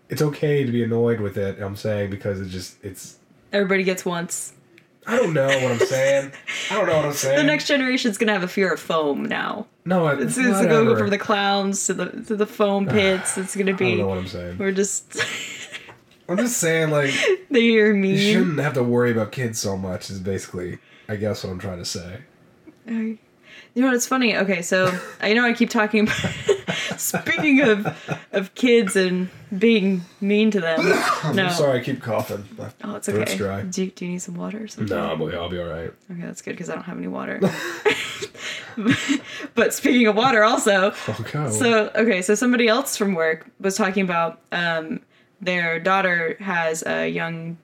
it's 0.09 0.21
okay 0.21 0.63
to 0.65 0.71
be 0.71 0.83
annoyed 0.83 1.19
with 1.19 1.37
it. 1.37 1.59
I'm 1.61 1.75
saying 1.75 2.09
because 2.09 2.41
it 2.41 2.47
just 2.49 2.83
it's. 2.83 3.17
everybody 3.51 3.83
gets 3.83 4.05
once. 4.05 4.53
I 5.05 5.17
don't 5.17 5.33
know 5.33 5.47
what 5.47 5.71
I'm 5.71 5.79
saying. 5.79 6.31
I 6.71 6.75
don't 6.75 6.87
know 6.87 6.95
what 6.97 7.05
I'm 7.05 7.13
saying. 7.25 7.37
The 7.37 7.43
next 7.43 7.67
generation's 7.67 8.17
gonna 8.17 8.31
have 8.33 8.43
a 8.43 8.47
fear 8.47 8.71
of 8.73 8.79
foam 8.79 9.25
now. 9.25 9.67
no, 9.85 10.07
it- 10.07 10.21
It's, 10.21 10.37
it's 10.37 10.47
gonna 10.47 10.67
go 10.69 10.95
from 10.97 11.09
the 11.09 11.17
clowns 11.17 11.85
to 11.87 11.93
the 11.93 12.05
to 12.27 12.35
the 12.35 12.45
foam 12.45 12.85
pits. 12.87 13.37
It's 13.37 13.55
gonna 13.55 13.73
be. 13.75 13.85
I 13.85 13.89
don't 13.91 13.97
know 13.99 14.07
what 14.07 14.17
I'm 14.19 14.27
saying. 14.27 14.57
We're 14.57 14.71
just. 14.71 15.17
I'm 16.29 16.37
just 16.37 16.57
saying 16.57 16.89
like 16.89 17.13
they 17.51 17.59
hear 17.61 17.87
you 17.93 18.01
me. 18.01 18.31
shouldn't 18.33 18.59
have 18.59 18.73
to 18.75 18.83
worry 18.83 19.11
about 19.11 19.31
kids 19.33 19.59
so 19.59 19.75
much. 19.77 20.09
Is 20.09 20.19
basically 20.19 20.79
I 21.09 21.17
guess 21.17 21.43
what 21.43 21.51
I'm 21.51 21.59
trying 21.59 21.79
to 21.79 21.85
say. 21.85 22.19
I- 22.87 23.17
You 23.75 23.81
know 23.83 23.91
what's 23.91 24.07
funny? 24.07 24.37
Okay, 24.37 24.61
so 24.61 24.97
I 25.21 25.33
know 25.33 25.43
I 25.45 25.53
keep 25.53 25.69
talking 25.69 26.01
about. 26.07 26.25
speaking 26.97 27.61
of 27.61 27.87
of 28.31 28.53
kids 28.55 28.95
and 28.95 29.29
being 29.57 30.01
mean 30.21 30.51
to 30.51 30.59
them. 30.59 30.79
No. 31.33 31.45
I'm 31.45 31.51
sorry, 31.53 31.79
I 31.79 31.83
keep 31.83 32.01
coughing. 32.01 32.43
My 32.57 32.69
Oh, 32.83 32.95
it's 32.95 33.07
throat's 33.07 33.31
okay. 33.31 33.37
dry. 33.37 33.61
Do 33.63 33.85
you, 33.85 33.91
do 33.91 34.05
you 34.05 34.11
need 34.11 34.19
some 34.21 34.35
water 34.35 34.61
or 34.63 34.67
something? 34.67 34.95
No, 34.95 35.15
boy, 35.15 35.31
I'll 35.31 35.47
be 35.49 35.57
all 35.59 35.67
right. 35.69 35.91
Okay, 36.11 36.21
that's 36.21 36.41
good 36.41 36.51
because 36.51 36.69
I 36.69 36.75
don't 36.75 36.83
have 36.83 36.97
any 36.97 37.07
water. 37.07 37.39
but 39.55 39.73
speaking 39.73 40.07
of 40.07 40.15
water, 40.15 40.43
also, 40.43 40.93
Okay. 41.07 41.49
so 41.49 41.91
okay, 41.95 42.21
so 42.21 42.35
somebody 42.35 42.67
else 42.67 42.97
from 42.97 43.13
work 43.13 43.45
was 43.59 43.75
talking 43.77 44.03
about 44.03 44.41
um, 44.51 44.99
their 45.41 45.79
daughter 45.79 46.35
has 46.39 46.83
a 46.85 47.07
young, 47.07 47.57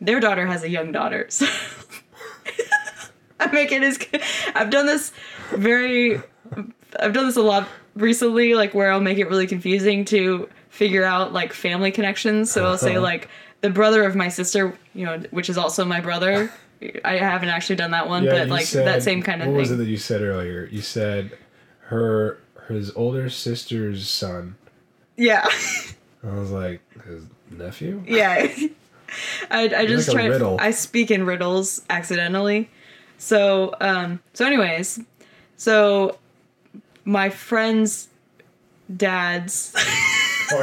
their 0.00 0.20
daughter 0.20 0.46
has 0.46 0.62
a 0.62 0.68
young 0.68 0.92
daughter. 0.92 1.28
So 3.40 3.46
I'm 3.48 3.52
making 3.52 3.80
this. 3.80 3.98
I've 4.54 4.70
done 4.70 4.86
this 4.86 5.12
very. 5.50 6.20
I've 7.00 7.12
done 7.12 7.26
this 7.26 7.36
a 7.36 7.42
lot 7.42 7.66
recently, 7.94 8.54
like 8.54 8.74
where 8.74 8.90
I'll 8.92 9.00
make 9.00 9.18
it 9.18 9.28
really 9.28 9.46
confusing 9.46 10.04
to 10.06 10.48
figure 10.70 11.04
out 11.04 11.32
like 11.32 11.52
family 11.52 11.90
connections. 11.92 12.50
So 12.50 12.64
I'll 12.66 12.78
say 12.78 12.92
Uh-huh. 12.92 13.00
like 13.02 13.28
the 13.60 13.70
brother 13.70 14.04
of 14.04 14.16
my 14.16 14.28
sister, 14.28 14.76
you 14.94 15.04
know, 15.06 15.18
which 15.30 15.48
is 15.50 15.58
also 15.58 15.84
my 15.84 16.00
brother. 16.00 16.50
I 17.04 17.16
haven't 17.18 17.48
actually 17.50 17.76
done 17.76 17.92
that 17.92 18.08
one, 18.08 18.24
but 18.24 18.48
like 18.48 18.64
said- 18.66 18.86
that 18.86 19.02
same 19.02 19.22
kind 19.22 19.40
of 19.40 19.46
thing. 19.46 19.54
what 19.54 19.64
thing. 19.64 19.70
was 19.70 19.80
it 19.80 19.84
that 19.84 19.90
you 19.90 19.96
said 19.98 20.20
earlier? 20.22 20.68
You 20.72 20.80
said 20.82 21.36
her 21.86 22.38
his 22.68 22.90
older 22.96 23.28
sister's 23.28 24.08
son. 24.08 24.56
Yeah, 25.16 25.46
I 26.24 26.34
was 26.34 26.50
like 26.50 26.80
his 27.04 27.24
nephew. 27.50 28.02
yeah. 28.08 28.48
I, 29.50 29.64
I 29.76 29.86
just 29.86 30.08
like 30.08 30.16
try. 30.16 30.26
riddle. 30.26 30.56
I 30.58 30.70
speak 30.70 31.10
in 31.10 31.24
riddles 31.26 31.82
accidentally. 31.90 32.70
So 33.18 33.74
um. 33.80 34.20
So 34.32 34.46
anyways, 34.46 34.98
so 35.56 36.18
my 37.04 37.28
friend's 37.30 38.08
dad's. 38.94 39.74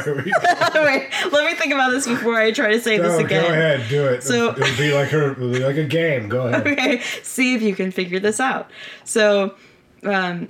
Here 0.04 0.14
we. 0.14 0.22
Wait, 0.74 1.08
let 1.32 1.44
me 1.50 1.54
think 1.56 1.72
about 1.72 1.90
this 1.90 2.06
before 2.06 2.34
I 2.36 2.52
try 2.52 2.72
to 2.72 2.80
say 2.80 2.98
this 2.98 3.18
again. 3.18 3.42
go 3.44 3.48
ahead, 3.52 3.88
do 3.88 4.06
it. 4.06 4.22
So- 4.22 4.50
it'll 4.52 4.76
be 4.76 4.92
like 4.92 5.08
her, 5.08 5.32
it'll 5.32 5.50
be 5.50 5.58
like 5.64 5.76
a 5.76 5.84
game. 5.84 6.28
Go 6.28 6.46
ahead. 6.46 6.66
Okay, 6.66 7.00
see 7.22 7.54
if 7.54 7.62
you 7.62 7.74
can 7.74 7.90
figure 7.90 8.20
this 8.20 8.38
out. 8.38 8.70
So, 9.04 9.56
um, 10.04 10.48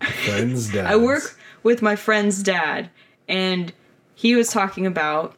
Friends, 0.00 0.70
dads. 0.72 0.88
I 0.90 0.96
work 0.96 1.38
with 1.62 1.82
my 1.82 1.96
friend's 1.96 2.42
dad, 2.42 2.90
and 3.28 3.72
he 4.14 4.34
was 4.34 4.48
talking 4.50 4.86
about 4.86 5.34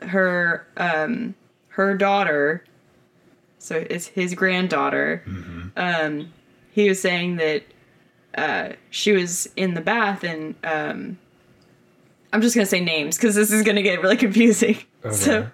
her 0.00 0.66
um, 0.76 1.34
her 1.68 1.96
daughter. 1.96 2.64
So 3.58 3.76
it's 3.88 4.08
his 4.08 4.34
granddaughter. 4.34 5.22
Um, 5.76 6.32
he 6.72 6.88
was 6.88 7.00
saying 7.00 7.36
that 7.36 7.62
uh, 8.36 8.70
she 8.90 9.12
was 9.12 9.48
in 9.56 9.74
the 9.74 9.80
bath, 9.80 10.24
and 10.24 10.54
um, 10.64 11.18
I'm 12.32 12.40
just 12.40 12.54
gonna 12.54 12.66
say 12.66 12.80
names 12.80 13.16
because 13.16 13.34
this 13.34 13.50
is 13.52 13.62
gonna 13.62 13.82
get 13.82 14.00
really 14.02 14.16
confusing. 14.26 14.78
So 15.10 15.48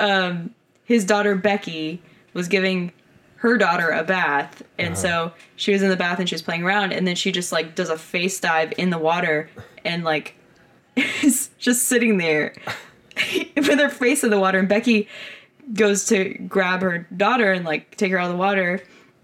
Okay. 0.00 0.48
his 0.84 1.04
daughter 1.04 1.34
Becky 1.36 2.00
was 2.32 2.48
giving 2.48 2.92
her 3.36 3.56
daughter 3.56 3.88
a 3.90 4.04
bath, 4.04 4.62
and 4.78 4.96
so 4.98 5.32
she 5.56 5.72
was 5.72 5.82
in 5.82 5.88
the 5.88 5.96
bath 5.96 6.18
and 6.18 6.28
she 6.28 6.34
was 6.34 6.42
playing 6.42 6.62
around, 6.62 6.92
and 6.92 7.06
then 7.06 7.16
she 7.16 7.32
just 7.32 7.52
like 7.52 7.74
does 7.74 7.88
a 7.90 7.96
face 7.96 8.38
dive 8.40 8.72
in 8.76 8.90
the 8.90 8.98
water 8.98 9.48
and 9.84 10.04
like 10.04 10.34
is 11.22 11.50
just 11.58 11.84
sitting 11.84 12.18
there 12.18 12.54
with 13.56 13.78
her 13.78 13.88
face 13.88 14.22
in 14.24 14.30
the 14.30 14.38
water, 14.38 14.58
and 14.58 14.68
Becky 14.68 15.08
goes 15.72 16.04
to 16.06 16.34
grab 16.48 16.82
her 16.82 17.06
daughter 17.16 17.52
and 17.52 17.64
like 17.64 17.96
take 17.96 18.10
her 18.10 18.18
out 18.18 18.26
of 18.26 18.32
the 18.32 18.36
water. 18.38 18.82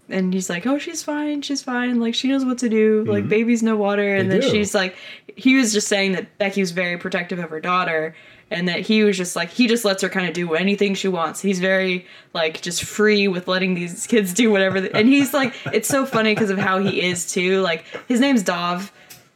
And 0.09 0.33
he's 0.33 0.49
like, 0.49 0.65
"Oh, 0.65 0.77
she's 0.77 1.03
fine. 1.03 1.41
She's 1.41 1.61
fine. 1.61 1.99
Like 1.99 2.15
she 2.15 2.29
knows 2.29 2.45
what 2.45 2.57
to 2.59 2.69
do. 2.69 3.03
Like 3.05 3.27
babies 3.27 3.61
know 3.61 3.75
water." 3.75 4.15
And 4.15 4.31
They 4.31 4.39
then 4.39 4.49
do. 4.49 4.55
she's 4.55 4.73
like, 4.73 4.95
he 5.35 5.55
was 5.55 5.73
just 5.73 5.87
saying 5.87 6.13
that 6.13 6.37
Becky 6.37 6.61
was 6.61 6.71
very 6.71 6.97
protective 6.97 7.39
of 7.39 7.49
her 7.49 7.59
daughter, 7.59 8.15
and 8.49 8.69
that 8.69 8.79
he 8.79 9.03
was 9.03 9.17
just 9.17 9.35
like 9.35 9.49
he 9.49 9.67
just 9.67 9.83
lets 9.83 10.01
her 10.01 10.07
kind 10.09 10.25
of 10.27 10.33
do 10.33 10.53
anything 10.55 10.95
she 10.95 11.09
wants. 11.09 11.41
He's 11.41 11.59
very 11.59 12.05
like 12.33 12.61
just 12.61 12.83
free 12.85 13.27
with 13.27 13.49
letting 13.49 13.73
these 13.75 14.07
kids 14.07 14.33
do 14.33 14.49
whatever. 14.49 14.79
they- 14.79 14.91
and 14.91 15.09
he's 15.09 15.33
like, 15.33 15.53
it's 15.73 15.89
so 15.89 16.05
funny 16.05 16.33
because 16.33 16.49
of 16.51 16.57
how 16.57 16.79
he 16.79 17.01
is 17.01 17.29
too. 17.29 17.59
Like 17.61 17.83
his 18.07 18.21
name's 18.21 18.43
Dov, 18.43 18.91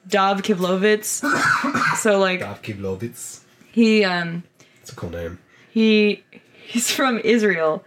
Dov 0.07 0.41
Kivlovitz. 0.41 1.21
So 1.97 2.17
like 2.17 2.39
Dov 2.39 2.61
Kivlovitz. 2.61 3.41
he 3.73 4.05
um 4.05 4.43
It's 4.81 4.91
a 4.93 4.95
cool 4.95 5.09
name. 5.09 5.37
he 5.69 6.23
he's 6.65 6.89
from 6.89 7.19
Israel, 7.19 7.83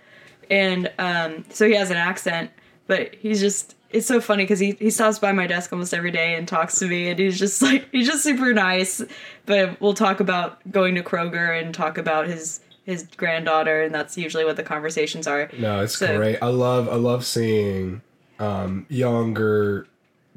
and 0.51 0.93
um, 0.99 1.45
so 1.49 1.67
he 1.67 1.75
has 1.75 1.91
an 1.91 1.97
accent, 1.97 2.51
but 2.87 3.15
he's 3.15 3.41
just 3.41 3.75
it's 3.91 4.07
so 4.07 4.21
funny 4.21 4.43
because 4.45 4.59
he 4.59 4.73
he 4.81 4.91
stops 4.91 5.19
by 5.21 5.31
my 5.33 5.47
desk 5.47 5.73
almost 5.73 5.95
every 5.95 6.11
day 6.11 6.35
and 6.35 6.49
talks 6.49 6.79
to 6.81 6.87
me, 6.89 7.09
and 7.09 7.19
he's 7.19 7.39
just 7.39 7.63
like 7.63 7.89
he's 7.93 8.07
just 8.07 8.23
super 8.23 8.53
nice. 8.53 9.03
But 9.47 9.81
we'll 9.81 9.95
talk 9.95 10.21
about 10.21 10.59
going 10.73 10.95
to 10.97 11.03
Kroger 11.03 11.61
and 11.61 11.75
talk 11.75 11.97
about 11.99 12.27
his 12.27 12.61
his 12.85 13.05
granddaughter, 13.17 13.83
and 13.83 13.95
that's 13.95 14.19
usually 14.19 14.45
what 14.45 14.57
the 14.57 14.63
conversations 14.63 15.27
are. 15.27 15.49
No, 15.59 15.81
it's 15.81 15.97
So- 15.97 16.17
great. 16.17 16.39
I 16.43 16.49
love 16.49 16.89
I 16.89 16.97
love 16.97 17.25
seeing 17.25 18.03
um, 18.41 18.85
younger 18.89 19.87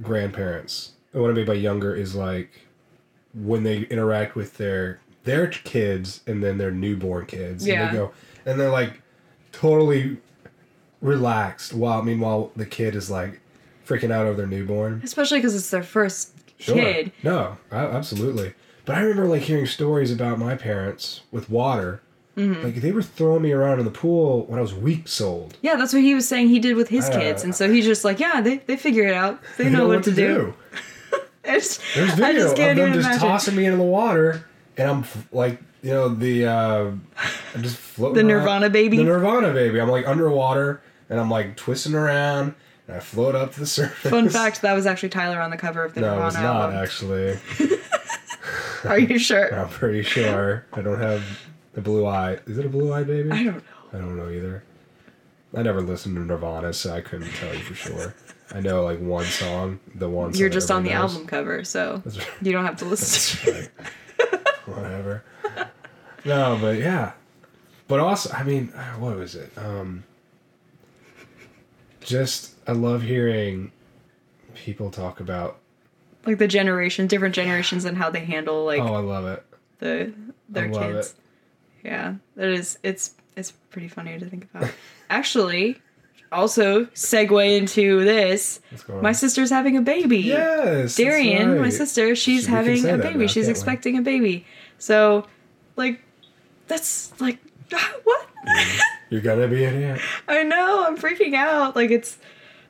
grandparents. 0.01 0.91
And 1.13 1.21
what 1.21 1.31
I 1.31 1.33
mean 1.33 1.45
by 1.45 1.53
younger 1.55 1.95
is 1.95 2.15
like 2.15 2.51
when 3.33 3.63
they 3.63 3.79
interact 3.83 4.35
with 4.35 4.57
their 4.57 4.99
their 5.23 5.47
kids 5.47 6.21
and 6.27 6.43
then 6.43 6.57
their 6.57 6.71
newborn 6.71 7.25
kids. 7.25 7.65
Yeah. 7.67 7.87
And 7.87 7.89
they 7.89 7.99
go 7.99 8.11
and 8.45 8.59
they're 8.59 8.69
like 8.71 9.01
totally 9.51 10.17
relaxed 11.07 11.73
while 11.73 12.01
meanwhile 12.03 12.51
the 12.55 12.65
kid 12.65 12.95
is 12.95 13.09
like 13.09 13.39
freaking 13.87 14.11
out 14.11 14.25
over 14.27 14.35
their 14.37 14.47
newborn. 14.47 15.01
Especially 15.03 15.39
because 15.39 15.55
it's 15.55 15.69
their 15.69 15.83
first 15.83 16.33
Sure. 16.59 16.75
kid. 16.75 17.11
No, 17.23 17.57
a- 17.71 17.75
absolutely. 17.75 18.53
But 18.85 18.95
I 18.97 19.01
remember 19.01 19.25
like 19.27 19.43
hearing 19.43 19.65
stories 19.67 20.11
about 20.11 20.39
my 20.39 20.55
parents 20.55 21.21
with 21.31 21.49
water 21.49 22.01
Mm-hmm. 22.37 22.63
Like 22.63 22.75
they 22.75 22.91
were 22.91 23.01
throwing 23.01 23.41
me 23.41 23.51
around 23.51 23.79
in 23.79 23.85
the 23.85 23.89
pool 23.91 24.45
when 24.45 24.59
I 24.59 24.61
was 24.61 24.71
weeks 24.71 25.19
old. 25.19 25.57
Yeah, 25.63 25.75
that's 25.75 25.91
what 25.91 26.03
he 26.03 26.13
was 26.13 26.27
saying 26.27 26.49
he 26.49 26.59
did 26.59 26.75
with 26.75 26.87
his 26.87 27.09
Uh, 27.09 27.17
kids, 27.19 27.43
and 27.43 27.55
so 27.55 27.67
he's 27.67 27.83
just 27.83 28.05
like, 28.05 28.19
yeah, 28.19 28.41
they, 28.41 28.57
they 28.57 28.77
figure 28.77 29.07
it 29.07 29.15
out. 29.15 29.41
They 29.57 29.63
They 29.63 29.69
know, 29.71 29.87
what, 29.87 30.03
to 30.03 30.11
do. 30.11 30.53
It's, 31.43 31.79
There's 31.95 32.11
I 32.11 32.15
video 32.15 32.33
just 32.41 32.51
of 32.59 32.75
them 32.75 32.93
just 32.93 33.07
imagine. 33.07 33.19
tossing 33.27 33.55
me 33.55 33.65
into 33.65 33.77
the 33.77 33.83
water, 33.83 34.45
and 34.77 34.87
I'm 34.87 34.99
f- 34.99 35.27
like, 35.31 35.59
you 35.81 35.89
know, 35.91 36.09
the 36.09 36.45
uh, 36.45 36.91
I'm 37.55 37.63
just 37.63 37.77
floating. 37.95 38.27
The 38.27 38.33
around- 38.35 38.43
Nirvana 38.43 38.69
baby? 38.69 38.97
The 38.97 39.03
Nirvana 39.05 39.53
baby. 39.53 39.79
I'm 39.81 39.89
like 39.89 40.07
underwater, 40.07 40.81
and 41.09 41.19
I'm 41.19 41.29
like 41.29 41.55
twisting 41.55 41.93
around, 41.95 42.55
and 42.87 42.97
I 42.97 42.99
float 42.99 43.35
up 43.35 43.53
to 43.53 43.59
the 43.59 43.65
surface. 43.67 44.11
Fun 44.11 44.29
fact: 44.29 44.61
that 44.61 44.73
was 44.73 44.85
actually 44.85 45.09
Tyler 45.09 45.41
on 45.41 45.49
the 45.51 45.57
cover 45.57 45.83
of 45.83 45.93
the 45.93 46.01
No, 46.01 46.11
Nirvana 46.11 46.27
it's 46.27 46.35
not 46.37 46.73
album. 46.73 46.77
actually. 46.83 47.39
Are 48.89 48.99
you 48.99 49.17
sure? 49.19 49.53
I'm 49.53 49.69
pretty 49.69 50.03
sure. 50.03 50.65
I 50.73 50.81
don't 50.81 50.99
have 50.99 51.23
the 51.73 51.81
blue 51.81 52.05
eye. 52.05 52.39
Is 52.45 52.57
it 52.57 52.65
a 52.65 52.69
blue 52.69 52.93
eye 52.93 53.03
baby? 53.03 53.31
I 53.31 53.43
don't 53.43 53.55
know. 53.57 53.61
I 53.93 53.97
don't 53.97 54.17
know 54.17 54.29
either. 54.29 54.63
I 55.55 55.61
never 55.63 55.81
listened 55.81 56.15
to 56.15 56.21
Nirvana, 56.21 56.73
so 56.73 56.93
I 56.93 57.01
couldn't 57.01 57.31
tell 57.33 57.53
you 57.53 57.61
for 57.61 57.73
sure. 57.73 58.13
I 58.53 58.59
know 58.61 58.83
like 58.83 58.99
one 58.99 59.25
song, 59.25 59.79
the 59.95 60.09
one. 60.09 60.33
You're 60.35 60.49
just 60.49 60.69
on 60.71 60.83
the 60.83 60.91
knows. 60.91 61.13
album 61.13 61.27
cover, 61.27 61.63
so 61.63 62.01
right. 62.05 62.27
you 62.41 62.51
don't 62.51 62.65
have 62.65 62.77
to 62.77 62.85
listen. 62.85 63.55
it. 63.55 63.71
Right. 64.19 64.77
Whatever. 64.77 65.23
No, 66.25 66.57
but 66.59 66.77
yeah. 66.77 67.13
But 67.87 68.01
also, 68.01 68.33
I 68.33 68.43
mean, 68.43 68.69
uh, 68.75 68.83
what 68.95 69.15
was 69.15 69.35
it? 69.35 69.49
Um, 69.57 70.03
just 72.07 72.53
I 72.65 72.71
love 72.71 73.03
hearing 73.03 73.71
people 74.55 74.89
talk 74.89 75.19
about. 75.19 75.59
Like 76.25 76.39
the 76.39 76.47
generation, 76.47 77.05
different 77.07 77.35
generations, 77.35 77.85
and 77.85 77.95
how 77.97 78.09
they 78.09 78.21
handle 78.21 78.65
like 78.65 78.81
Oh, 78.81 78.93
I 78.95 78.99
love 78.99 79.25
it. 79.25 79.45
the 79.79 80.13
their 80.49 80.69
kids. 80.69 81.09
it. 81.83 81.87
Yeah, 81.87 82.15
that 82.35 82.47
is 82.47 82.79
it's 82.81 83.13
it's 83.35 83.51
pretty 83.69 83.87
funny 83.89 84.17
to 84.17 84.25
think 84.25 84.47
about. 84.53 84.71
Actually, 85.09 85.79
also 86.31 86.85
segue 86.87 87.57
into 87.57 88.03
this. 88.03 88.59
My 88.89 89.09
on? 89.09 89.13
sister's 89.13 89.49
having 89.49 89.77
a 89.77 89.81
baby. 89.81 90.19
Yes, 90.19 90.95
Darian, 90.95 91.59
my 91.61 91.69
sister, 91.69 92.15
she's 92.15 92.45
having 92.47 92.85
a 92.85 92.97
baby. 92.97 93.19
now, 93.19 93.27
she's 93.27 93.45
can't 93.45 93.47
we? 93.47 93.51
expecting 93.51 93.97
a 93.97 94.01
baby. 94.01 94.45
So, 94.79 95.27
like, 95.75 96.01
that's 96.67 97.13
like, 97.21 97.39
what? 98.03 98.27
You're 99.09 99.21
gonna 99.21 99.47
be 99.47 99.63
an 99.63 99.81
aunt. 99.83 100.01
I 100.27 100.43
know. 100.43 100.85
I'm 100.87 100.97
freaking 100.97 101.33
out. 101.33 101.75
Like, 101.75 101.91
it's. 101.91 102.17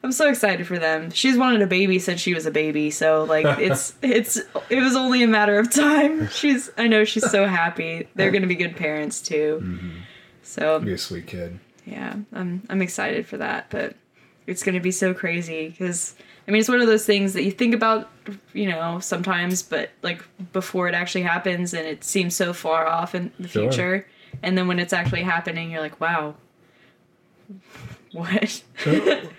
I'm 0.03 0.11
so 0.11 0.29
excited 0.29 0.67
for 0.67 0.77
them. 0.77 1.09
She's 1.09 1.37
wanted 1.37 1.61
a 1.63 1.67
baby 1.67 1.97
since 1.97 2.21
she 2.21 2.33
was 2.35 2.45
a 2.45 2.51
baby, 2.51 2.91
so 2.91 3.23
like 3.23 3.45
it's 3.59 3.95
it's 4.03 4.37
it 4.69 4.79
was 4.81 4.95
only 4.95 5.23
a 5.23 5.27
matter 5.27 5.57
of 5.57 5.71
time. 5.71 6.29
She's 6.29 6.69
I 6.77 6.87
know 6.87 7.03
she's 7.03 7.29
so 7.29 7.45
happy. 7.47 8.07
They're 8.15 8.29
gonna 8.31 8.47
be 8.47 8.55
good 8.55 8.75
parents 8.75 9.21
too. 9.21 9.59
Mm-hmm. 9.61 9.89
So 10.43 10.79
Be 10.79 10.93
a 10.93 10.97
sweet 10.99 11.25
kid. 11.25 11.59
yeah, 11.85 12.15
I'm 12.31 12.61
I'm 12.69 12.81
excited 12.83 13.25
for 13.25 13.37
that, 13.37 13.69
but 13.71 13.95
it's 14.45 14.61
gonna 14.63 14.79
be 14.79 14.91
so 14.91 15.15
crazy 15.15 15.69
because 15.69 16.13
I 16.47 16.51
mean 16.51 16.59
it's 16.59 16.69
one 16.69 16.79
of 16.79 16.87
those 16.87 17.05
things 17.05 17.33
that 17.33 17.43
you 17.43 17.51
think 17.51 17.73
about, 17.73 18.09
you 18.53 18.69
know, 18.69 18.99
sometimes, 18.99 19.63
but 19.63 19.89
like 20.03 20.23
before 20.53 20.87
it 20.87 20.93
actually 20.93 21.23
happens, 21.23 21.73
and 21.73 21.87
it 21.87 22.03
seems 22.03 22.35
so 22.35 22.53
far 22.53 22.85
off 22.87 23.15
in 23.15 23.31
the 23.39 23.47
Sure. 23.47 23.63
future, 23.63 24.07
and 24.43 24.57
then 24.57 24.67
when 24.67 24.79
it's 24.79 24.93
actually 24.93 25.23
happening, 25.23 25.71
you're 25.71 25.81
like, 25.81 25.99
wow, 25.99 26.35
what? 28.11 28.63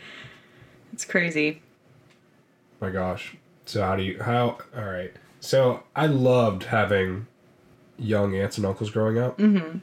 it's 0.93 1.05
crazy. 1.07 1.63
My 2.81 2.91
gosh. 2.91 3.37
So 3.65 3.83
how 3.83 3.97
do 3.97 4.03
you 4.03 4.23
how 4.23 4.59
all 4.77 4.85
right. 4.85 5.13
So 5.41 5.83
I 5.95 6.07
loved 6.07 6.65
having 6.65 7.27
young 7.99 8.35
aunts 8.37 8.57
and 8.59 8.67
uncles 8.67 8.91
growing 8.91 9.19
up. 9.19 9.39
Mm-hmm. 9.39 9.79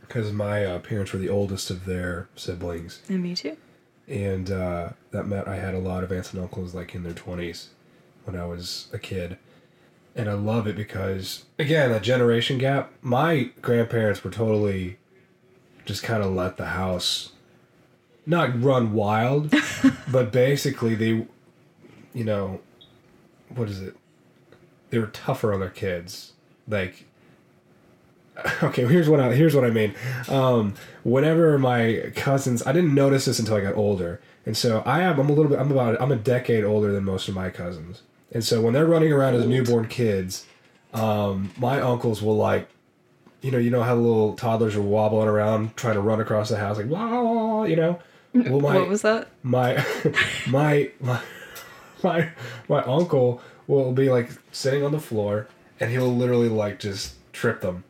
Because 0.00 0.32
my 0.32 0.64
uh, 0.64 0.78
parents 0.78 1.12
were 1.12 1.18
the 1.18 1.28
oldest 1.28 1.68
of 1.70 1.84
their 1.84 2.28
siblings, 2.34 3.02
And 3.10 3.22
me 3.22 3.34
too. 3.34 3.58
and 4.06 4.50
uh, 4.50 4.90
that 5.10 5.24
meant 5.26 5.46
I 5.48 5.56
had 5.56 5.74
a 5.74 5.78
lot 5.78 6.02
of 6.02 6.10
aunts 6.10 6.32
and 6.32 6.40
uncles 6.42 6.74
like 6.74 6.94
in 6.94 7.02
their 7.02 7.12
twenties 7.12 7.68
when 8.24 8.34
I 8.38 8.46
was 8.46 8.88
a 8.92 8.98
kid, 8.98 9.36
and 10.14 10.28
I 10.28 10.34
love 10.34 10.66
it 10.66 10.76
because 10.76 11.44
again 11.58 11.90
a 11.92 12.00
generation 12.00 12.58
gap. 12.58 12.92
My 13.02 13.50
grandparents 13.62 14.22
were 14.24 14.30
totally 14.30 14.98
just 15.84 16.02
kind 16.02 16.22
of 16.22 16.32
let 16.32 16.56
the 16.56 16.66
house 16.66 17.32
not 18.28 18.62
run 18.62 18.92
wild, 18.92 19.52
but 20.12 20.30
basically 20.30 20.94
they, 20.94 21.26
you 22.12 22.24
know, 22.24 22.60
what 23.48 23.70
is 23.70 23.80
it? 23.80 23.96
They 24.90 24.98
were 24.98 25.06
tougher 25.06 25.54
on 25.54 25.60
their 25.60 25.70
kids. 25.70 26.34
Like, 26.68 27.06
okay, 28.62 28.86
here's 28.86 29.08
what 29.08 29.18
I 29.18 29.32
here's 29.32 29.54
what 29.54 29.64
I 29.64 29.70
mean. 29.70 29.94
Um, 30.28 30.74
whenever 31.02 31.58
my 31.58 32.12
cousins, 32.14 32.64
I 32.66 32.72
didn't 32.72 32.94
notice 32.94 33.24
this 33.24 33.38
until 33.38 33.56
I 33.56 33.60
got 33.62 33.76
older, 33.76 34.20
and 34.44 34.56
so 34.56 34.82
I 34.84 35.00
have 35.00 35.18
I'm 35.18 35.30
a 35.30 35.32
little 35.32 35.50
bit 35.50 35.58
I'm 35.58 35.72
about 35.72 36.00
I'm 36.00 36.12
a 36.12 36.16
decade 36.16 36.64
older 36.64 36.92
than 36.92 37.04
most 37.04 37.28
of 37.28 37.34
my 37.34 37.48
cousins, 37.48 38.02
and 38.32 38.44
so 38.44 38.60
when 38.60 38.74
they're 38.74 38.86
running 38.86 39.12
around 39.12 39.34
as 39.34 39.46
newborn 39.46 39.88
kids, 39.88 40.46
um, 40.94 41.50
my 41.58 41.80
uncles 41.80 42.22
will 42.22 42.36
like. 42.36 42.68
You 43.40 43.52
know, 43.52 43.58
you 43.58 43.70
know 43.70 43.84
how 43.84 43.94
the 43.94 44.00
little 44.00 44.34
toddlers 44.34 44.74
are 44.74 44.82
wobbling 44.82 45.28
around 45.28 45.76
trying 45.76 45.94
to 45.94 46.00
run 46.00 46.20
across 46.20 46.48
the 46.48 46.56
house, 46.56 46.76
like 46.76 46.88
wow, 46.88 47.62
you 47.62 47.76
know. 47.76 48.00
Well, 48.34 48.58
my 48.60 48.74
what 48.74 48.88
was 48.88 49.02
that? 49.02 49.28
my 49.44 49.84
my 50.48 50.90
my 51.00 51.20
my 52.02 52.30
my 52.68 52.82
uncle 52.82 53.40
will 53.68 53.92
be 53.92 54.10
like 54.10 54.30
sitting 54.50 54.82
on 54.84 54.90
the 54.90 54.98
floor 54.98 55.46
and 55.78 55.90
he'll 55.92 56.12
literally 56.14 56.48
like 56.48 56.80
just 56.80 57.14
trip 57.32 57.60
them 57.60 57.84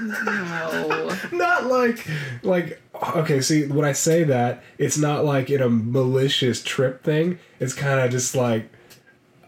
No. 0.00 1.16
not 1.32 1.66
like 1.66 2.06
like 2.42 2.80
okay 3.16 3.40
see 3.40 3.66
when 3.66 3.84
i 3.84 3.92
say 3.92 4.24
that 4.24 4.62
it's 4.78 4.98
not 4.98 5.24
like 5.24 5.50
in 5.50 5.62
a 5.62 5.68
malicious 5.68 6.62
trip 6.62 7.02
thing 7.04 7.38
it's 7.60 7.72
kind 7.74 8.00
of 8.00 8.10
just 8.10 8.34
like 8.34 8.70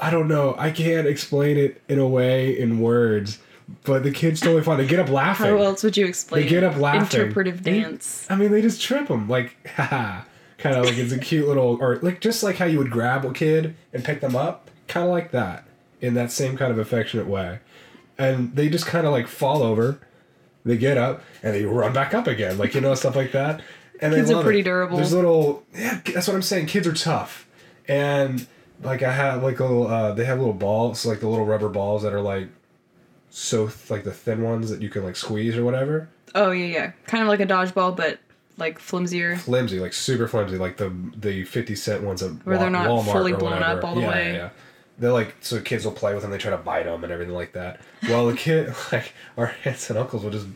i 0.00 0.10
don't 0.10 0.28
know 0.28 0.54
i 0.58 0.70
can't 0.70 1.06
explain 1.06 1.56
it 1.56 1.80
in 1.88 1.98
a 1.98 2.06
way 2.06 2.58
in 2.58 2.80
words 2.80 3.38
but 3.84 4.02
the 4.04 4.10
kids 4.12 4.40
totally 4.40 4.62
fine 4.62 4.78
they 4.78 4.86
get 4.86 5.00
up 5.00 5.08
laughing 5.08 5.46
How 5.46 5.56
else 5.58 5.82
would 5.82 5.96
you 5.96 6.06
explain 6.06 6.42
They 6.44 6.48
get 6.48 6.62
up 6.62 6.76
laughing. 6.76 7.20
interpretive 7.20 7.64
They- 7.64 7.80
dance? 7.80 8.24
I 8.30 8.36
mean, 8.36 8.52
they 8.52 8.62
just 8.62 8.80
trip 8.80 9.08
them 9.08 9.28
like, 9.28 9.56
haha, 9.76 10.22
kind 10.58 10.76
of 10.76 10.84
like 10.86 10.96
it's 10.96 11.12
a 11.12 11.18
cute 11.18 11.48
little, 11.48 11.76
or 11.80 11.96
like 11.96 12.20
just 12.20 12.44
like 12.44 12.56
how 12.58 12.64
you 12.64 12.78
would 12.78 12.92
grab 12.92 13.24
a 13.24 13.32
kid 13.32 13.74
and 13.92 14.04
pick 14.04 14.20
them 14.20 14.36
up, 14.36 14.70
kind 14.86 15.04
of 15.04 15.10
like 15.10 15.32
that, 15.32 15.64
in 16.00 16.14
that 16.14 16.30
same 16.30 16.56
kind 16.56 16.70
of 16.70 16.78
affectionate 16.78 17.26
way, 17.26 17.58
and 18.16 18.54
they 18.54 18.68
just 18.68 18.86
kind 18.86 19.04
of 19.04 19.10
like 19.12 19.26
fall 19.26 19.64
over, 19.64 19.98
they 20.64 20.76
get 20.76 20.96
up 20.96 21.24
and 21.42 21.52
they 21.52 21.64
run 21.64 21.92
back 21.92 22.14
up 22.14 22.28
again, 22.28 22.58
like 22.58 22.72
you 22.72 22.80
know 22.80 22.94
stuff 22.94 23.16
like 23.16 23.32
that. 23.32 23.60
And 24.00 24.12
they 24.12 24.18
Kids 24.18 24.30
are 24.30 24.44
pretty 24.44 24.60
it. 24.60 24.64
durable. 24.64 24.96
There's 24.98 25.12
little, 25.12 25.64
yeah, 25.74 26.00
that's 26.14 26.28
what 26.28 26.34
I'm 26.36 26.42
saying. 26.42 26.66
Kids 26.66 26.86
are 26.86 26.92
tough, 26.94 27.48
and 27.88 28.46
like 28.82 29.02
I 29.02 29.12
have 29.12 29.42
like 29.42 29.60
a 29.60 29.64
little, 29.64 29.86
uh, 29.86 30.12
they 30.12 30.24
have 30.24 30.38
little 30.38 30.54
balls, 30.54 31.06
like 31.06 31.20
the 31.20 31.28
little 31.28 31.46
rubber 31.46 31.68
balls 31.68 32.02
that 32.02 32.12
are 32.12 32.20
like 32.20 32.48
so 33.30 33.66
th- 33.66 33.90
like 33.90 34.04
the 34.04 34.12
thin 34.12 34.42
ones 34.42 34.70
that 34.70 34.80
you 34.82 34.88
can 34.88 35.04
like 35.04 35.16
squeeze 35.16 35.56
or 35.56 35.64
whatever. 35.64 36.08
Oh 36.34 36.50
yeah, 36.50 36.66
yeah. 36.66 36.92
Kind 37.06 37.22
of 37.22 37.28
like 37.28 37.40
a 37.40 37.46
dodgeball, 37.46 37.96
but 37.96 38.18
like 38.58 38.78
flimsier. 38.78 39.36
flimsy, 39.36 39.80
like 39.80 39.92
super 39.92 40.28
flimsy, 40.28 40.58
like 40.58 40.76
the 40.76 40.94
the 41.16 41.44
fifty 41.44 41.74
cent 41.74 42.02
ones 42.02 42.22
at 42.22 42.32
Where 42.46 42.58
they're 42.58 42.70
not 42.70 42.88
Walmart 42.88 43.12
fully 43.12 43.32
blown 43.32 43.52
whatever. 43.52 43.78
up 43.78 43.84
all 43.84 43.94
the 43.94 44.02
yeah, 44.02 44.08
way. 44.08 44.32
Yeah, 44.32 44.36
yeah. 44.36 44.50
They're 44.98 45.12
like 45.12 45.36
so 45.40 45.60
kids 45.60 45.84
will 45.84 45.92
play 45.92 46.14
with 46.14 46.22
them. 46.22 46.30
They 46.30 46.38
try 46.38 46.50
to 46.50 46.56
bite 46.56 46.84
them 46.84 47.04
and 47.04 47.12
everything 47.12 47.34
like 47.34 47.52
that. 47.52 47.80
Well, 48.08 48.26
the 48.26 48.36
kid 48.36 48.74
like 48.92 49.12
our 49.36 49.54
aunts 49.64 49.90
and 49.90 49.98
uncles 49.98 50.24
will 50.24 50.30
just 50.30 50.46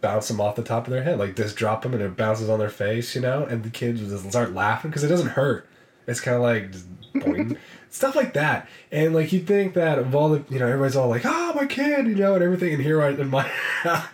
bounce 0.00 0.28
them 0.28 0.40
off 0.40 0.56
the 0.56 0.62
top 0.62 0.86
of 0.86 0.92
their 0.92 1.02
head, 1.02 1.18
like 1.18 1.34
just 1.36 1.56
drop 1.56 1.82
them 1.82 1.94
and 1.94 2.02
it 2.02 2.16
bounces 2.16 2.48
on 2.48 2.58
their 2.58 2.70
face, 2.70 3.14
you 3.14 3.20
know. 3.20 3.44
And 3.44 3.64
the 3.64 3.70
kids 3.70 4.00
will 4.00 4.10
just 4.10 4.28
start 4.28 4.52
laughing 4.52 4.90
because 4.90 5.04
it 5.04 5.08
doesn't 5.08 5.28
hurt. 5.28 5.66
It's 6.06 6.20
kind 6.20 6.36
of 6.36 6.42
like 6.42 6.72
stuff 7.90 8.16
like 8.16 8.32
that. 8.34 8.68
And 8.90 9.14
like 9.14 9.32
you 9.32 9.40
think 9.40 9.74
that 9.74 9.98
of 9.98 10.14
all 10.14 10.30
the 10.30 10.44
you 10.48 10.58
know 10.58 10.66
everybody's 10.66 10.96
all 10.96 11.08
like 11.08 11.22
oh 11.24 11.52
my 11.54 11.66
kid 11.66 12.06
you 12.06 12.14
know 12.14 12.34
and 12.34 12.42
everything 12.42 12.74
and 12.74 12.82
here 12.82 13.02
I, 13.02 13.10
in 13.10 13.30
my 13.30 13.50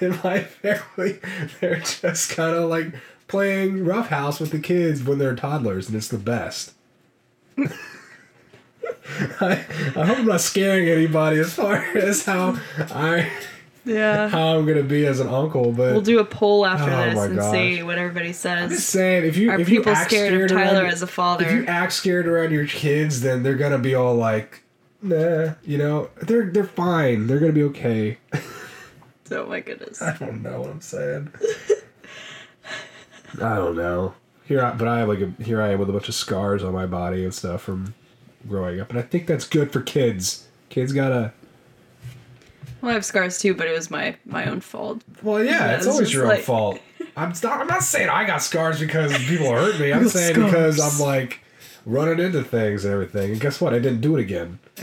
in 0.00 0.18
my 0.24 0.40
family 0.40 1.18
they're 1.60 1.80
just 1.80 2.30
kind 2.30 2.56
of 2.56 2.68
like 2.68 2.94
playing 3.28 3.84
roughhouse 3.84 4.40
with 4.40 4.50
the 4.50 4.58
kids 4.58 5.02
when 5.02 5.18
they're 5.18 5.34
toddlers 5.34 5.88
and 5.88 5.96
it's 5.96 6.08
the 6.08 6.18
best. 6.18 6.72
I, 9.40 9.64
I 9.96 10.04
hope 10.04 10.18
I'm 10.18 10.26
not 10.26 10.40
scaring 10.40 10.88
anybody 10.88 11.38
as 11.38 11.52
far 11.52 11.76
as 11.76 12.24
how 12.24 12.58
I 12.78 13.30
Yeah. 13.86 14.28
how 14.28 14.58
I'm 14.58 14.66
gonna 14.66 14.82
be 14.82 15.06
as 15.06 15.20
an 15.20 15.28
uncle, 15.28 15.70
but 15.72 15.92
We'll 15.92 16.00
do 16.02 16.18
a 16.18 16.24
poll 16.24 16.66
after 16.66 16.90
Oh 16.90 17.04
this 17.10 17.24
and 17.24 17.36
gosh. 17.36 17.52
see 17.52 17.82
what 17.84 17.96
everybody 17.98 18.32
says. 18.32 18.64
I'm 18.64 18.68
just 18.70 18.88
saying 18.90 19.24
if 19.24 19.36
you 19.36 19.50
Are 19.52 19.60
if 19.60 19.68
you 19.68 19.78
people 19.78 19.92
act 19.92 20.10
scared 20.10 20.50
of 20.50 20.56
Tyler 20.56 20.80
your- 20.82 20.86
as 20.90 21.02
a 21.02 21.06
father? 21.06 21.46
If 21.46 21.52
you 21.52 21.64
act 21.66 21.92
scared 21.92 22.26
around 22.26 22.52
your 22.52 22.66
kids, 22.66 23.20
then 23.22 23.42
they're 23.44 23.54
gonna 23.54 23.78
be 23.78 23.94
all 23.94 24.14
like, 24.16 24.62
nah, 25.02 25.54
you 25.64 25.78
know, 25.78 26.10
they're 26.20 26.46
they're 26.50 26.64
fine. 26.64 27.26
They're 27.28 27.38
gonna 27.38 27.52
be 27.52 27.62
okay. 27.64 28.18
oh 29.30 29.46
my 29.46 29.60
goodness. 29.60 30.02
I 30.02 30.16
don't 30.16 30.42
know 30.42 30.60
what 30.62 30.70
I'm 30.70 30.80
saying. 30.80 31.32
I 33.40 33.54
don't 33.56 33.76
know. 33.76 34.14
Here, 34.44 34.62
I, 34.64 34.72
but 34.72 34.86
I 34.88 35.00
have 35.00 35.08
like 35.08 35.20
a 35.20 35.32
here 35.42 35.60
I 35.60 35.70
am 35.70 35.78
with 35.80 35.90
a 35.90 35.92
bunch 35.92 36.08
of 36.08 36.14
scars 36.14 36.62
on 36.62 36.72
my 36.72 36.86
body 36.86 37.24
and 37.24 37.34
stuff 37.34 37.62
from 37.62 37.94
growing 38.48 38.80
up, 38.80 38.90
and 38.90 38.98
I 38.98 39.02
think 39.02 39.26
that's 39.26 39.46
good 39.46 39.72
for 39.72 39.80
kids. 39.80 40.46
Kids 40.68 40.92
gotta 40.92 41.32
Well, 42.86 42.92
I 42.92 42.94
have 42.94 43.04
scars 43.04 43.40
too, 43.40 43.52
but 43.52 43.66
it 43.66 43.72
was 43.72 43.90
my 43.90 44.14
my 44.24 44.48
own 44.48 44.60
fault. 44.60 45.02
Well, 45.20 45.42
yeah, 45.42 45.50
Yeah, 45.50 45.70
it's 45.74 45.86
it's 45.86 45.92
always 45.92 46.08
just 46.08 46.14
your 46.14 46.32
own 46.32 46.40
fault. 46.40 46.78
I'm 47.16 47.30
not, 47.42 47.60
I'm 47.60 47.66
not 47.66 47.82
saying 47.82 48.08
I 48.08 48.24
got 48.24 48.42
scars 48.42 48.78
because 48.78 49.12
people 49.26 49.50
hurt 49.50 49.80
me. 49.80 49.92
I'm 49.92 50.02
Real 50.02 50.10
saying 50.10 50.34
because. 50.36 50.78
I'm 50.78 51.04
like 51.04 51.40
running 51.84 52.24
into 52.24 52.44
things 52.44 52.84
and 52.84 52.94
everything. 52.94 53.32
And 53.32 53.40
guess 53.40 53.60
what? 53.60 53.74
I 53.74 53.80
didn't 53.80 54.02
do 54.02 54.16
it 54.16 54.20
again. 54.20 54.60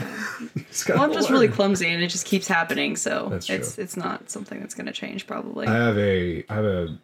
Just 0.68 0.90
Well, 0.90 1.02
I'm 1.02 1.14
just 1.14 1.30
really 1.30 1.48
clumsy, 1.48 1.88
and 1.88 2.04
it 2.04 2.10
just 2.10 2.26
keeps 2.26 2.46
happening. 2.46 2.98
So 2.98 3.30
That's 3.30 3.50
it's 3.50 3.76
true. 3.76 3.84
it's 3.86 3.96
not 3.96 4.30
something 4.30 4.60
that's 4.60 4.74
gonna 4.76 4.92
change 4.92 5.26
probably. 5.26 5.66
I 5.66 5.74
have 5.74 5.98
a 5.98 6.44
I 6.50 6.56
have 6.56 6.66
a 6.66 7.00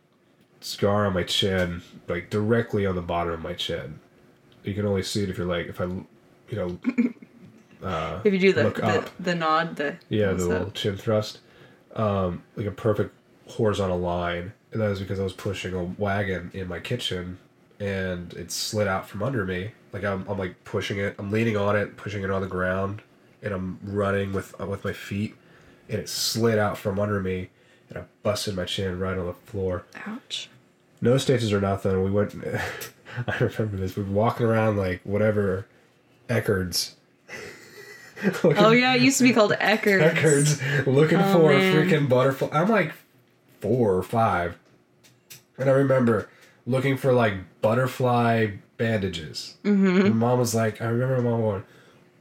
scar 0.59 1.05
on 1.05 1.13
my 1.13 1.23
chin, 1.23 1.81
like 2.09 2.29
directly 2.29 2.85
on 2.85 2.95
the 2.95 3.01
bottom 3.01 3.31
of 3.31 3.39
my 3.39 3.53
chin. 3.53 3.99
You 4.65 4.73
can 4.73 4.85
only 4.85 5.03
see 5.03 5.23
it 5.23 5.29
if 5.29 5.37
you're 5.37 5.47
like 5.47 5.67
if 5.67 5.79
I, 5.79 5.85
you 5.85 6.05
know, 6.51 6.77
uh, 7.83 8.19
if 8.23 8.33
you 8.33 8.39
do 8.39 8.53
the 8.53 8.63
the, 8.69 9.09
the 9.19 9.35
nod, 9.35 9.75
the 9.75 9.97
yeah, 10.09 10.27
the 10.27 10.35
that? 10.35 10.47
little 10.47 10.71
chin 10.71 10.97
thrust, 10.97 11.39
um, 11.95 12.43
like 12.55 12.67
a 12.67 12.71
perfect 12.71 13.13
horizontal 13.47 13.99
line, 13.99 14.53
and 14.71 14.81
that 14.81 14.91
is 14.91 14.99
because 14.99 15.19
I 15.19 15.23
was 15.23 15.33
pushing 15.33 15.73
a 15.73 15.83
wagon 15.83 16.51
in 16.53 16.67
my 16.67 16.79
kitchen, 16.79 17.37
and 17.79 18.33
it 18.33 18.51
slid 18.51 18.87
out 18.87 19.07
from 19.07 19.23
under 19.23 19.45
me. 19.45 19.71
Like 19.93 20.03
I'm, 20.03 20.25
I'm 20.27 20.37
like 20.37 20.63
pushing 20.63 20.99
it, 20.99 21.15
I'm 21.17 21.31
leaning 21.31 21.57
on 21.57 21.75
it, 21.75 21.97
pushing 21.97 22.23
it 22.23 22.29
on 22.29 22.41
the 22.41 22.47
ground, 22.47 23.01
and 23.41 23.53
I'm 23.53 23.79
running 23.83 24.33
with 24.33 24.59
uh, 24.59 24.65
with 24.65 24.83
my 24.83 24.93
feet, 24.93 25.35
and 25.87 25.99
it 25.99 26.09
slid 26.09 26.59
out 26.59 26.77
from 26.77 26.99
under 26.99 27.19
me, 27.21 27.49
and 27.89 27.97
I 27.97 28.03
busted 28.23 28.55
my 28.55 28.65
chin 28.65 28.99
right 28.99 29.17
on 29.17 29.25
the 29.25 29.33
floor. 29.33 29.85
Ouch. 30.05 30.49
No 31.01 31.17
stitches 31.17 31.53
or 31.53 31.61
nothing. 31.61 32.03
We 32.03 32.11
went. 32.11 32.35
I 33.27 33.37
remember 33.39 33.77
this. 33.77 33.95
We 33.95 34.03
were 34.03 34.11
walking 34.11 34.45
around 34.45 34.77
like 34.77 35.01
whatever, 35.03 35.65
Eckerd's. 36.27 36.95
Looking- 38.43 38.63
Oh 38.63 38.71
yeah, 38.71 38.95
it 38.95 39.01
used 39.01 39.17
to 39.19 39.23
be 39.23 39.33
called 39.33 39.51
Eckerd. 39.53 40.11
Eckerd's 40.13 40.61
looking 40.87 41.19
Oh, 41.19 41.33
for 41.33 41.49
man. 41.51 41.75
a 41.77 41.79
freaking 41.81 42.09
butterfly. 42.09 42.49
I'm 42.51 42.69
like 42.69 42.93
four 43.61 43.95
or 43.95 44.03
five, 44.03 44.57
and 45.57 45.69
I 45.69 45.73
remember 45.73 46.29
looking 46.65 46.97
for 46.97 47.11
like 47.13 47.33
butterfly 47.61 48.51
bandages. 48.77 49.55
Mm-hmm. 49.63 50.03
My 50.03 50.09
mom 50.09 50.39
was 50.39 50.55
like, 50.55 50.81
I 50.81 50.85
remember 50.85 51.21
my 51.21 51.29
mom 51.29 51.41
going, 51.41 51.63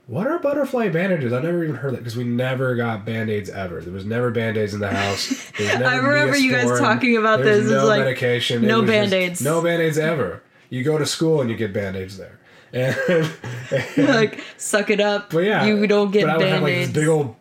"What 0.07 0.27
are 0.27 0.39
butterfly 0.39 0.89
bandages?" 0.89 1.33
I 1.33 1.41
never 1.43 1.63
even 1.63 1.77
heard 1.77 1.93
that 1.95 1.99
because 1.99 2.17
we 2.17 2.25
never 2.25 2.75
got 2.75 3.05
band 3.05 3.31
aids 3.31 3.51
ever. 3.51 3.81
There 3.81 3.93
was 3.93 4.05
never 4.05 4.31
band 4.31 4.57
aids 4.57 4.75
in 4.75 4.81
the 4.81 4.91
house. 4.91 5.31
Was 5.59 5.69
I 5.71 5.97
remember 5.97 6.37
you 6.37 6.53
guys 6.53 6.79
talking 6.81 7.17
about 7.17 7.43
There 7.43 7.57
was 7.57 7.65
this. 7.65 7.73
No 7.73 7.87
like, 7.87 8.01
medication. 8.01 8.63
no 8.67 8.81
was 8.81 8.91
just 8.91 9.11
Band-Aids. 9.11 9.41
No 9.43 9.63
band 9.63 9.83
aids 9.83 9.99
ever. 9.99 10.43
You 10.71 10.83
go 10.85 10.99
to 10.99 11.07
school 11.07 11.41
and 11.41 11.49
you 11.49 11.57
get 11.57 11.73
band 11.73 11.97
aids 11.97 12.19
there. 12.19 12.38
And, 12.73 12.97
like 13.97 14.43
suck 14.57 14.91
it 14.91 15.01
up. 15.01 15.31
but 15.31 15.41
yeah, 15.41 15.65
you 15.65 15.87
don't 15.87 16.11
get 16.11 16.25
But 16.27 16.31
I 16.31 16.37
would 16.37 16.49
have 16.49 16.63
like 16.63 16.75
this 16.75 16.91
big 16.91 17.09
old. 17.09 17.35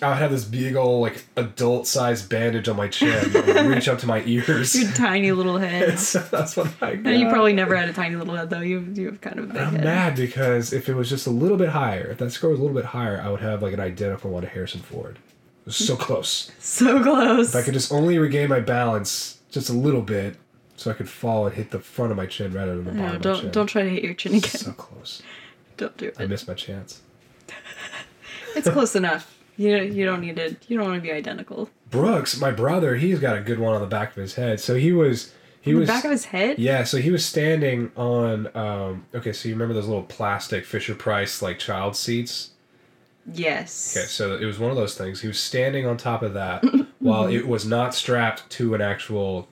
I 0.00 0.08
would 0.08 0.16
have 0.16 0.30
this 0.30 0.44
big 0.44 0.76
old 0.76 1.02
like 1.02 1.24
adult 1.36 1.86
sized 1.86 2.30
bandage 2.30 2.68
on 2.68 2.76
my 2.76 2.88
chin, 2.88 3.32
that 3.32 3.46
would 3.46 3.66
reach 3.66 3.86
up 3.86 3.98
to 3.98 4.06
my 4.06 4.22
ears. 4.24 4.74
Your 4.80 4.90
tiny 4.92 5.30
little 5.32 5.58
head. 5.58 5.98
so 5.98 6.20
that's 6.20 6.56
what 6.56 6.68
I 6.80 6.96
got. 6.96 7.12
And 7.12 7.20
you 7.20 7.28
probably 7.28 7.52
never 7.52 7.76
had 7.76 7.88
a 7.90 7.92
tiny 7.92 8.16
little 8.16 8.34
head 8.34 8.48
though. 8.48 8.60
You 8.60 8.80
you 8.94 9.06
have 9.06 9.20
kind 9.20 9.38
of 9.38 9.50
a 9.50 9.52
big 9.52 9.62
I'm 9.62 9.74
head. 9.74 9.84
mad 9.84 10.16
because 10.16 10.72
if 10.72 10.88
it 10.88 10.94
was 10.94 11.10
just 11.10 11.26
a 11.26 11.30
little 11.30 11.58
bit 11.58 11.68
higher, 11.68 12.08
if 12.10 12.18
that 12.18 12.30
score 12.30 12.50
was 12.50 12.58
a 12.58 12.62
little 12.62 12.76
bit 12.76 12.86
higher, 12.86 13.20
I 13.20 13.28
would 13.28 13.40
have 13.40 13.62
like 13.62 13.74
an 13.74 13.80
identical 13.80 14.30
one 14.30 14.42
to 14.42 14.48
Harrison 14.48 14.80
Ford. 14.80 15.16
It 15.16 15.66
was 15.66 15.76
so 15.76 15.96
close. 15.98 16.50
So 16.58 17.02
close. 17.02 17.50
If 17.54 17.56
I 17.56 17.62
could 17.62 17.74
just 17.74 17.92
only 17.92 18.18
regain 18.18 18.48
my 18.48 18.60
balance 18.60 19.38
just 19.50 19.68
a 19.68 19.74
little 19.74 20.02
bit, 20.02 20.36
so 20.76 20.90
I 20.90 20.94
could 20.94 21.08
fall 21.08 21.46
and 21.46 21.54
hit 21.54 21.70
the 21.70 21.80
front 21.80 22.10
of 22.10 22.16
my 22.16 22.26
chin 22.26 22.52
rather 22.52 22.76
than 22.76 22.84
the 22.84 22.90
bottom 22.92 23.00
no, 23.02 23.06
of 23.06 23.12
my 23.14 23.18
don't 23.20 23.40
chin. 23.42 23.50
don't 23.50 23.66
try 23.66 23.82
to 23.82 23.88
hit 23.90 24.04
your 24.04 24.14
chin 24.14 24.34
again. 24.34 24.50
So 24.50 24.72
close. 24.72 25.22
don't 25.76 25.96
do 25.96 26.06
it. 26.06 26.16
I 26.18 26.26
missed 26.26 26.48
my 26.48 26.54
chance. 26.54 27.00
It's 28.56 28.68
close 28.68 28.94
enough. 28.94 29.36
You 29.56 29.76
you 29.82 30.04
don't 30.04 30.20
need 30.20 30.36
to. 30.36 30.56
You 30.68 30.78
don't 30.78 30.88
want 30.88 30.96
to 30.98 31.02
be 31.02 31.10
identical. 31.12 31.70
Brooks, 31.90 32.38
my 32.38 32.50
brother, 32.52 32.96
he's 32.96 33.18
got 33.18 33.36
a 33.36 33.40
good 33.40 33.58
one 33.58 33.74
on 33.74 33.80
the 33.80 33.86
back 33.88 34.10
of 34.10 34.16
his 34.16 34.34
head. 34.34 34.60
So 34.60 34.76
he 34.76 34.92
was 34.92 35.32
he 35.60 35.72
The 35.72 35.78
was 35.80 35.88
back 35.88 36.04
of 36.04 36.10
his 36.12 36.26
head. 36.26 36.58
Yeah, 36.58 36.84
so 36.84 36.98
he 36.98 37.10
was 37.10 37.24
standing 37.24 37.90
on 37.96 38.48
um 38.56 39.06
okay, 39.14 39.32
so 39.32 39.48
you 39.48 39.54
remember 39.54 39.74
those 39.74 39.86
little 39.88 40.04
plastic 40.04 40.64
Fisher 40.64 40.94
Price 40.94 41.42
like 41.42 41.58
child 41.58 41.96
seats? 41.96 42.50
Yes. 43.32 43.96
Okay, 43.96 44.06
so 44.06 44.36
it 44.36 44.44
was 44.44 44.58
one 44.58 44.70
of 44.70 44.76
those 44.76 44.96
things. 44.96 45.20
He 45.22 45.28
was 45.28 45.40
standing 45.40 45.86
on 45.86 45.96
top 45.96 46.22
of 46.22 46.34
that 46.34 46.62
while 47.00 47.26
it 47.26 47.48
was 47.48 47.64
not 47.64 47.94
strapped 47.94 48.48
to 48.50 48.74
an 48.74 48.80
actual 48.80 49.48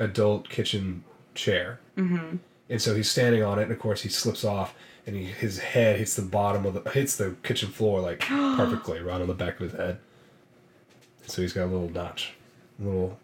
adult 0.00 0.48
kitchen 0.48 1.04
chair. 1.34 1.78
Mm-hmm. 1.96 2.36
And 2.68 2.82
so 2.82 2.94
he's 2.94 3.10
standing 3.10 3.42
on 3.42 3.58
it, 3.58 3.64
and 3.64 3.72
of 3.72 3.78
course 3.78 4.02
he 4.02 4.08
slips 4.08 4.44
off, 4.44 4.74
and 5.06 5.14
he, 5.16 5.24
his 5.24 5.58
head 5.58 5.98
hits 5.98 6.14
the 6.16 6.22
bottom 6.22 6.64
of 6.66 6.74
the 6.82 6.90
hits 6.90 7.16
the 7.16 7.36
kitchen 7.42 7.70
floor 7.70 8.00
like 8.00 8.20
perfectly 8.20 9.00
right 9.00 9.20
on 9.20 9.28
the 9.28 9.34
back 9.34 9.54
of 9.60 9.70
his 9.70 9.72
head. 9.72 9.98
So 11.26 11.42
he's 11.42 11.52
got 11.52 11.64
a 11.64 11.66
little 11.66 11.90
notch, 11.90 12.32
little 12.78 13.18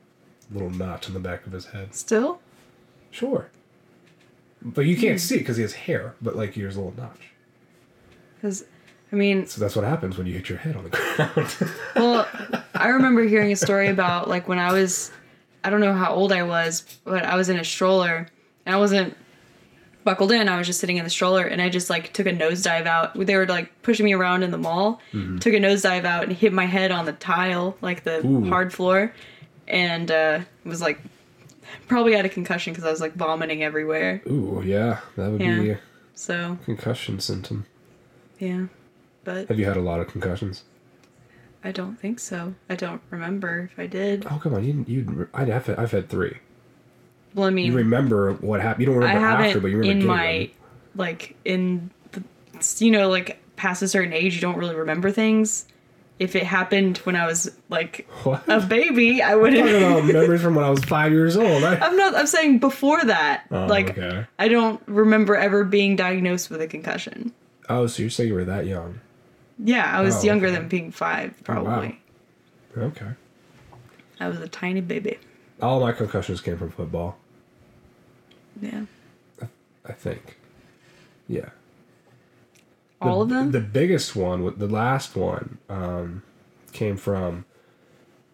little 0.52 0.70
notch 0.70 1.08
on 1.08 1.14
the 1.14 1.20
back 1.20 1.46
of 1.46 1.52
his 1.52 1.66
head. 1.66 1.94
Still. 1.94 2.40
Sure. 3.10 3.48
But 4.62 4.82
you 4.82 4.96
can't 4.96 5.20
see 5.20 5.36
it 5.36 5.38
because 5.40 5.56
he 5.56 5.62
has 5.62 5.74
hair, 5.74 6.14
but 6.20 6.36
like 6.36 6.54
here's 6.54 6.76
a 6.76 6.80
little 6.80 6.96
notch. 6.96 7.30
Because, 8.36 8.64
I 9.12 9.16
mean, 9.16 9.46
So 9.46 9.60
that's 9.60 9.76
what 9.76 9.84
happens 9.84 10.18
when 10.18 10.26
you 10.26 10.34
hit 10.34 10.48
your 10.48 10.58
head 10.58 10.76
on 10.76 10.84
the 10.84 10.90
ground. 11.30 11.72
well, 11.94 12.28
I 12.74 12.88
remember 12.88 13.22
hearing 13.24 13.52
a 13.52 13.56
story 13.56 13.88
about 13.88 14.28
like 14.28 14.48
when 14.48 14.58
I 14.58 14.72
was, 14.72 15.10
I 15.66 15.70
don't 15.70 15.80
know 15.80 15.92
how 15.94 16.14
old 16.14 16.30
I 16.32 16.44
was, 16.44 16.84
but 17.04 17.24
I 17.24 17.34
was 17.34 17.48
in 17.48 17.56
a 17.58 17.64
stroller 17.64 18.28
and 18.64 18.74
I 18.74 18.78
wasn't 18.78 19.16
buckled 20.04 20.30
in. 20.30 20.48
I 20.48 20.56
was 20.58 20.66
just 20.68 20.78
sitting 20.78 20.96
in 20.96 21.02
the 21.02 21.10
stroller 21.10 21.44
and 21.44 21.60
I 21.60 21.68
just 21.68 21.90
like 21.90 22.12
took 22.12 22.26
a 22.26 22.30
nosedive 22.32 22.86
out. 22.86 23.14
They 23.18 23.34
were 23.36 23.46
like 23.46 23.82
pushing 23.82 24.04
me 24.06 24.12
around 24.12 24.44
in 24.44 24.52
the 24.52 24.58
mall. 24.58 25.00
Took 25.12 25.52
a 25.54 25.58
nosedive 25.58 26.04
out 26.04 26.22
and 26.22 26.32
hit 26.32 26.52
my 26.52 26.66
head 26.66 26.92
on 26.92 27.04
the 27.04 27.12
tile, 27.14 27.76
like 27.82 28.04
the 28.04 28.24
Ooh. 28.24 28.48
hard 28.48 28.72
floor, 28.72 29.12
and 29.66 30.08
uh, 30.10 30.40
was 30.64 30.80
like 30.80 31.00
probably 31.88 32.14
had 32.14 32.24
a 32.24 32.28
concussion 32.28 32.72
because 32.72 32.84
I 32.84 32.90
was 32.92 33.00
like 33.00 33.14
vomiting 33.16 33.64
everywhere. 33.64 34.22
Ooh, 34.28 34.62
yeah, 34.64 35.00
that 35.16 35.30
would 35.30 35.38
be 35.38 35.44
Yeah. 35.46 35.72
a 35.72 35.78
So 36.14 36.58
concussion 36.64 37.18
symptom. 37.18 37.66
yeah, 38.38 38.66
but 39.24 39.48
Have 39.48 39.58
you 39.58 39.64
had 39.66 39.76
a 39.76 39.80
lot 39.82 39.98
of 39.98 40.06
concussions? 40.06 40.62
I 41.64 41.72
don't 41.72 41.96
think 41.98 42.20
so. 42.20 42.54
I 42.70 42.76
don't 42.76 43.00
remember 43.10 43.68
if 43.72 43.78
I 43.78 43.86
did. 43.86 44.26
Oh 44.30 44.38
come 44.42 44.54
on, 44.54 44.64
you 44.64 44.84
you 44.86 45.28
I'd 45.34 45.48
have 45.48 45.68
I've 45.78 45.90
had 45.92 46.08
three. 46.08 46.36
Well, 47.34 47.46
I 47.46 47.50
mean, 47.50 47.66
You 47.66 47.72
remember 47.76 48.32
what 48.34 48.60
happened? 48.60 48.80
You 48.82 48.86
don't 48.86 48.96
remember 49.02 49.26
after, 49.26 49.60
but 49.60 49.68
you 49.70 49.78
remember 49.78 50.00
in 50.00 50.06
my 50.06 50.38
them. 50.38 50.50
like 50.94 51.36
in 51.44 51.90
the 52.12 52.22
you 52.78 52.90
know 52.90 53.08
like 53.08 53.38
past 53.56 53.82
a 53.82 53.88
certain 53.88 54.12
age 54.12 54.34
you 54.34 54.40
don't 54.40 54.56
really 54.58 54.74
remember 54.76 55.10
things. 55.10 55.66
If 56.18 56.34
it 56.34 56.44
happened 56.44 56.96
when 56.98 57.14
I 57.14 57.26
was 57.26 57.54
like 57.68 58.08
What? 58.22 58.42
a 58.48 58.60
baby, 58.60 59.20
I 59.20 59.32
I'm 59.34 59.40
talking 59.40 59.62
wouldn't. 59.64 59.76
about 59.82 60.04
memories 60.14 60.40
from 60.40 60.54
when 60.54 60.64
I 60.64 60.70
was 60.70 60.82
five 60.84 61.12
years 61.12 61.36
old. 61.36 61.62
I, 61.62 61.74
I'm 61.76 61.94
not. 61.96 62.14
I'm 62.14 62.26
saying 62.26 62.58
before 62.60 63.04
that. 63.04 63.44
Oh, 63.50 63.66
like 63.66 63.90
okay. 63.98 64.24
I 64.38 64.48
don't 64.48 64.80
remember 64.86 65.36
ever 65.36 65.62
being 65.64 65.94
diagnosed 65.96 66.48
with 66.48 66.62
a 66.62 66.66
concussion. 66.68 67.32
oh, 67.68 67.86
so 67.86 68.02
you're 68.02 68.08
saying 68.10 68.28
you 68.28 68.34
were 68.34 68.44
that 68.46 68.64
young? 68.66 69.00
Yeah, 69.58 69.96
I 69.96 70.02
was 70.02 70.16
Oh, 70.16 70.22
younger 70.26 70.46
okay. 70.48 70.56
than 70.56 70.68
being 70.68 70.90
five, 70.92 71.34
Oh, 71.48 71.54
wow. 71.54 71.64
probably. 71.64 72.00
Okay. 72.76 73.10
I 74.20 74.28
was 74.28 74.40
a 74.40 74.48
tiny 74.48 74.80
baby. 74.80 75.18
All 75.62 75.80
my 75.80 75.92
concussions 75.92 76.40
came 76.40 76.58
from 76.58 76.70
football. 76.70 77.16
Yeah, 78.60 78.82
I 79.84 79.92
think. 79.92 80.38
Yeah. 81.28 81.50
all 83.00 83.20
of 83.22 83.28
The- 83.28 83.34
them. 83.34 83.50
The 83.52 83.60
biggest 83.60 84.16
one, 84.16 84.54
the 84.58 84.66
last 84.66 85.16
one, 85.16 85.58
um, 85.68 86.22
came 86.72 86.96
from 86.96 87.44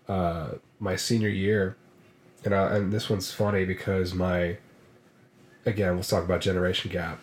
uh, 0.09 0.53
my 0.79 0.95
senior 0.97 1.29
year, 1.29 1.77
and 2.45 2.55
I, 2.55 2.77
and 2.77 2.93
this 2.93 3.11
one's 3.11 3.33
funny 3.33 3.65
because 3.65 4.15
my, 4.15 4.59
again, 5.67 5.97
let's 5.97 6.09
talk 6.09 6.25
about 6.25 6.41
generation 6.43 6.91
gap. 6.93 7.21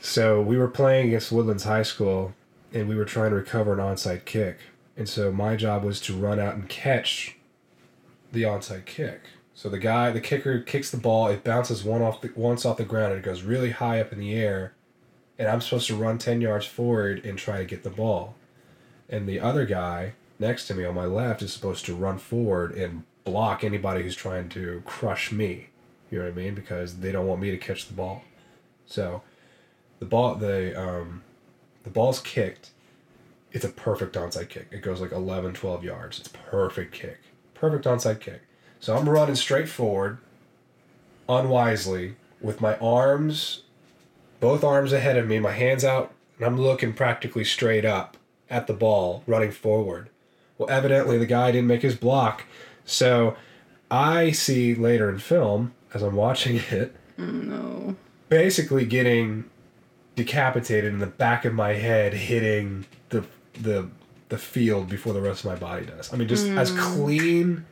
So 0.00 0.40
we 0.40 0.56
were 0.56 0.68
playing 0.68 1.08
against 1.08 1.30
Woodlands 1.32 1.64
High 1.64 1.82
School, 1.82 2.32
and 2.72 2.88
we 2.88 2.96
were 2.96 3.04
trying 3.04 3.30
to 3.30 3.36
recover 3.36 3.72
an 3.72 3.78
onside 3.78 4.24
kick, 4.24 4.58
and 4.96 5.08
so 5.08 5.32
my 5.32 5.56
job 5.56 5.84
was 5.84 6.00
to 6.02 6.16
run 6.16 6.38
out 6.38 6.54
and 6.54 6.68
catch 6.68 7.36
the 8.32 8.42
onside 8.42 8.86
kick. 8.86 9.22
So 9.54 9.68
the 9.68 9.78
guy, 9.78 10.10
the 10.10 10.20
kicker, 10.20 10.60
kicks 10.60 10.90
the 10.90 10.96
ball. 10.96 11.28
It 11.28 11.44
bounces 11.44 11.84
one 11.84 12.02
off 12.02 12.20
the 12.20 12.32
once 12.34 12.64
off 12.64 12.76
the 12.78 12.84
ground, 12.84 13.12
and 13.12 13.20
it 13.20 13.24
goes 13.24 13.42
really 13.42 13.70
high 13.70 14.00
up 14.00 14.12
in 14.12 14.18
the 14.18 14.34
air 14.34 14.74
and 15.40 15.48
I'm 15.48 15.62
supposed 15.62 15.86
to 15.86 15.96
run 15.96 16.18
10 16.18 16.42
yards 16.42 16.66
forward 16.66 17.24
and 17.24 17.38
try 17.38 17.56
to 17.56 17.64
get 17.64 17.82
the 17.82 17.88
ball. 17.88 18.34
And 19.08 19.26
the 19.26 19.40
other 19.40 19.64
guy 19.64 20.12
next 20.38 20.66
to 20.66 20.74
me 20.74 20.84
on 20.84 20.94
my 20.94 21.06
left 21.06 21.40
is 21.40 21.50
supposed 21.50 21.86
to 21.86 21.94
run 21.94 22.18
forward 22.18 22.72
and 22.72 23.04
block 23.24 23.64
anybody 23.64 24.02
who's 24.02 24.14
trying 24.14 24.50
to 24.50 24.82
crush 24.84 25.32
me. 25.32 25.68
You 26.10 26.18
know 26.18 26.26
what 26.26 26.32
I 26.32 26.36
mean? 26.36 26.54
Because 26.54 26.98
they 26.98 27.10
don't 27.10 27.26
want 27.26 27.40
me 27.40 27.50
to 27.50 27.56
catch 27.56 27.86
the 27.86 27.94
ball. 27.94 28.22
So 28.84 29.22
the 29.98 30.04
ball 30.04 30.34
the 30.34 30.78
um 30.78 31.22
the 31.82 31.90
ball's 31.90 32.20
kicked. 32.20 32.70
It's 33.52 33.64
a 33.64 33.68
perfect 33.68 34.14
onside 34.14 34.48
kick. 34.48 34.68
It 34.70 34.82
goes 34.82 35.00
like 35.00 35.12
11 35.12 35.54
12 35.54 35.82
yards. 35.84 36.18
It's 36.20 36.28
perfect 36.28 36.92
kick. 36.92 37.18
Perfect 37.54 37.84
onside 37.84 38.20
kick. 38.20 38.42
So 38.78 38.96
I'm 38.96 39.08
running 39.08 39.34
straight 39.34 39.68
forward 39.68 40.18
unwisely 41.28 42.16
with 42.40 42.60
my 42.60 42.76
arms 42.78 43.62
both 44.40 44.64
arms 44.64 44.90
ahead 44.92 45.18
of 45.18 45.28
me, 45.28 45.38
my 45.38 45.52
hands 45.52 45.84
out, 45.84 46.12
and 46.38 46.46
I'm 46.46 46.58
looking 46.58 46.94
practically 46.94 47.44
straight 47.44 47.84
up 47.84 48.16
at 48.48 48.66
the 48.66 48.72
ball, 48.72 49.22
running 49.26 49.50
forward. 49.52 50.08
Well, 50.56 50.70
evidently 50.70 51.18
the 51.18 51.26
guy 51.26 51.52
didn't 51.52 51.66
make 51.66 51.82
his 51.82 51.94
block. 51.94 52.46
So 52.86 53.36
I 53.90 54.30
see 54.30 54.74
later 54.74 55.10
in 55.10 55.18
film, 55.18 55.74
as 55.92 56.02
I'm 56.02 56.16
watching 56.16 56.56
it, 56.70 56.96
mm, 57.18 57.44
No. 57.48 57.96
basically 58.30 58.86
getting 58.86 59.44
decapitated 60.16 60.92
in 60.92 60.98
the 60.98 61.06
back 61.06 61.44
of 61.44 61.54
my 61.54 61.74
head 61.74 62.14
hitting 62.14 62.86
the 63.10 63.24
the 63.54 63.88
the 64.28 64.38
field 64.38 64.88
before 64.88 65.12
the 65.12 65.20
rest 65.20 65.44
of 65.44 65.50
my 65.50 65.56
body 65.56 65.86
does. 65.86 66.12
I 66.12 66.16
mean 66.16 66.28
just 66.28 66.46
as 66.46 66.70
hmm. 66.70 66.78
clean 66.78 67.66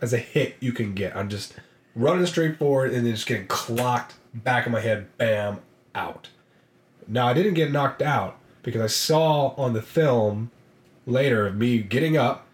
as 0.00 0.12
a 0.12 0.18
hit 0.18 0.56
you 0.60 0.72
can 0.72 0.94
get. 0.94 1.16
I'm 1.16 1.28
just 1.28 1.54
running 1.94 2.26
straight 2.26 2.58
forward 2.58 2.92
and 2.92 3.06
then 3.06 3.14
just 3.14 3.26
getting 3.26 3.46
clocked 3.46 4.14
back 4.32 4.66
of 4.66 4.72
my 4.72 4.80
head, 4.80 5.16
bam, 5.16 5.60
out. 5.94 6.28
Now 7.06 7.28
I 7.28 7.34
didn't 7.34 7.54
get 7.54 7.72
knocked 7.72 8.02
out 8.02 8.38
because 8.62 8.80
I 8.80 8.86
saw 8.86 9.48
on 9.56 9.72
the 9.72 9.82
film 9.82 10.50
later 11.06 11.46
of 11.46 11.56
me 11.56 11.78
getting 11.78 12.16
up 12.16 12.46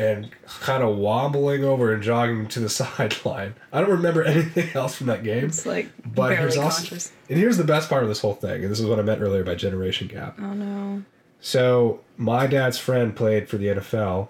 and 0.00 0.30
kind 0.60 0.82
of 0.82 0.96
wobbling 0.96 1.62
over 1.62 1.92
and 1.92 2.02
jogging 2.02 2.48
to 2.48 2.58
the 2.60 2.68
sideline. 2.80 3.54
I 3.70 3.80
don't 3.82 3.90
remember 3.90 4.24
anything 4.24 4.70
else 4.74 4.94
from 4.96 5.08
that 5.08 5.22
game. 5.22 5.44
It's 5.44 5.66
like 5.66 5.90
But 6.14 6.38
here's 6.38 6.56
also, 6.56 6.78
conscious. 6.78 7.12
and 7.28 7.38
here's 7.38 7.58
the 7.58 7.64
best 7.64 7.90
part 7.90 8.02
of 8.02 8.08
this 8.08 8.20
whole 8.20 8.34
thing, 8.34 8.62
and 8.62 8.70
this 8.72 8.80
is 8.80 8.86
what 8.86 8.98
I 8.98 9.02
meant 9.02 9.20
earlier 9.20 9.44
by 9.44 9.54
generation 9.56 10.08
gap. 10.08 10.36
Oh 10.40 10.54
no. 10.54 11.02
So 11.40 12.00
my 12.16 12.46
dad's 12.46 12.78
friend 12.78 13.14
played 13.14 13.48
for 13.48 13.58
the 13.58 13.66
NFL. 13.66 14.28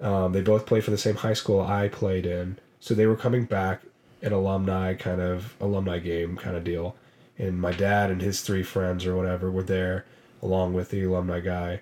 Um, 0.00 0.32
they 0.32 0.40
both 0.42 0.66
played 0.66 0.84
for 0.84 0.90
the 0.90 0.98
same 0.98 1.16
high 1.16 1.32
school 1.34 1.60
I 1.62 1.88
played 1.88 2.26
in, 2.26 2.58
so 2.80 2.92
they 2.94 3.06
were 3.06 3.16
coming 3.16 3.44
back, 3.44 3.80
an 4.20 4.32
alumni 4.32 4.94
kind 4.94 5.20
of 5.22 5.54
alumni 5.60 6.00
game 6.00 6.36
kind 6.36 6.54
of 6.56 6.64
deal, 6.64 6.96
and 7.38 7.58
my 7.60 7.72
dad 7.72 8.10
and 8.10 8.20
his 8.20 8.42
three 8.42 8.62
friends 8.62 9.06
or 9.06 9.16
whatever 9.16 9.50
were 9.50 9.62
there, 9.62 10.04
along 10.42 10.74
with 10.74 10.90
the 10.90 11.02
alumni 11.04 11.40
guy, 11.40 11.80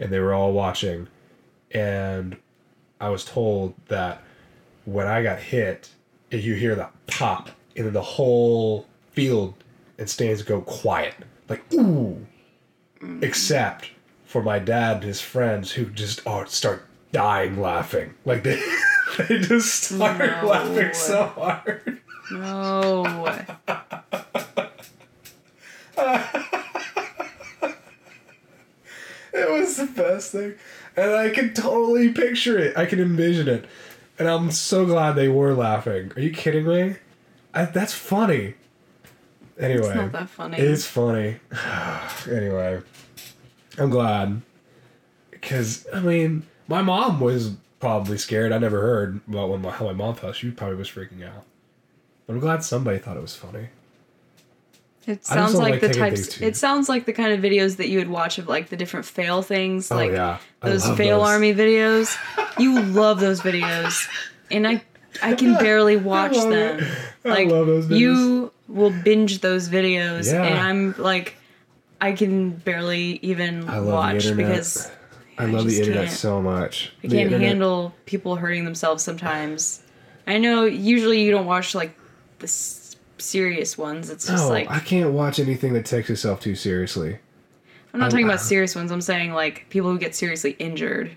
and 0.00 0.10
they 0.10 0.18
were 0.18 0.32
all 0.34 0.52
watching, 0.52 1.06
and 1.70 2.36
I 3.00 3.08
was 3.08 3.24
told 3.24 3.74
that 3.88 4.22
when 4.84 5.06
I 5.06 5.22
got 5.22 5.38
hit, 5.38 5.90
you 6.30 6.54
hear 6.54 6.74
that 6.74 6.92
pop, 7.06 7.50
and 7.76 7.86
then 7.86 7.92
the 7.92 8.02
whole 8.02 8.86
field 9.12 9.54
and 9.98 10.08
stands 10.08 10.42
go 10.42 10.60
quiet, 10.62 11.14
like 11.48 11.62
ooh 11.74 12.26
except 13.22 13.88
for 14.26 14.42
my 14.42 14.58
dad 14.58 14.96
and 14.96 15.04
his 15.04 15.20
friends 15.22 15.72
who 15.72 15.86
just 15.86 16.20
oh, 16.26 16.44
start 16.44 16.84
dying 17.12 17.58
laughing. 17.60 18.12
Like 18.26 18.42
they 18.42 18.62
they 19.18 19.38
just 19.38 19.84
start 19.84 20.18
No. 20.18 20.46
laughing 20.48 20.92
so 20.92 21.24
hard. 21.26 22.00
No. 22.30 23.26
It 29.32 29.48
was 29.48 29.76
the 29.76 29.86
best 29.86 30.32
thing. 30.32 30.54
And 30.96 31.12
I 31.12 31.30
can 31.30 31.54
totally 31.54 32.12
picture 32.12 32.58
it. 32.58 32.76
I 32.76 32.86
can 32.86 33.00
envision 33.00 33.48
it. 33.48 33.66
And 34.18 34.28
I'm 34.28 34.50
so 34.50 34.84
glad 34.84 35.12
they 35.12 35.28
were 35.28 35.54
laughing. 35.54 36.12
Are 36.14 36.20
you 36.20 36.30
kidding 36.30 36.66
me? 36.66 36.96
I, 37.54 37.64
that's 37.64 37.94
funny. 37.94 38.54
Anyway. 39.58 39.86
It's 39.86 39.94
not 39.94 40.12
that 40.12 40.28
funny. 40.28 40.58
It's 40.58 40.86
funny. 40.86 41.36
anyway, 42.30 42.82
I'm 43.78 43.90
glad. 43.90 44.42
Because, 45.30 45.86
I 45.92 46.00
mean, 46.00 46.46
my 46.68 46.82
mom 46.82 47.20
was 47.20 47.52
probably 47.78 48.18
scared. 48.18 48.52
I 48.52 48.58
never 48.58 48.80
heard 48.80 49.20
about 49.26 49.50
when 49.50 49.62
my, 49.62 49.70
how 49.70 49.86
my 49.86 49.92
mom 49.92 50.14
felt. 50.14 50.36
She 50.36 50.50
probably 50.50 50.76
was 50.76 50.90
freaking 50.90 51.26
out. 51.26 51.44
But 52.26 52.34
I'm 52.34 52.40
glad 52.40 52.62
somebody 52.62 52.98
thought 52.98 53.16
it 53.16 53.22
was 53.22 53.36
funny. 53.36 53.68
It 55.06 55.24
sounds 55.24 55.54
like, 55.54 55.72
like 55.72 55.80
the 55.80 55.88
types. 55.94 56.40
It 56.40 56.56
sounds 56.56 56.88
like 56.88 57.06
the 57.06 57.12
kind 57.12 57.32
of 57.32 57.40
videos 57.40 57.78
that 57.78 57.88
you 57.88 57.98
would 57.98 58.08
watch 58.10 58.38
of 58.38 58.48
like 58.48 58.68
the 58.68 58.76
different 58.76 59.06
fail 59.06 59.42
things, 59.42 59.90
oh, 59.90 59.96
like 59.96 60.10
oh, 60.10 60.14
yeah. 60.14 60.38
Those 60.62 60.84
fail 60.96 61.20
those. 61.20 61.28
army 61.28 61.54
videos. 61.54 62.16
You 62.58 62.80
love 62.82 63.20
those 63.20 63.40
videos, 63.40 64.06
and 64.50 64.66
I, 64.68 64.82
I 65.22 65.34
can 65.34 65.54
barely 65.58 65.96
watch 65.96 66.34
them. 66.36 66.52
it. 66.80 66.84
Like 67.24 67.48
love 67.48 67.66
those 67.66 67.86
videos. 67.86 67.98
you 67.98 68.52
will 68.68 68.90
binge 68.90 69.40
those 69.40 69.68
videos, 69.70 70.30
Yeah. 70.30 70.42
and 70.44 70.58
I'm 70.58 70.94
like, 71.02 71.36
I 72.00 72.12
can 72.12 72.50
barely 72.50 73.18
even 73.22 73.68
I 73.68 73.78
love 73.78 73.86
the 73.86 73.92
watch 73.92 74.36
because 74.36 74.90
I 75.38 75.44
I 75.44 75.46
love 75.46 75.66
the 75.66 75.78
internet 75.78 76.10
so 76.10 76.42
much. 76.42 76.92
I 77.02 77.08
The 77.08 77.16
can't 77.16 77.26
internet- 77.32 77.48
handle 77.48 77.94
people 78.04 78.36
hurting 78.36 78.64
themselves 78.66 79.02
sometimes. 79.02 79.82
I 80.26 80.36
know 80.36 80.64
usually 80.64 81.22
you 81.22 81.30
don't 81.30 81.46
watch 81.46 81.74
like 81.74 81.96
the 82.40 82.44
s- 82.46 82.79
serious 83.20 83.76
ones. 83.78 84.10
It's 84.10 84.26
just 84.26 84.44
No, 84.44 84.50
like 84.50 84.70
I 84.70 84.80
can't 84.80 85.12
watch 85.12 85.38
anything 85.38 85.72
that 85.74 85.84
takes 85.86 86.10
itself 86.10 86.40
too 86.40 86.54
seriously. 86.54 87.18
I'm 87.92 88.00
not 88.00 88.06
I- 88.06 88.10
talking 88.10 88.26
about 88.26 88.40
serious 88.40 88.74
ones. 88.74 88.90
I'm 88.92 89.00
saying 89.00 89.32
like 89.32 89.66
people 89.70 89.90
who 89.90 89.98
get 89.98 90.14
seriously 90.14 90.52
injured. 90.58 91.16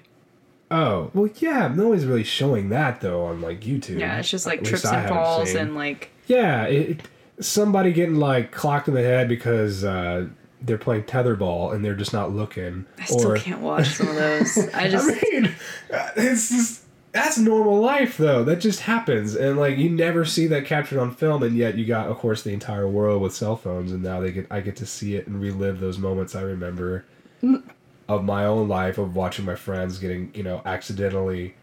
Oh, 0.72 1.12
well, 1.14 1.30
yeah. 1.38 1.68
No 1.68 1.90
one's 1.90 2.06
really 2.06 2.24
showing 2.24 2.70
that 2.70 3.02
though 3.02 3.26
on 3.26 3.42
like 3.42 3.62
YouTube. 3.62 4.00
Yeah, 4.00 4.18
it's 4.20 4.30
just 4.30 4.46
like 4.46 4.60
At 4.60 4.66
trips 4.66 4.86
and 4.86 5.08
falls 5.08 5.50
seen. 5.50 5.58
and 5.60 5.76
like 5.76 6.10
Yeah, 6.28 6.64
it, 6.66 7.02
somebody 7.40 7.92
getting 7.94 8.16
like 8.16 8.52
clocked 8.52 8.88
in 8.88 8.94
the 8.96 9.04
head 9.04 9.28
because 9.30 9.84
uh, 9.84 10.28
they're 10.64 10.78
playing 10.80 11.04
tetherball 11.04 11.74
and 11.76 11.86
they're 11.86 11.94
just 11.96 12.14
not 12.14 12.32
looking. 12.32 12.86
I 12.98 13.06
still 13.06 13.34
or 13.34 13.38
can't 13.38 13.60
watch 13.62 13.90
some 13.90 14.08
of 14.08 14.16
those. 14.16 14.58
I 14.74 14.88
just 14.90 15.10
I 15.10 15.30
mean, 15.32 15.52
it's 16.16 16.50
just 16.50 16.83
that's 17.14 17.38
normal 17.38 17.80
life 17.80 18.18
though. 18.18 18.44
That 18.44 18.58
just 18.58 18.82
happens, 18.82 19.36
and 19.36 19.58
like 19.58 19.78
you 19.78 19.90
never 19.90 20.26
see 20.26 20.48
that 20.48 20.66
captured 20.66 21.00
on 21.00 21.14
film, 21.14 21.44
and 21.44 21.56
yet 21.56 21.78
you 21.78 21.86
got, 21.86 22.08
of 22.08 22.18
course, 22.18 22.42
the 22.42 22.52
entire 22.52 22.88
world 22.88 23.22
with 23.22 23.36
cell 23.36 23.56
phones, 23.56 23.92
and 23.92 24.02
now 24.02 24.20
they 24.20 24.32
get 24.32 24.48
I 24.50 24.62
get 24.62 24.76
to 24.78 24.86
see 24.88 25.16
it 25.16 25.28
and 25.28 25.40
relive 25.40 25.80
those 25.80 26.00
moments 26.00 26.34
I 26.36 26.42
remember 26.42 27.06
mm. 27.42 27.64
of 28.10 28.24
my 28.24 28.46
own 28.46 28.68
life 28.68 28.98
of 28.98 29.16
watching 29.16 29.46
my 29.46 29.54
friends 29.54 30.00
getting 30.00 30.32
you 30.34 30.42
know 30.42 30.64
accidentally, 30.66 31.54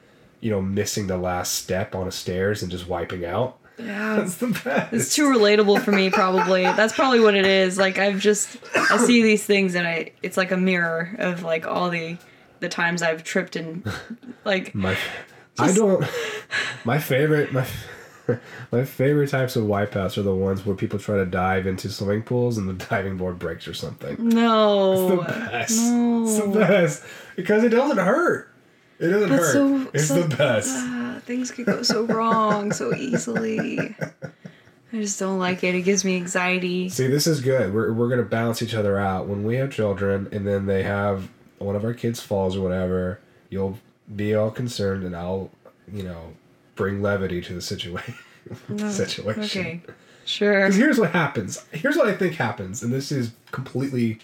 you 0.40 0.50
know, 0.50 0.62
missing 0.62 1.08
the 1.08 1.18
last 1.18 1.54
step 1.54 1.96
on 1.96 2.06
a 2.06 2.12
stairs 2.12 2.62
and 2.62 2.70
just 2.70 2.86
wiping 2.86 3.24
out. 3.24 3.58
yeah. 3.76 4.16
That's 4.16 4.36
the 4.36 4.48
best. 4.64 4.92
It's 4.92 5.14
too 5.16 5.28
relatable 5.28 5.82
for 5.82 5.90
me 5.90 6.10
probably. 6.10 6.62
That's 6.62 6.94
probably 6.94 7.18
what 7.18 7.34
it 7.34 7.46
is. 7.46 7.76
Like 7.76 7.98
I've 7.98 8.20
just 8.20 8.56
I 8.76 8.98
see 8.98 9.22
these 9.22 9.44
things 9.44 9.74
and 9.74 9.84
I 9.84 10.12
it's 10.22 10.36
like 10.36 10.52
a 10.52 10.56
mirror 10.56 11.16
of 11.18 11.42
like 11.42 11.66
all 11.66 11.90
the 11.90 12.18
the 12.60 12.68
times 12.68 13.02
I've 13.02 13.24
tripped 13.24 13.56
and 13.56 13.84
like 14.44 14.74
My, 14.74 14.96
I 15.60 15.72
don't. 15.72 16.04
My 16.84 16.98
favorite, 16.98 17.52
my, 17.52 17.66
my 18.72 18.84
favorite 18.84 19.28
types 19.30 19.56
of 19.56 19.64
wipeouts 19.64 20.16
are 20.18 20.22
the 20.22 20.34
ones 20.34 20.64
where 20.64 20.74
people 20.76 20.98
try 20.98 21.16
to 21.16 21.26
dive 21.26 21.66
into 21.66 21.88
swimming 21.90 22.22
pools 22.22 22.58
and 22.58 22.68
the 22.68 22.84
diving 22.88 23.16
board 23.16 23.38
breaks 23.38 23.66
or 23.68 23.74
something. 23.74 24.16
no. 24.28 25.20
It's 25.22 25.26
the 25.26 25.40
best. 25.50 25.80
No. 25.82 26.24
It's 26.24 26.38
the 26.40 26.48
best 26.48 27.02
because 27.36 27.64
it 27.64 27.70
doesn't 27.70 27.98
hurt. 27.98 28.48
It 28.98 29.08
doesn't 29.08 29.28
But 29.30 29.38
hurt. 29.38 29.52
so- 29.52 29.90
it's 29.94 30.08
so- 30.08 30.22
the 30.22 30.36
best. 30.36 30.68
Ah, 30.76 31.20
things 31.24 31.50
could 31.50 31.66
go 31.66 31.82
so 31.82 32.04
wrong 32.04 32.72
so 32.72 32.94
easily. 32.94 33.78
I 34.92 34.96
just 34.96 35.20
don't 35.20 35.38
like 35.38 35.62
it. 35.62 35.74
It 35.76 35.82
gives 35.82 36.04
me 36.04 36.16
anxiety. 36.16 36.88
See, 36.88 37.06
this 37.06 37.26
is 37.28 37.40
good. 37.40 37.72
We're 37.72 37.92
we're 37.92 38.08
gonna 38.08 38.24
balance 38.24 38.60
each 38.60 38.74
other 38.74 38.98
out 38.98 39.28
when 39.28 39.44
we 39.44 39.54
have 39.56 39.70
children, 39.70 40.28
and 40.32 40.44
then 40.46 40.66
they 40.66 40.82
have 40.82 41.28
one 41.58 41.76
of 41.76 41.84
our 41.84 41.94
kids 41.94 42.20
falls 42.20 42.56
or 42.56 42.60
whatever. 42.62 43.20
You'll 43.50 43.78
be 44.14 44.34
all 44.34 44.50
concerned, 44.50 45.04
and 45.04 45.14
I'll, 45.16 45.50
you 45.92 46.02
know, 46.02 46.34
bring 46.76 47.02
levity 47.02 47.40
to 47.42 47.54
the 47.54 47.60
situation. 47.62 48.14
situation. 48.88 49.42
Okay. 49.42 49.80
Sure. 50.24 50.60
Because 50.62 50.76
here's 50.76 50.98
what 50.98 51.10
happens. 51.10 51.64
Here's 51.72 51.96
what 51.96 52.08
I 52.08 52.14
think 52.14 52.34
happens, 52.34 52.82
and 52.82 52.92
this 52.92 53.10
is 53.10 53.32
completely 53.50 54.20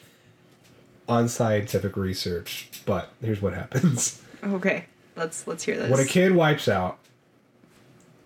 unscientific 1.09 1.97
research, 1.97 2.69
but 2.85 3.11
here's 3.21 3.41
what 3.43 3.55
happens. 3.55 4.23
Okay. 4.45 4.85
Let's 5.17 5.47
let's 5.49 5.65
hear 5.65 5.77
this. 5.77 5.91
When 5.91 5.99
a 5.99 6.05
kid 6.05 6.33
wipes 6.33 6.69
out, 6.69 6.99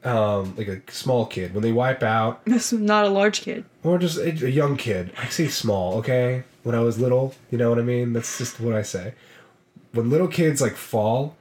um, 0.04 0.54
like 0.56 0.68
a 0.68 0.82
small 0.90 1.24
kid, 1.24 1.54
when 1.54 1.62
they 1.62 1.72
wipe 1.72 2.02
out, 2.02 2.44
This 2.44 2.72
is 2.74 2.80
not 2.80 3.06
a 3.06 3.08
large 3.08 3.40
kid. 3.40 3.64
or 3.84 3.96
just 3.96 4.18
a, 4.18 4.28
a 4.28 4.50
young 4.50 4.76
kid, 4.76 5.12
I 5.16 5.28
say 5.28 5.48
small, 5.48 5.94
okay? 5.98 6.42
When 6.62 6.74
I 6.74 6.80
was 6.80 6.98
little, 6.98 7.32
you 7.50 7.56
know 7.56 7.70
what 7.70 7.78
I 7.78 7.82
mean? 7.82 8.12
That's 8.12 8.36
just 8.36 8.60
what 8.60 8.74
I 8.74 8.82
say. 8.82 9.14
When 9.92 10.10
little 10.10 10.28
kids 10.28 10.60
like 10.60 10.74
fall, 10.76 11.36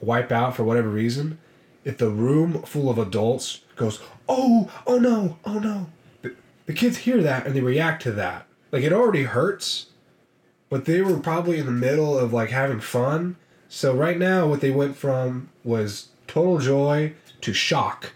wipe 0.00 0.32
out 0.32 0.56
for 0.56 0.64
whatever 0.64 0.88
reason, 0.88 1.38
if 1.84 1.98
the 1.98 2.10
room 2.10 2.62
full 2.62 2.90
of 2.90 2.98
adults 2.98 3.60
goes, 3.76 4.00
oh, 4.28 4.70
oh 4.86 4.98
no, 4.98 5.38
oh 5.44 5.58
no, 5.58 5.86
the, 6.22 6.34
the 6.66 6.72
kids 6.72 6.98
hear 6.98 7.22
that 7.22 7.46
and 7.46 7.54
they 7.54 7.60
react 7.60 8.02
to 8.02 8.12
that. 8.12 8.46
Like 8.72 8.84
it 8.84 8.92
already 8.92 9.24
hurts, 9.24 9.86
but 10.68 10.84
they 10.84 11.02
were 11.02 11.18
probably 11.18 11.58
in 11.58 11.66
the 11.66 11.72
middle 11.72 12.18
of 12.18 12.32
like 12.32 12.50
having 12.50 12.80
fun. 12.80 13.36
So 13.68 13.94
right 13.94 14.18
now, 14.18 14.46
what 14.46 14.60
they 14.60 14.70
went 14.70 14.96
from 14.96 15.50
was 15.64 16.08
total 16.26 16.58
joy 16.58 17.14
to 17.40 17.52
shock, 17.52 18.12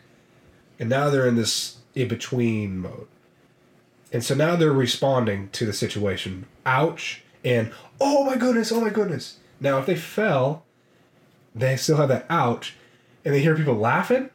and 0.79 0.89
now 0.89 1.11
they're 1.11 1.27
in 1.27 1.37
this 1.37 1.79
in 1.95 2.09
between 2.09 2.79
mode. 2.79 3.07
And 4.13 4.25
so 4.25 4.35
now 4.35 4.55
they're 4.55 4.73
responding 4.73 5.49
to 5.51 5.67
the 5.67 5.73
situation. 5.73 6.47
Ouch 6.65 7.23
and 7.45 7.73
oh 8.01 8.25
my 8.25 8.37
goodness, 8.37 8.71
oh 8.71 8.81
my 8.81 8.91
goodness. 8.91 9.39
Now 9.61 9.79
if 9.79 9.87
they 9.87 9.97
fell, 9.97 10.65
they 11.55 11.77
still 11.77 11.97
have 11.97 12.09
that 12.09 12.27
ouch, 12.29 12.75
and 13.25 13.35
they 13.35 13.41
hear 13.41 13.57
people 13.57 13.75
laughing, 13.75 14.31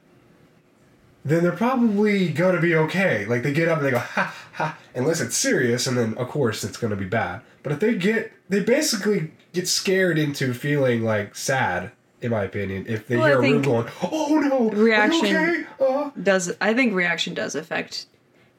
then 1.25 1.43
they're 1.43 1.51
probably 1.51 2.29
gonna 2.29 2.61
be 2.61 2.75
okay. 2.75 3.25
Like 3.25 3.43
they 3.43 3.53
get 3.53 3.67
up 3.69 3.79
and 3.79 3.87
they 3.87 3.91
go 3.91 3.99
ha 3.99 4.33
ha, 4.53 4.77
unless 4.95 5.21
it's 5.21 5.35
serious, 5.37 5.87
and 5.87 5.97
then 5.97 6.13
of 6.17 6.27
course 6.29 6.63
it's 6.63 6.77
gonna 6.77 6.95
be 6.95 7.05
bad. 7.05 7.41
But 7.63 7.73
if 7.73 7.79
they 7.79 7.95
get, 7.95 8.31
they 8.47 8.61
basically 8.61 9.31
get 9.53 9.67
scared 9.67 10.17
into 10.17 10.53
feeling 10.53 11.03
like 11.03 11.35
sad 11.35 11.91
in 12.21 12.31
my 12.31 12.43
opinion. 12.43 12.85
If 12.87 13.07
they 13.07 13.15
Well, 13.17 13.27
hear 13.27 13.37
a 13.37 13.41
room 13.41 13.61
going, 13.61 13.87
"Oh 14.01 14.39
no, 14.41 14.69
reaction- 14.71 15.25
okay? 15.25 15.63
Uh, 15.79 16.09
Does 16.21 16.53
I 16.59 16.73
think 16.73 16.93
reaction 16.93 17.33
does 17.33 17.55
affect 17.55 18.07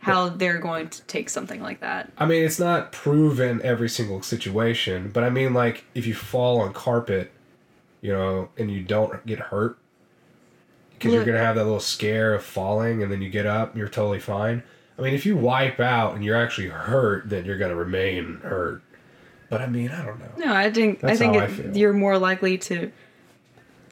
how 0.01 0.31
they're 0.31 0.59
going 0.59 0.89
to 0.89 1.03
take 1.03 1.29
something 1.29 1.61
like 1.63 1.81
that. 1.81 2.11
I 2.17 2.25
mean, 2.25 2.43
it's 2.43 2.59
not 2.59 2.91
proven 2.91 3.61
every 3.63 3.89
single 3.91 4.23
situation, 4.23 5.11
but 5.13 5.23
I 5.25 5.29
mean, 5.31 5.53
like, 5.53 5.85
if 5.95 6.07
you 6.07 6.15
fall 6.15 6.61
on 6.61 6.73
carpet, 6.73 7.31
you 8.01 8.13
know, 8.13 8.49
and 8.57 8.71
you 8.71 8.83
don't 8.83 9.25
get 9.27 9.39
hurt, 9.39 9.79
because 10.93 11.13
you're 11.13 11.25
going 11.25 11.37
to 11.37 11.45
have 11.45 11.57
that 11.57 11.65
little 11.65 11.81
scare 11.81 12.35
of 12.35 12.45
falling 12.45 13.03
and 13.03 13.11
then 13.11 13.23
you 13.23 13.31
get 13.31 13.47
up 13.47 13.71
and 13.71 13.79
you're 13.79 13.89
totally 13.89 14.21
fine. 14.21 14.63
I 14.99 15.03
mean, 15.03 15.15
if 15.15 15.25
you 15.25 15.35
wipe 15.37 15.81
out 15.81 16.15
and 16.15 16.23
you're 16.23 16.37
actually 16.37 16.69
hurt, 16.69 17.31
then 17.31 17.47
you're 17.47 17.57
going 17.57 17.71
to 17.71 17.77
remain 17.77 18.41
hurt. 18.43 18.83
But 19.49 19.63
I 19.63 19.67
mean, 19.67 19.91
I 19.91 20.05
don't 20.05 20.19
know. 20.19 20.47
No, 20.47 20.55
I 20.55 20.71
think 20.71 21.03
I 21.03 21.17
think 21.17 21.35
how 21.35 21.43
I 21.43 21.73
you're 21.73 21.93
more 21.93 22.19
likely 22.19 22.59
to 22.59 22.93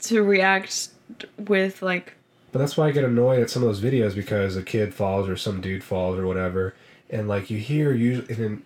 to 0.02 0.22
react 0.22 0.90
with 1.38 1.82
like 1.82 2.14
But 2.52 2.60
that's 2.60 2.76
why 2.76 2.88
I 2.88 2.90
get 2.92 3.04
annoyed 3.04 3.40
at 3.40 3.50
some 3.50 3.62
of 3.62 3.68
those 3.68 3.80
videos 3.80 4.14
because 4.14 4.56
a 4.56 4.62
kid 4.62 4.94
falls 4.94 5.28
or 5.28 5.36
some 5.36 5.60
dude 5.60 5.84
falls 5.84 6.18
or 6.18 6.26
whatever, 6.26 6.74
and 7.10 7.28
like 7.28 7.50
you 7.50 7.58
hear 7.58 7.92
usually, 7.92 8.34
and 8.42 8.62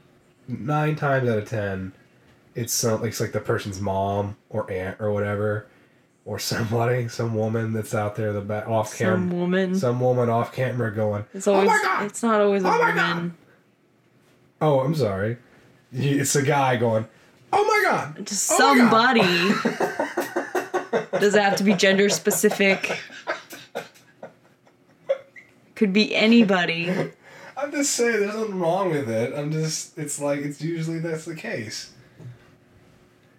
nine 0.46 0.94
times 0.94 1.28
out 1.28 1.38
of 1.38 1.48
ten, 1.48 1.92
it's 2.54 2.72
some 2.72 3.00
like 3.00 3.10
it's 3.10 3.20
like 3.20 3.32
the 3.32 3.40
person's 3.40 3.80
mom 3.80 4.36
or 4.50 4.70
aunt 4.70 5.00
or 5.00 5.12
whatever, 5.12 5.66
or 6.24 6.38
somebody, 6.38 7.08
some 7.08 7.34
woman 7.34 7.72
that's 7.72 7.94
out 7.94 8.16
there 8.16 8.32
the 8.32 8.40
back 8.40 8.68
off 8.68 8.96
camera. 8.96 9.14
some 9.16 9.30
woman. 9.30 9.74
some 9.74 10.00
woman 10.00 10.28
off 10.28 10.52
camera 10.52 10.90
going, 10.94 11.24
it's 11.34 11.46
always 11.46 11.68
oh 11.68 11.72
my 11.72 11.82
god, 11.82 12.04
it's 12.06 12.22
not 12.22 12.40
always 12.40 12.62
a 12.64 12.68
Oh 12.68 12.78
woman. 12.78 13.36
oh 14.60 14.80
I'm 14.80 14.94
sorry, 14.94 15.38
it's 15.92 16.36
a 16.36 16.42
guy 16.42 16.76
going, 16.76 17.06
oh 17.52 17.64
my 17.64 17.90
god, 17.90 18.26
Just 18.26 18.50
Oh 18.52 18.74
my 18.74 18.90
God." 18.90 19.16
somebody. 19.20 19.22
Does 21.20 21.34
it 21.34 21.42
have 21.42 21.56
to 21.56 21.64
be 21.64 21.74
gender 21.74 22.08
specific? 22.08 22.98
Could 25.74 25.92
be 25.92 26.14
anybody. 26.14 26.90
I'm 27.56 27.70
just 27.70 27.92
saying, 27.92 28.20
there's 28.20 28.34
nothing 28.34 28.58
wrong 28.60 28.90
with 28.90 29.08
it. 29.08 29.32
I'm 29.36 29.50
just, 29.52 29.96
it's 29.98 30.20
like, 30.20 30.40
it's 30.40 30.60
usually 30.60 30.98
that's 30.98 31.24
the 31.24 31.34
case. 31.34 31.91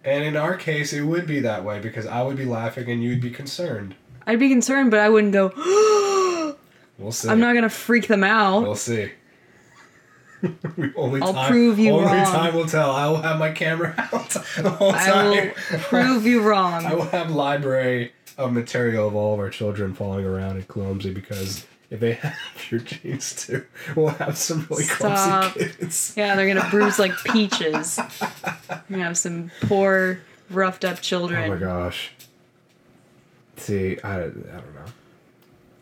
And 0.05 0.23
in 0.23 0.35
our 0.35 0.55
case, 0.55 0.91
it 0.91 1.03
would 1.03 1.25
be 1.25 1.39
that 1.41 1.63
way 1.63 1.79
because 1.79 2.05
I 2.05 2.21
would 2.23 2.35
be 2.37 2.45
laughing 2.45 2.89
and 2.89 3.01
you'd 3.01 3.21
be 3.21 3.31
concerned. 3.31 3.95
I'd 4.27 4.39
be 4.39 4.49
concerned, 4.49 4.91
but 4.91 4.99
I 4.99 5.09
wouldn't 5.09 5.33
go. 5.33 5.51
We'll 6.99 7.11
see. 7.11 7.27
I'm 7.27 7.39
not 7.39 7.55
gonna 7.55 7.69
freak 7.69 8.07
them 8.07 8.23
out. 8.23 8.61
We'll 8.61 8.75
see. 8.75 9.11
Only 10.95 11.21
I'll 11.21 11.33
time, 11.33 11.49
prove 11.49 11.79
you 11.79 11.93
only 11.93 12.05
wrong. 12.05 12.15
Only 12.15 12.31
time 12.31 12.53
will 12.53 12.65
tell. 12.67 12.91
I 12.91 13.07
will 13.07 13.21
have 13.21 13.39
my 13.39 13.51
camera 13.51 13.95
out 14.13 14.29
the 14.29 14.69
whole 14.69 14.91
time. 14.91 15.01
I 15.09 15.53
will 15.71 15.79
prove 15.79 16.25
you 16.25 16.41
wrong. 16.47 16.85
I 16.85 16.93
will 16.93 17.05
have 17.05 17.31
library 17.31 18.11
of 18.37 18.53
material 18.53 19.07
of 19.07 19.15
all 19.15 19.33
of 19.33 19.39
our 19.39 19.49
children 19.49 19.93
falling 19.95 20.25
around 20.25 20.57
and 20.57 20.67
clumsy 20.67 21.11
because 21.13 21.65
if 21.93 21.99
they 21.99 22.13
have 22.23 22.35
your 22.69 22.79
genes 22.81 23.45
too, 23.45 23.65
we'll 23.95 24.07
have 24.09 24.37
some 24.37 24.67
really 24.69 24.83
Stop. 24.83 25.53
clumsy 25.53 25.73
kids. 25.79 26.13
Yeah, 26.17 26.35
they're 26.35 26.47
gonna 26.53 26.69
bruise 26.69 26.99
like 26.99 27.15
peaches. 27.25 27.99
Gonna 28.89 29.03
have 29.03 29.17
some 29.17 29.51
poor, 29.61 30.19
roughed 30.49 30.83
up 30.83 30.99
children. 31.01 31.49
Oh 31.51 31.53
my 31.53 31.59
gosh. 31.59 32.11
See, 33.57 33.97
I, 34.03 34.15
I 34.17 34.19
don't 34.21 34.75
know. 34.75 34.85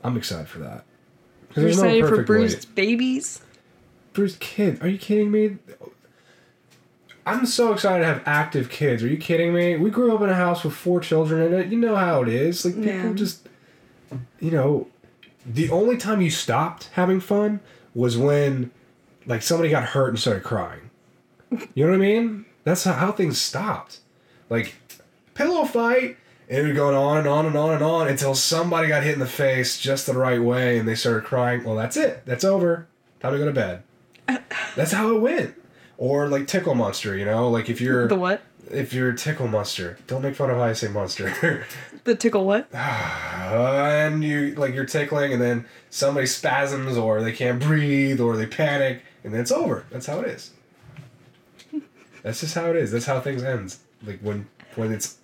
I'm 0.03 0.17
excited 0.17 0.47
for 0.47 0.59
that. 0.59 0.83
You're 1.55 1.65
there's 1.65 1.77
no 1.81 1.83
excited 1.87 2.03
for 2.03 2.09
perfect 2.09 2.29
way- 2.29 2.35
bruised 2.37 2.75
babies? 2.75 3.41
bruised 4.13 4.39
kids. 4.41 4.81
Are 4.81 4.87
you 4.89 4.97
kidding 4.97 5.31
me? 5.31 5.57
I'm 7.25 7.45
so 7.45 7.71
excited 7.71 7.99
to 7.99 8.05
have 8.07 8.23
active 8.25 8.69
kids. 8.69 9.03
Are 9.03 9.07
you 9.07 9.15
kidding 9.17 9.53
me? 9.53 9.77
We 9.77 9.89
grew 9.89 10.13
up 10.13 10.21
in 10.21 10.29
a 10.29 10.33
house 10.35 10.63
with 10.65 10.73
four 10.73 10.99
children 10.99 11.41
in 11.41 11.53
it. 11.59 11.67
You 11.67 11.77
know 11.77 11.95
how 11.95 12.23
it 12.23 12.27
is. 12.29 12.65
Like 12.65 12.75
people 12.75 12.91
Yeah. 12.91 13.13
just, 13.13 13.47
you 14.41 14.51
know, 14.51 14.87
the 15.45 15.69
only 15.69 15.97
time 15.97 16.21
you 16.21 16.29
stopped 16.31 16.89
having 16.93 17.19
fun 17.19 17.59
was 17.93 18.17
when, 18.17 18.71
like, 19.25 19.41
somebody 19.41 19.69
got 19.69 19.83
hurt 19.83 20.09
and 20.09 20.19
started 20.19 20.43
crying. 20.43 20.89
You 21.73 21.85
know 21.85 21.91
what 21.91 21.95
I 21.95 21.99
mean? 21.99 22.45
That's 22.63 22.83
how, 22.83 22.93
how 22.93 23.11
things 23.11 23.39
stopped. 23.41 23.99
Like, 24.49 24.75
pillow 25.33 25.65
fight. 25.65 26.17
And 26.49 26.59
it 26.59 26.63
was 26.67 26.75
going 26.75 26.95
on 26.95 27.17
and 27.17 27.27
on 27.27 27.45
and 27.45 27.55
on 27.55 27.73
and 27.73 27.83
on 27.83 28.07
until 28.09 28.35
somebody 28.35 28.89
got 28.89 29.03
hit 29.03 29.13
in 29.13 29.19
the 29.19 29.25
face 29.25 29.79
just 29.79 30.05
the 30.05 30.13
right 30.13 30.41
way 30.41 30.77
and 30.77 30.85
they 30.85 30.95
started 30.95 31.23
crying. 31.23 31.63
Well, 31.63 31.75
that's 31.77 31.95
it. 31.95 32.25
That's 32.25 32.43
over. 32.43 32.87
Time 33.21 33.31
to 33.31 33.39
go 33.39 33.45
to 33.45 33.53
bed. 33.53 33.83
Uh, 34.27 34.39
that's 34.75 34.91
how 34.91 35.15
it 35.15 35.21
went. 35.21 35.55
Or 35.97 36.27
like 36.27 36.47
tickle 36.47 36.75
monster, 36.75 37.15
you 37.15 37.23
know, 37.23 37.49
like 37.49 37.69
if 37.69 37.79
you're 37.79 38.07
The 38.07 38.15
what? 38.15 38.41
If 38.69 38.93
you're 38.93 39.09
a 39.09 39.17
tickle 39.17 39.47
monster, 39.47 39.97
don't 40.07 40.21
make 40.21 40.35
fun 40.35 40.49
of 40.49 40.57
how 40.57 40.63
I 40.63 40.73
say 40.73 40.87
monster. 40.87 41.65
The 42.03 42.15
tickle 42.15 42.45
what? 42.47 42.67
and 42.73 44.23
you 44.23 44.55
like 44.55 44.73
you're 44.73 44.85
tickling, 44.85 45.33
and 45.33 45.39
then 45.39 45.65
somebody 45.91 46.25
spasms, 46.25 46.97
or 46.97 47.21
they 47.21 47.31
can't 47.31 47.61
breathe, 47.61 48.19
or 48.19 48.35
they 48.37 48.47
panic, 48.47 49.03
and 49.23 49.31
then 49.31 49.41
it's 49.41 49.51
over. 49.51 49.85
That's 49.91 50.07
how 50.07 50.19
it 50.21 50.27
is. 50.29 50.49
That's 52.23 52.39
just 52.39 52.55
how 52.55 52.71
it 52.71 52.75
is. 52.75 52.91
That's 52.91 53.05
how 53.05 53.19
things 53.19 53.43
ends. 53.43 53.81
Like 54.03 54.19
when 54.21 54.47
when 54.75 54.91
it's 54.91 55.17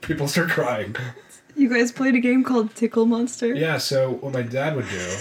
people 0.00 0.28
start 0.28 0.50
crying. 0.50 0.96
You 1.54 1.68
guys 1.68 1.92
played 1.92 2.14
a 2.14 2.18
game 2.18 2.44
called 2.44 2.74
Tickle 2.74 3.04
Monster? 3.04 3.52
Yeah. 3.52 3.76
So 3.76 4.12
what 4.12 4.32
my 4.32 4.40
dad 4.40 4.74
would 4.74 4.88
do 4.88 5.16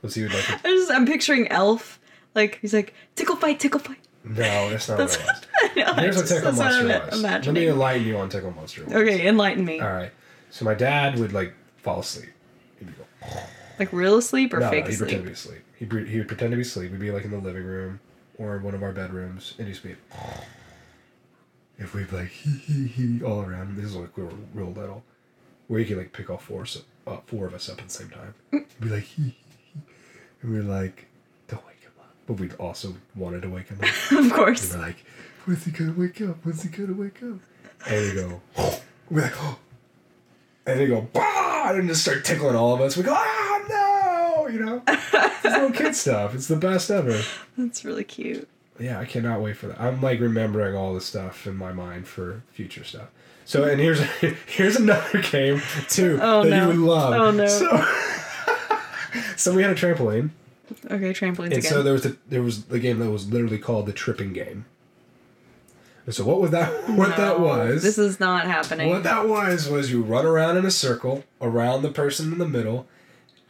was 0.00 0.14
he 0.14 0.22
would 0.22 0.32
like 0.32 0.48
I 0.64 0.68
just 0.70 0.90
I'm 0.90 1.04
picturing 1.04 1.48
Elf. 1.48 2.00
Like 2.34 2.60
he's 2.62 2.72
like 2.72 2.94
tickle 3.14 3.36
fight, 3.36 3.60
tickle 3.60 3.80
fight. 3.80 3.98
No, 4.26 4.70
that's 4.70 4.88
not 4.88 4.98
what 4.98 5.14
it 5.14 5.24
was. 5.26 5.42
Know, 5.76 5.92
Here's 5.94 6.16
what 6.16 6.26
tickle 6.26 6.52
monster 6.52 6.86
was. 6.86 7.20
Let 7.22 7.46
me 7.48 7.68
enlighten 7.68 8.06
you 8.06 8.16
on 8.16 8.30
tickle 8.30 8.50
monster. 8.50 8.82
was. 8.84 8.94
Okay, 8.94 9.26
enlighten 9.28 9.62
me. 9.62 9.78
All 9.78 9.92
right. 9.92 10.10
So 10.50 10.64
my 10.64 10.72
dad 10.72 11.18
would 11.18 11.34
like 11.34 11.52
fall 11.76 12.00
asleep. 12.00 12.30
He'd 12.78 12.88
go, 12.96 13.04
Like 13.78 13.92
real 13.92 14.16
asleep 14.16 14.54
or 14.54 14.60
no, 14.60 14.70
fake 14.70 14.84
no, 14.84 14.90
he'd 14.90 14.98
pretend 14.98 15.22
to 15.22 15.26
be 15.26 15.32
asleep. 15.34 15.62
He'd, 15.78 15.90
pre- 15.90 16.08
he 16.08 16.16
would 16.16 16.28
pretend 16.28 16.52
to 16.52 16.56
be 16.56 16.62
asleep. 16.62 16.92
We'd 16.92 17.00
be 17.00 17.10
like 17.10 17.24
in 17.24 17.30
the 17.30 17.38
living 17.38 17.64
room 17.64 18.00
or 18.38 18.56
in 18.56 18.62
one 18.62 18.74
of 18.74 18.82
our 18.82 18.92
bedrooms, 18.92 19.54
and 19.58 19.68
he'd 19.68 19.82
be. 19.82 19.96
If 21.78 21.92
we'd 21.94 22.10
like 22.10 22.28
hee 22.28 22.56
hee 22.58 22.86
hee 22.86 23.22
all 23.22 23.42
around. 23.42 23.76
This 23.76 23.84
is 23.84 23.96
like 23.96 24.16
we 24.16 24.22
were 24.24 24.32
real 24.54 24.72
little, 24.72 25.04
where 25.68 25.78
you 25.78 25.84
could 25.84 25.98
like 25.98 26.12
pick 26.14 26.30
all 26.30 26.38
four 26.38 26.64
so, 26.64 26.80
uh, 27.06 27.18
four 27.26 27.46
of 27.46 27.52
us 27.52 27.68
up 27.68 27.78
at 27.78 27.88
the 27.88 27.92
same 27.92 28.08
time. 28.08 28.32
He'd 28.50 28.64
be 28.80 28.88
like 28.88 29.02
hee 29.02 29.22
hee 29.24 29.34
hee, 29.74 29.80
and 30.40 30.52
we're 30.52 30.62
like, 30.62 31.06
don't 31.48 31.66
wake 31.66 31.82
him 31.82 31.92
up. 32.00 32.14
But 32.26 32.34
we 32.34 32.50
also 32.52 32.94
wanted 33.14 33.42
to 33.42 33.48
wake 33.48 33.68
him 33.68 33.78
up. 33.82 34.12
of 34.24 34.32
course. 34.32 34.72
And 34.72 34.80
we're 34.80 34.86
like, 34.88 35.04
when's 35.44 35.64
he 35.64 35.70
gonna 35.70 35.92
wake 35.92 36.20
up? 36.20 36.44
When's 36.44 36.62
he 36.62 36.68
gonna 36.68 36.92
wake 36.94 37.22
up? 37.22 37.38
And 37.86 38.02
we 38.02 38.12
go, 38.14 38.40
we're 39.10 39.22
like, 39.22 39.34
oh. 39.42 39.58
And 40.68 40.80
they 40.80 40.86
go, 40.88 41.06
bah! 41.12 41.70
And 41.74 41.86
just 41.88 42.02
start 42.02 42.24
tickling 42.24 42.56
all 42.56 42.74
of 42.74 42.80
us. 42.80 42.96
We 42.96 43.04
go, 43.04 43.14
ah, 43.16 43.64
no! 43.68 44.48
You 44.48 44.58
know? 44.64 44.82
it's 44.88 45.44
little 45.44 45.70
kid 45.70 45.94
stuff. 45.96 46.34
It's 46.34 46.48
the 46.48 46.56
best 46.56 46.90
ever. 46.90 47.20
That's 47.56 47.84
really 47.84 48.02
cute. 48.02 48.48
Yeah, 48.80 48.98
I 48.98 49.04
cannot 49.04 49.40
wait 49.40 49.56
for 49.56 49.68
that. 49.68 49.80
I'm 49.80 50.00
like 50.02 50.18
remembering 50.18 50.74
all 50.74 50.92
the 50.92 51.00
stuff 51.00 51.46
in 51.46 51.54
my 51.56 51.72
mind 51.72 52.08
for 52.08 52.42
future 52.50 52.82
stuff. 52.82 53.06
So, 53.44 53.62
and 53.62 53.80
here's 53.80 54.00
here's 54.48 54.74
another 54.74 55.22
game 55.22 55.62
too 55.88 56.18
Oh, 56.20 56.42
that 56.42 56.50
no. 56.50 56.62
you 56.62 56.66
would 56.66 56.78
love. 56.90 57.14
Oh, 57.14 57.30
no. 57.30 57.46
So, 57.46 57.84
so 59.36 59.54
we 59.54 59.62
had 59.62 59.70
a 59.70 59.74
trampoline, 59.76 60.30
Okay, 60.90 61.12
trampolines 61.12 61.44
and 61.44 61.52
again. 61.54 61.62
so 61.70 61.82
there 61.82 61.92
was 61.92 62.02
the, 62.02 62.16
there 62.28 62.42
was 62.42 62.64
the 62.64 62.78
game 62.78 62.98
that 62.98 63.10
was 63.10 63.30
literally 63.30 63.58
called 63.58 63.86
the 63.86 63.92
tripping 63.92 64.32
game. 64.32 64.66
And 66.06 66.14
so 66.14 66.24
what 66.24 66.40
was 66.40 66.52
that? 66.52 66.88
What 66.96 67.16
that 67.16 67.40
was? 67.40 67.82
This 67.82 67.98
is 67.98 68.20
not 68.20 68.46
happening. 68.46 68.88
What 68.88 69.02
that 69.02 69.28
was 69.28 69.68
was 69.68 69.90
you 69.90 70.02
run 70.02 70.24
around 70.24 70.56
in 70.56 70.64
a 70.64 70.70
circle 70.70 71.24
around 71.40 71.82
the 71.82 71.90
person 71.90 72.32
in 72.32 72.38
the 72.38 72.48
middle, 72.48 72.86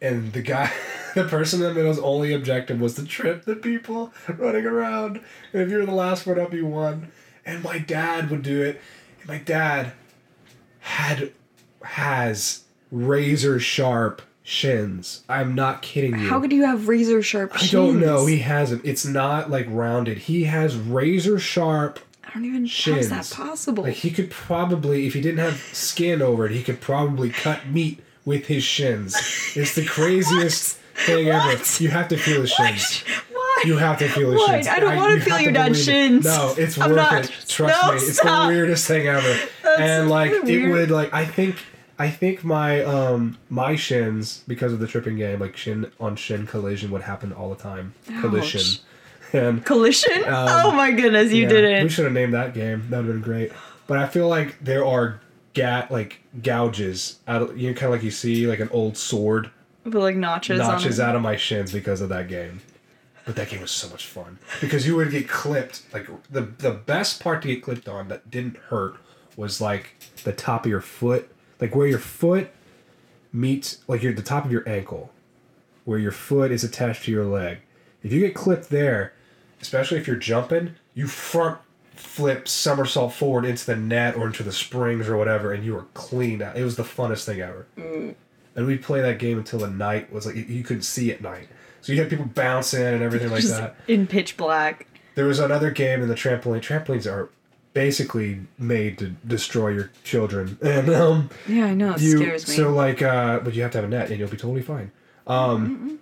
and 0.01 0.33
the 0.33 0.43
guy, 0.43 0.73
the 1.15 1.25
person 1.25 1.61
in 1.63 1.69
the 1.69 1.75
middle's 1.75 1.99
only 1.99 2.33
objective 2.33 2.81
was 2.81 2.95
to 2.95 3.05
trip 3.05 3.45
the 3.45 3.57
people 3.57 4.13
running 4.29 4.67
around. 4.67 5.21
And 5.53 5.63
if 5.63 5.71
you 5.71 5.79
were 5.79 5.87
the 5.87 5.93
last 5.93 6.27
one 6.27 6.41
up, 6.41 6.53
you 6.53 6.67
won. 6.67 7.13
And 7.45 7.63
my 7.63 7.79
dad 7.79 8.31
would 8.31 8.43
do 8.43 8.63
it. 8.63 8.81
And 9.21 9.29
my 9.29 9.39
dad 9.39 9.93
had 10.81 11.33
has 11.83 12.65
razor 12.91 13.61
sharp 13.61 14.23
shins. 14.47 15.23
I'm 15.29 15.55
not 15.55 15.83
kidding 15.83 16.13
you. 16.19 16.29
How 16.29 16.41
could 16.41 16.53
you 16.53 16.65
have 16.65 16.89
razor 16.89 17.21
sharp 17.23 17.53
I 17.55 17.59
shins? 17.59 17.73
don't 17.73 18.01
know. 18.01 18.27
He 18.27 18.39
has 18.39 18.71
them. 18.71 18.81
It's 18.85 19.05
not 19.05 19.51
like 19.51 19.67
rounded. 19.69 20.19
He 20.19 20.45
has 20.45 20.77
razor 20.77 21.39
sharp 21.39 21.99
I 22.25 22.31
don't 22.35 22.45
even. 22.45 22.67
How 22.67 22.99
is 22.99 23.11
that 23.11 23.31
possible? 23.31 23.85
like 23.85 23.95
he 23.95 24.11
could 24.11 24.31
probably, 24.31 25.07
if 25.07 25.15
he 25.15 25.21
didn't 25.21 25.39
have 25.39 25.59
skin 25.73 26.23
over 26.23 26.47
it, 26.47 26.53
he 26.53 26.63
could 26.63 26.81
probably 26.81 27.31
cut 27.31 27.67
meat 27.69 28.01
with 28.25 28.47
his 28.47 28.63
shins. 28.63 29.15
It's 29.57 29.75
the 29.75 29.85
craziest 29.87 30.77
thing 31.07 31.29
ever. 31.29 31.61
You 31.83 31.89
have 31.91 32.09
to 32.09 32.17
feel 32.17 32.43
his 32.43 32.51
shins. 32.53 33.03
Why? 33.33 33.63
You 33.65 33.79
have 33.79 33.99
to 34.01 34.09
feel 34.09 34.31
his 34.33 34.39
What? 34.41 34.51
shins. 34.51 34.69
I 34.69 34.79
don't 34.81 34.97
wanna 34.97 35.21
feel 35.21 35.41
your 35.41 35.53
dad's 35.53 35.81
it. 35.81 35.85
shins. 35.85 36.25
No, 36.25 36.55
it's 36.59 36.79
I'm 36.79 36.91
worth 36.91 36.97
not. 36.99 37.25
it. 37.25 37.31
Trust 37.49 37.83
No, 37.83 37.91
me. 37.93 37.97
It's 37.97 38.19
stop. 38.19 38.49
the 38.49 38.55
weirdest 38.55 38.87
thing 38.87 39.07
ever. 39.09 39.35
That's 39.63 39.81
and 39.81 40.11
like 40.11 40.31
it 40.33 40.71
would 40.71 40.91
like 40.91 41.13
I 41.15 41.25
think 41.25 41.57
I 41.99 42.11
think 42.11 42.45
my 42.45 42.83
um 42.83 43.39
my 43.49 43.75
shins 43.77 44.45
because 44.47 44.73
of 44.73 44.81
the 44.81 44.87
tripping 44.87 45.17
game 45.17 45.41
like 45.41 45.57
shin 45.57 45.91
on 45.99 46.17
shin 46.17 46.47
collision 46.47 46.91
would 46.91 47.03
happen 47.03 47.33
all 47.33 47.51
the 47.51 47.63
time. 47.63 47.95
Collision. 48.21 48.63
And 49.33 49.65
Collision? 49.65 50.23
Um, 50.23 50.49
oh 50.49 50.71
my 50.71 50.93
goodness, 50.93 51.33
you 51.33 51.43
yeah, 51.43 51.49
did 51.49 51.83
We 51.83 51.89
should 51.89 52.05
have 52.05 52.15
named 52.15 52.33
that 52.35 52.55
game. 52.55 52.87
That 52.91 52.99
would 52.99 53.07
have 53.07 53.15
been 53.17 53.23
great. 53.23 53.51
But 53.89 53.99
I 53.99 54.07
feel 54.07 54.29
like 54.29 54.57
there 54.63 54.85
are 54.87 55.21
gat 55.53 55.91
like 55.91 56.21
gouges 56.43 57.19
out 57.27 57.43
of 57.43 57.59
you 57.59 57.69
know, 57.69 57.75
kind 57.75 57.87
of 57.87 57.93
like 57.93 58.05
you 58.05 58.11
see 58.13 58.47
like 58.47 58.61
an 58.61 58.69
old 58.71 58.97
sword 58.97 59.51
With 59.85 59.95
like 59.95 60.15
notches, 60.15 60.59
notches 60.61 61.01
out 61.01 61.17
of 61.17 61.23
my 61.23 61.35
shins 61.37 61.73
because 61.73 62.01
of 62.01 62.09
that 62.11 62.29
game. 62.29 62.61
But 63.25 63.35
that 63.35 63.49
game 63.49 63.61
was 63.61 63.73
so 63.73 63.89
much 63.89 64.07
fun 64.07 64.39
because 64.61 64.87
you 64.87 64.95
would 64.95 65.11
get 65.11 65.29
clipped. 65.29 65.83
Like 65.93 66.07
the 66.31 66.43
the 66.43 66.71
best 66.71 67.21
part 67.21 67.43
to 67.43 67.49
get 67.49 67.63
clipped 67.63 67.89
on 67.89 68.07
that 68.09 68.31
didn't 68.31 68.57
hurt 68.69 68.97
was 69.37 69.61
like 69.61 69.97
the 70.23 70.33
top 70.33 70.65
of 70.65 70.71
your 70.71 70.81
foot, 70.81 71.29
like 71.61 71.75
where 71.75 71.87
your 71.87 71.99
foot 71.99 72.51
meets, 73.33 73.79
like 73.89 74.03
your 74.03 74.13
the 74.13 74.23
top 74.23 74.45
of 74.45 74.53
your 74.53 74.69
ankle, 74.69 75.13
where 75.85 75.99
your 75.99 76.13
foot 76.13 76.51
is 76.51 76.65
attached 76.65 77.05
to 77.05 77.11
your 77.11 77.25
leg. 77.25 77.59
If 78.03 78.13
you 78.13 78.21
get 78.21 78.35
clipped 78.35 78.69
there, 78.71 79.13
especially 79.61 79.99
if 79.99 80.07
you're 80.07 80.17
jumping, 80.17 80.77
you 80.95 81.07
front 81.07 81.59
flip 81.95 82.47
somersault 82.47 83.13
forward 83.15 83.45
into 83.45 83.65
the 83.65 83.77
net 83.77 84.17
or 84.17 84.27
into 84.27 84.43
the 84.43 84.53
springs 84.53 85.09
or 85.09 85.17
whatever, 85.17 85.53
and 85.53 85.65
you 85.65 85.77
are 85.77 85.87
clean 85.95 86.43
out. 86.43 86.57
It 86.57 86.65
was 86.65 86.77
the 86.77 86.83
funnest 86.83 87.25
thing 87.25 87.41
ever. 87.41 87.67
And 87.77 88.67
we'd 88.67 88.83
play 88.83 89.01
that 89.03 89.19
game 89.19 89.39
until 89.39 89.59
the 89.61 89.71
night 89.71 90.13
was 90.13 90.27
like 90.27 90.35
you 90.37 90.63
couldn't 90.63 90.83
see 90.83 91.11
at 91.11 91.21
night. 91.21 91.49
So 91.81 91.93
you 91.93 92.01
had 92.01 92.11
people 92.11 92.25
bouncing 92.27 92.83
and 92.83 93.03
everything 93.03 93.31
like 93.31 93.43
Just 93.43 93.57
that. 93.59 93.77
in 93.87 94.07
pitch 94.07 94.37
black. 94.37 94.87
There 95.15 95.27
was 95.27 95.39
another 95.39 95.71
game 95.71 96.03
in 96.03 96.09
the 96.09 96.15
trampoline. 96.15 96.61
Trampolines 96.61 97.11
are 97.11 97.31
basically 97.77 98.41
made 98.59 98.97
to 98.97 99.09
destroy 99.27 99.69
your 99.69 99.91
children, 100.03 100.57
and 100.63 100.89
um, 100.89 101.29
Yeah, 101.47 101.67
I 101.67 101.75
know. 101.75 101.93
It 101.93 102.01
you 102.01 102.17
scares 102.17 102.49
me. 102.49 102.55
so 102.57 102.73
like 102.73 103.03
uh, 103.03 103.41
but 103.41 103.55
you 103.55 103.61
have 103.63 103.73
to 103.73 103.79
have 103.79 103.85
a 103.85 103.89
net, 103.89 104.09
and 104.09 104.19
you'll 104.19 104.31
be 104.31 104.39
totally 104.39 104.63
fine. 104.63 104.91
Um, 105.27 105.99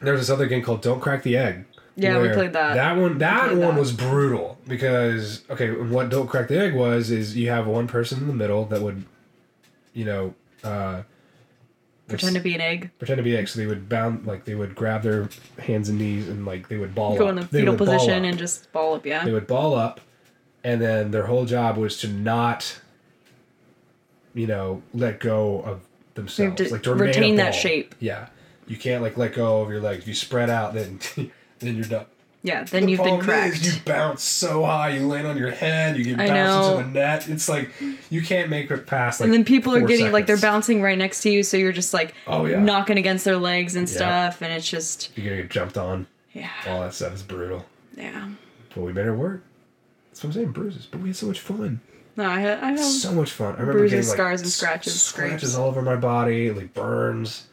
there's 0.00 0.20
this 0.20 0.30
other 0.30 0.46
game 0.46 0.62
called 0.62 0.80
Don't 0.80 1.00
Crack 1.00 1.22
the 1.22 1.36
Egg. 1.36 1.66
Yeah, 1.96 2.18
we 2.20 2.30
played 2.30 2.54
that. 2.54 2.74
That 2.74 2.96
one, 2.96 3.18
that 3.18 3.50
one 3.50 3.60
that. 3.74 3.78
was 3.78 3.92
brutal 3.92 4.56
because 4.66 5.44
okay, 5.50 5.70
what 5.70 6.08
Don't 6.08 6.28
Crack 6.28 6.48
the 6.48 6.58
Egg 6.58 6.74
was 6.74 7.10
is 7.10 7.36
you 7.36 7.50
have 7.50 7.66
one 7.66 7.86
person 7.86 8.18
in 8.20 8.26
the 8.26 8.34
middle 8.34 8.64
that 8.66 8.80
would, 8.80 9.04
you 9.92 10.06
know, 10.06 10.34
uh, 10.64 11.02
Pretend 12.08 12.36
to 12.36 12.40
be 12.40 12.54
an 12.54 12.60
egg. 12.60 12.90
pretend 12.98 13.16
to 13.18 13.22
be 13.24 13.36
egg. 13.36 13.48
So 13.48 13.58
they 13.58 13.66
would 13.66 13.88
bound 13.88 14.26
like 14.26 14.44
they 14.44 14.54
would 14.54 14.74
grab 14.76 15.02
their 15.02 15.28
hands 15.58 15.88
and 15.88 15.98
knees 15.98 16.28
and 16.28 16.46
like 16.46 16.68
they 16.68 16.76
would 16.76 16.94
ball 16.94 17.18
Go 17.18 17.24
up. 17.24 17.30
in 17.30 17.36
the 17.36 17.46
fetal 17.46 17.76
position 17.76 18.24
and 18.24 18.38
just 18.38 18.70
ball 18.72 18.94
up, 18.94 19.04
yeah. 19.04 19.24
they 19.24 19.32
would 19.32 19.46
ball 19.48 19.74
up, 19.74 20.00
and 20.66 20.80
then 20.80 21.12
their 21.12 21.26
whole 21.26 21.44
job 21.44 21.76
was 21.76 21.96
to 22.00 22.08
not, 22.08 22.80
you 24.34 24.46
know, 24.48 24.82
let 24.92 25.20
go 25.20 25.60
of 25.62 25.80
themselves. 26.14 26.56
to 26.56 26.68
like 26.70 26.82
to 26.82 26.94
retain 26.94 27.36
that 27.36 27.54
shape. 27.54 27.94
Yeah, 28.00 28.28
you 28.66 28.76
can't 28.76 29.02
like 29.02 29.16
let 29.16 29.34
go 29.34 29.62
of 29.62 29.70
your 29.70 29.80
legs. 29.80 30.02
If 30.02 30.08
you 30.08 30.14
spread 30.14 30.50
out, 30.50 30.74
then 30.74 30.98
then 31.60 31.76
you're 31.76 31.84
done. 31.84 32.06
Yeah, 32.42 32.62
then 32.62 32.84
The 32.84 32.92
you've 32.92 33.02
been 33.02 33.20
cracked. 33.20 33.56
Is 33.56 33.76
you 33.76 33.82
bounce 33.84 34.22
so 34.22 34.64
high, 34.64 34.90
you 34.90 35.06
land 35.08 35.26
on 35.26 35.36
your 35.36 35.50
head, 35.50 35.96
you 35.96 36.04
get 36.04 36.20
I 36.20 36.28
bounced 36.28 36.70
know. 36.70 36.78
into 36.78 36.88
the 36.88 36.94
net. 36.94 37.28
It's 37.28 37.48
like 37.48 37.70
you 38.10 38.22
can't 38.22 38.50
make 38.50 38.70
it 38.70 38.86
past. 38.86 39.20
Like, 39.20 39.26
and 39.26 39.34
then 39.34 39.44
people 39.44 39.74
are 39.74 39.80
getting 39.80 40.12
like 40.12 40.26
they're 40.26 40.36
bouncing 40.36 40.80
right 40.82 40.98
next 40.98 41.22
to 41.22 41.30
you, 41.30 41.42
so 41.42 41.56
you're 41.56 41.72
just 41.72 41.92
like 41.94 42.14
Oh, 42.26 42.46
yeah. 42.46 42.60
knocking 42.60 42.98
against 42.98 43.24
their 43.24 43.36
legs 43.36 43.74
and 43.74 43.88
Yeah. 43.88 43.94
stuff, 43.96 44.42
and 44.42 44.52
it's 44.52 44.68
just 44.68 45.10
You're 45.16 45.26
gonna 45.30 45.42
get 45.42 45.50
jumped 45.50 45.76
on. 45.78 46.06
yeah, 46.34 46.50
All 46.68 46.80
that 46.82 46.94
stuff 46.94 47.14
is 47.14 47.22
brutal. 47.22 47.64
yeah. 47.96 48.28
But 48.74 48.82
we 48.82 48.92
made 48.92 49.06
it 49.06 49.12
work. 49.12 49.42
That's 50.16 50.24
what 50.24 50.30
I'm 50.30 50.32
saying, 50.32 50.52
bruises. 50.52 50.86
But 50.86 51.02
we 51.02 51.10
had 51.10 51.16
so 51.16 51.26
much 51.26 51.40
fun. 51.40 51.80
No, 52.16 52.24
I 52.24 52.40
had 52.40 52.58
I 52.64 52.70
have 52.70 52.80
so 52.80 53.12
much 53.12 53.30
fun. 53.32 53.48
I 53.56 53.60
remember 53.60 53.80
bruises, 53.80 53.92
getting 54.06 54.08
like 54.08 54.16
scars, 54.16 54.40
and 54.40 54.50
scratches, 54.50 55.02
scratches 55.02 55.50
scrapes. 55.50 55.56
all 55.56 55.68
over 55.68 55.82
my 55.82 55.96
body, 55.96 56.50
like 56.50 56.72
burns. 56.72 57.48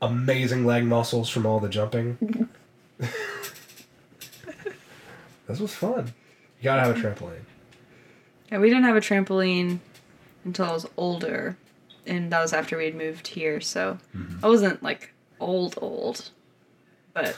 Amazing 0.00 0.64
leg 0.64 0.84
muscles 0.84 1.28
from 1.28 1.44
all 1.44 1.58
the 1.58 1.68
jumping. 1.68 2.48
this 5.48 5.58
was 5.58 5.74
fun. 5.74 6.12
You 6.60 6.64
gotta 6.64 6.82
have 6.82 6.96
a 6.96 7.00
trampoline. 7.00 7.40
Yeah, 8.52 8.58
we 8.58 8.68
didn't 8.68 8.84
have 8.84 8.94
a 8.96 9.00
trampoline 9.00 9.78
until 10.44 10.66
I 10.66 10.72
was 10.72 10.86
older, 10.96 11.56
and 12.06 12.30
that 12.32 12.40
was 12.40 12.52
after 12.52 12.76
we 12.78 12.84
had 12.84 12.94
moved 12.94 13.26
here. 13.26 13.60
So 13.60 13.98
Mm-hmm. 14.16 14.44
I 14.44 14.48
wasn't 14.48 14.82
like 14.84 15.12
old 15.40 15.74
old, 15.80 16.30
but 17.12 17.36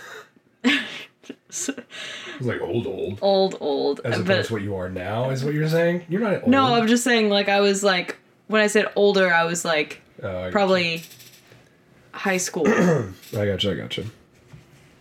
It 1.31 1.37
was 2.39 2.47
like 2.49 2.61
old, 2.61 2.87
old. 2.87 3.19
old 3.23 3.57
old. 3.61 4.01
As 4.05 4.19
opposed 4.19 4.49
to 4.49 4.55
what 4.55 4.63
you 4.63 4.75
are 4.77 4.89
now, 4.89 5.31
is 5.31 5.45
what 5.45 5.55
you're 5.55 5.69
saying. 5.69 6.05
You're 6.09 6.21
not 6.21 6.43
old. 6.43 6.49
no, 6.49 6.75
I'm 6.75 6.87
just 6.89 7.05
saying 7.05 7.29
like 7.29 7.49
I 7.49 7.61
was 7.61 7.83
like 7.85 8.17
when 8.49 8.61
I 8.61 8.67
said 8.67 8.87
older, 8.97 9.33
I 9.33 9.45
was 9.45 9.65
like 9.65 10.01
Uh, 10.23 10.27
I 10.29 10.33
gotcha. 10.33 10.53
probably 10.53 11.03
high 12.13 12.37
school. 12.39 12.67
I 12.69 13.47
got 13.47 13.63
you. 13.65 13.71
I 13.71 13.75
got 13.75 13.97
you. 13.97 14.07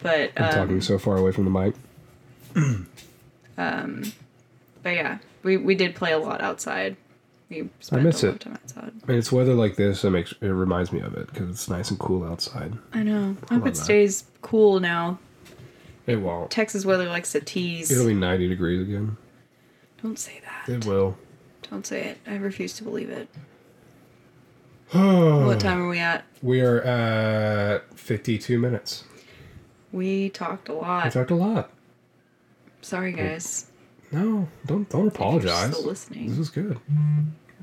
but 0.01 0.32
I'm 0.38 0.43
um, 0.45 0.51
talking 0.51 0.82
so 0.82 0.97
far 0.99 1.17
away 1.17 1.32
from 1.32 1.45
the 1.45 1.51
mic. 1.51 1.76
um, 3.57 4.03
but 4.84 4.89
yeah, 4.95 5.17
we 5.43 5.57
we 5.57 5.76
did 5.76 5.95
play 5.95 6.11
a 6.11 6.17
lot 6.19 6.41
outside. 6.41 6.97
We 7.49 7.69
spent 7.82 8.03
miss 8.03 8.24
a 8.24 8.28
lot 8.28 8.36
it. 8.36 8.36
of 8.36 8.39
time 8.39 8.53
outside. 8.63 8.91
And 9.07 9.17
it's 9.17 9.32
weather 9.32 9.53
like 9.53 9.76
this 9.76 10.01
that 10.01 10.11
makes 10.11 10.34
it 10.41 10.47
reminds 10.47 10.91
me 10.91 11.01
of 11.01 11.13
it 11.15 11.28
because 11.28 11.49
it's 11.49 11.69
nice 11.69 11.89
and 11.91 11.99
cool 11.99 12.24
outside. 12.24 12.74
I 12.93 13.03
know. 13.03 13.36
I 13.49 13.55
hope 13.55 13.67
it 13.67 13.76
that. 13.76 13.78
stays 13.78 14.26
cool 14.41 14.80
now. 14.80 15.19
It 16.06 16.18
won't. 16.18 16.51
Texas 16.51 16.86
weather 16.86 17.08
likes 17.08 17.32
to 17.32 17.39
tease. 17.41 17.91
It'll 17.91 18.08
be 18.08 18.14
90 18.14 18.49
degrees 18.49 18.82
again. 18.88 19.18
Don't 20.01 20.20
say 20.20 20.41
that. 20.43 20.72
It 20.72 20.86
will. 20.86 21.18
Don't 21.70 21.86
say 21.86 22.04
it. 22.10 22.18
I 22.28 22.36
refuse 22.36 22.74
to 22.74 22.84
believe 22.84 23.10
it. 23.10 23.30
what 24.91 25.60
time 25.60 25.82
are 25.82 25.89
we 25.89 25.99
at? 25.99 26.26
We 26.41 26.62
are 26.62 26.82
at 26.82 27.97
52 27.97 28.60
minutes. 28.60 29.06
We 29.91 30.30
talked 30.30 30.70
a 30.70 30.74
lot. 30.74 31.06
We 31.06 31.12
talked 31.12 31.32
a 31.32 31.36
lot. 31.36 31.72
Sorry, 32.82 33.14
guys. 33.14 33.72
No, 34.12 34.47
don't 34.66 34.88
don't 34.89 35.08
apologize. 35.08 35.76
Still 35.76 35.88
listening. 35.88 36.30
This 36.30 36.38
is 36.38 36.49
good. 36.49 36.78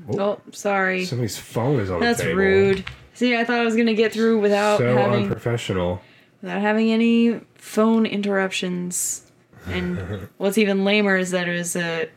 Oh. 0.09 0.19
oh, 0.19 0.41
sorry. 0.51 1.05
Somebody's 1.05 1.37
phone 1.37 1.79
is 1.79 1.91
on 1.91 2.01
That's 2.01 2.19
the 2.19 2.25
table. 2.25 2.37
rude. 2.37 2.85
See, 3.13 3.37
I 3.37 3.45
thought 3.45 3.59
I 3.59 3.63
was 3.63 3.75
gonna 3.75 3.93
get 3.93 4.11
through 4.11 4.39
without 4.39 4.79
So 4.79 4.95
having 4.97 5.23
unprofessional. 5.23 6.01
Without 6.41 6.61
having 6.61 6.91
any 6.91 7.41
phone 7.55 8.05
interruptions. 8.05 9.31
And 9.67 10.29
what's 10.37 10.57
even 10.57 10.83
lamer 10.83 11.17
is 11.17 11.31
that 11.31 11.47
it 11.47 11.57
was 11.57 11.75
a 11.75 12.09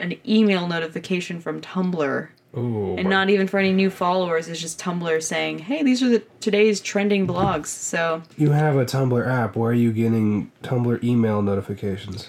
an 0.00 0.14
email 0.26 0.66
notification 0.66 1.40
from 1.40 1.60
Tumblr. 1.60 2.28
Ooh. 2.56 2.96
And 2.96 3.08
not 3.08 3.30
even 3.30 3.48
for 3.48 3.58
any 3.58 3.72
new 3.72 3.90
followers, 3.90 4.48
it's 4.48 4.60
just 4.60 4.80
Tumblr 4.80 5.22
saying, 5.22 5.60
"Hey, 5.60 5.82
these 5.82 6.02
are 6.02 6.08
the 6.08 6.22
today's 6.40 6.80
trending 6.80 7.26
blogs." 7.26 7.66
So 7.66 8.22
you 8.36 8.50
have 8.50 8.76
a 8.76 8.84
Tumblr 8.84 9.26
app. 9.26 9.56
Why 9.56 9.66
are 9.66 9.72
you 9.72 9.92
getting 9.92 10.52
Tumblr 10.62 11.02
email 11.02 11.42
notifications? 11.42 12.28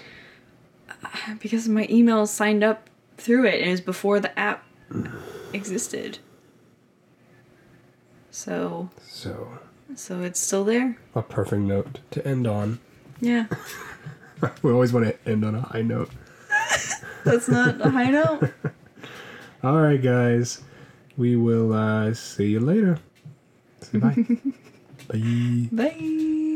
because 1.40 1.68
my 1.68 1.86
email 1.90 2.26
signed 2.26 2.64
up 2.64 2.88
through 3.16 3.46
it, 3.46 3.60
and 3.60 3.68
it 3.68 3.70
was 3.70 3.80
before 3.80 4.20
the 4.20 4.36
app 4.38 4.64
existed. 5.52 6.18
So, 8.30 8.90
So, 9.02 9.58
so 9.96 10.22
it's 10.22 10.40
still 10.40 10.64
there. 10.64 10.96
a 11.14 11.22
perfect 11.22 11.62
note 11.62 12.00
to 12.12 12.26
end 12.26 12.46
on. 12.46 12.78
Yeah, 13.20 13.46
We 14.62 14.70
always 14.72 14.92
want 14.92 15.06
to 15.06 15.28
end 15.28 15.44
on 15.44 15.54
a 15.54 15.60
high 15.62 15.82
note. 15.82 16.10
that's 17.24 17.48
not 17.48 17.80
a 17.80 17.90
high 17.90 18.10
note. 18.10 18.50
All 19.64 19.80
right, 19.80 20.00
guys. 20.00 20.60
We 21.16 21.34
will 21.36 21.72
uh, 21.72 22.12
see 22.12 22.48
you 22.48 22.60
later. 22.60 22.98
Say 23.80 23.98
bye. 23.98 24.14
bye. 25.08 25.68
Bye. 25.72 26.52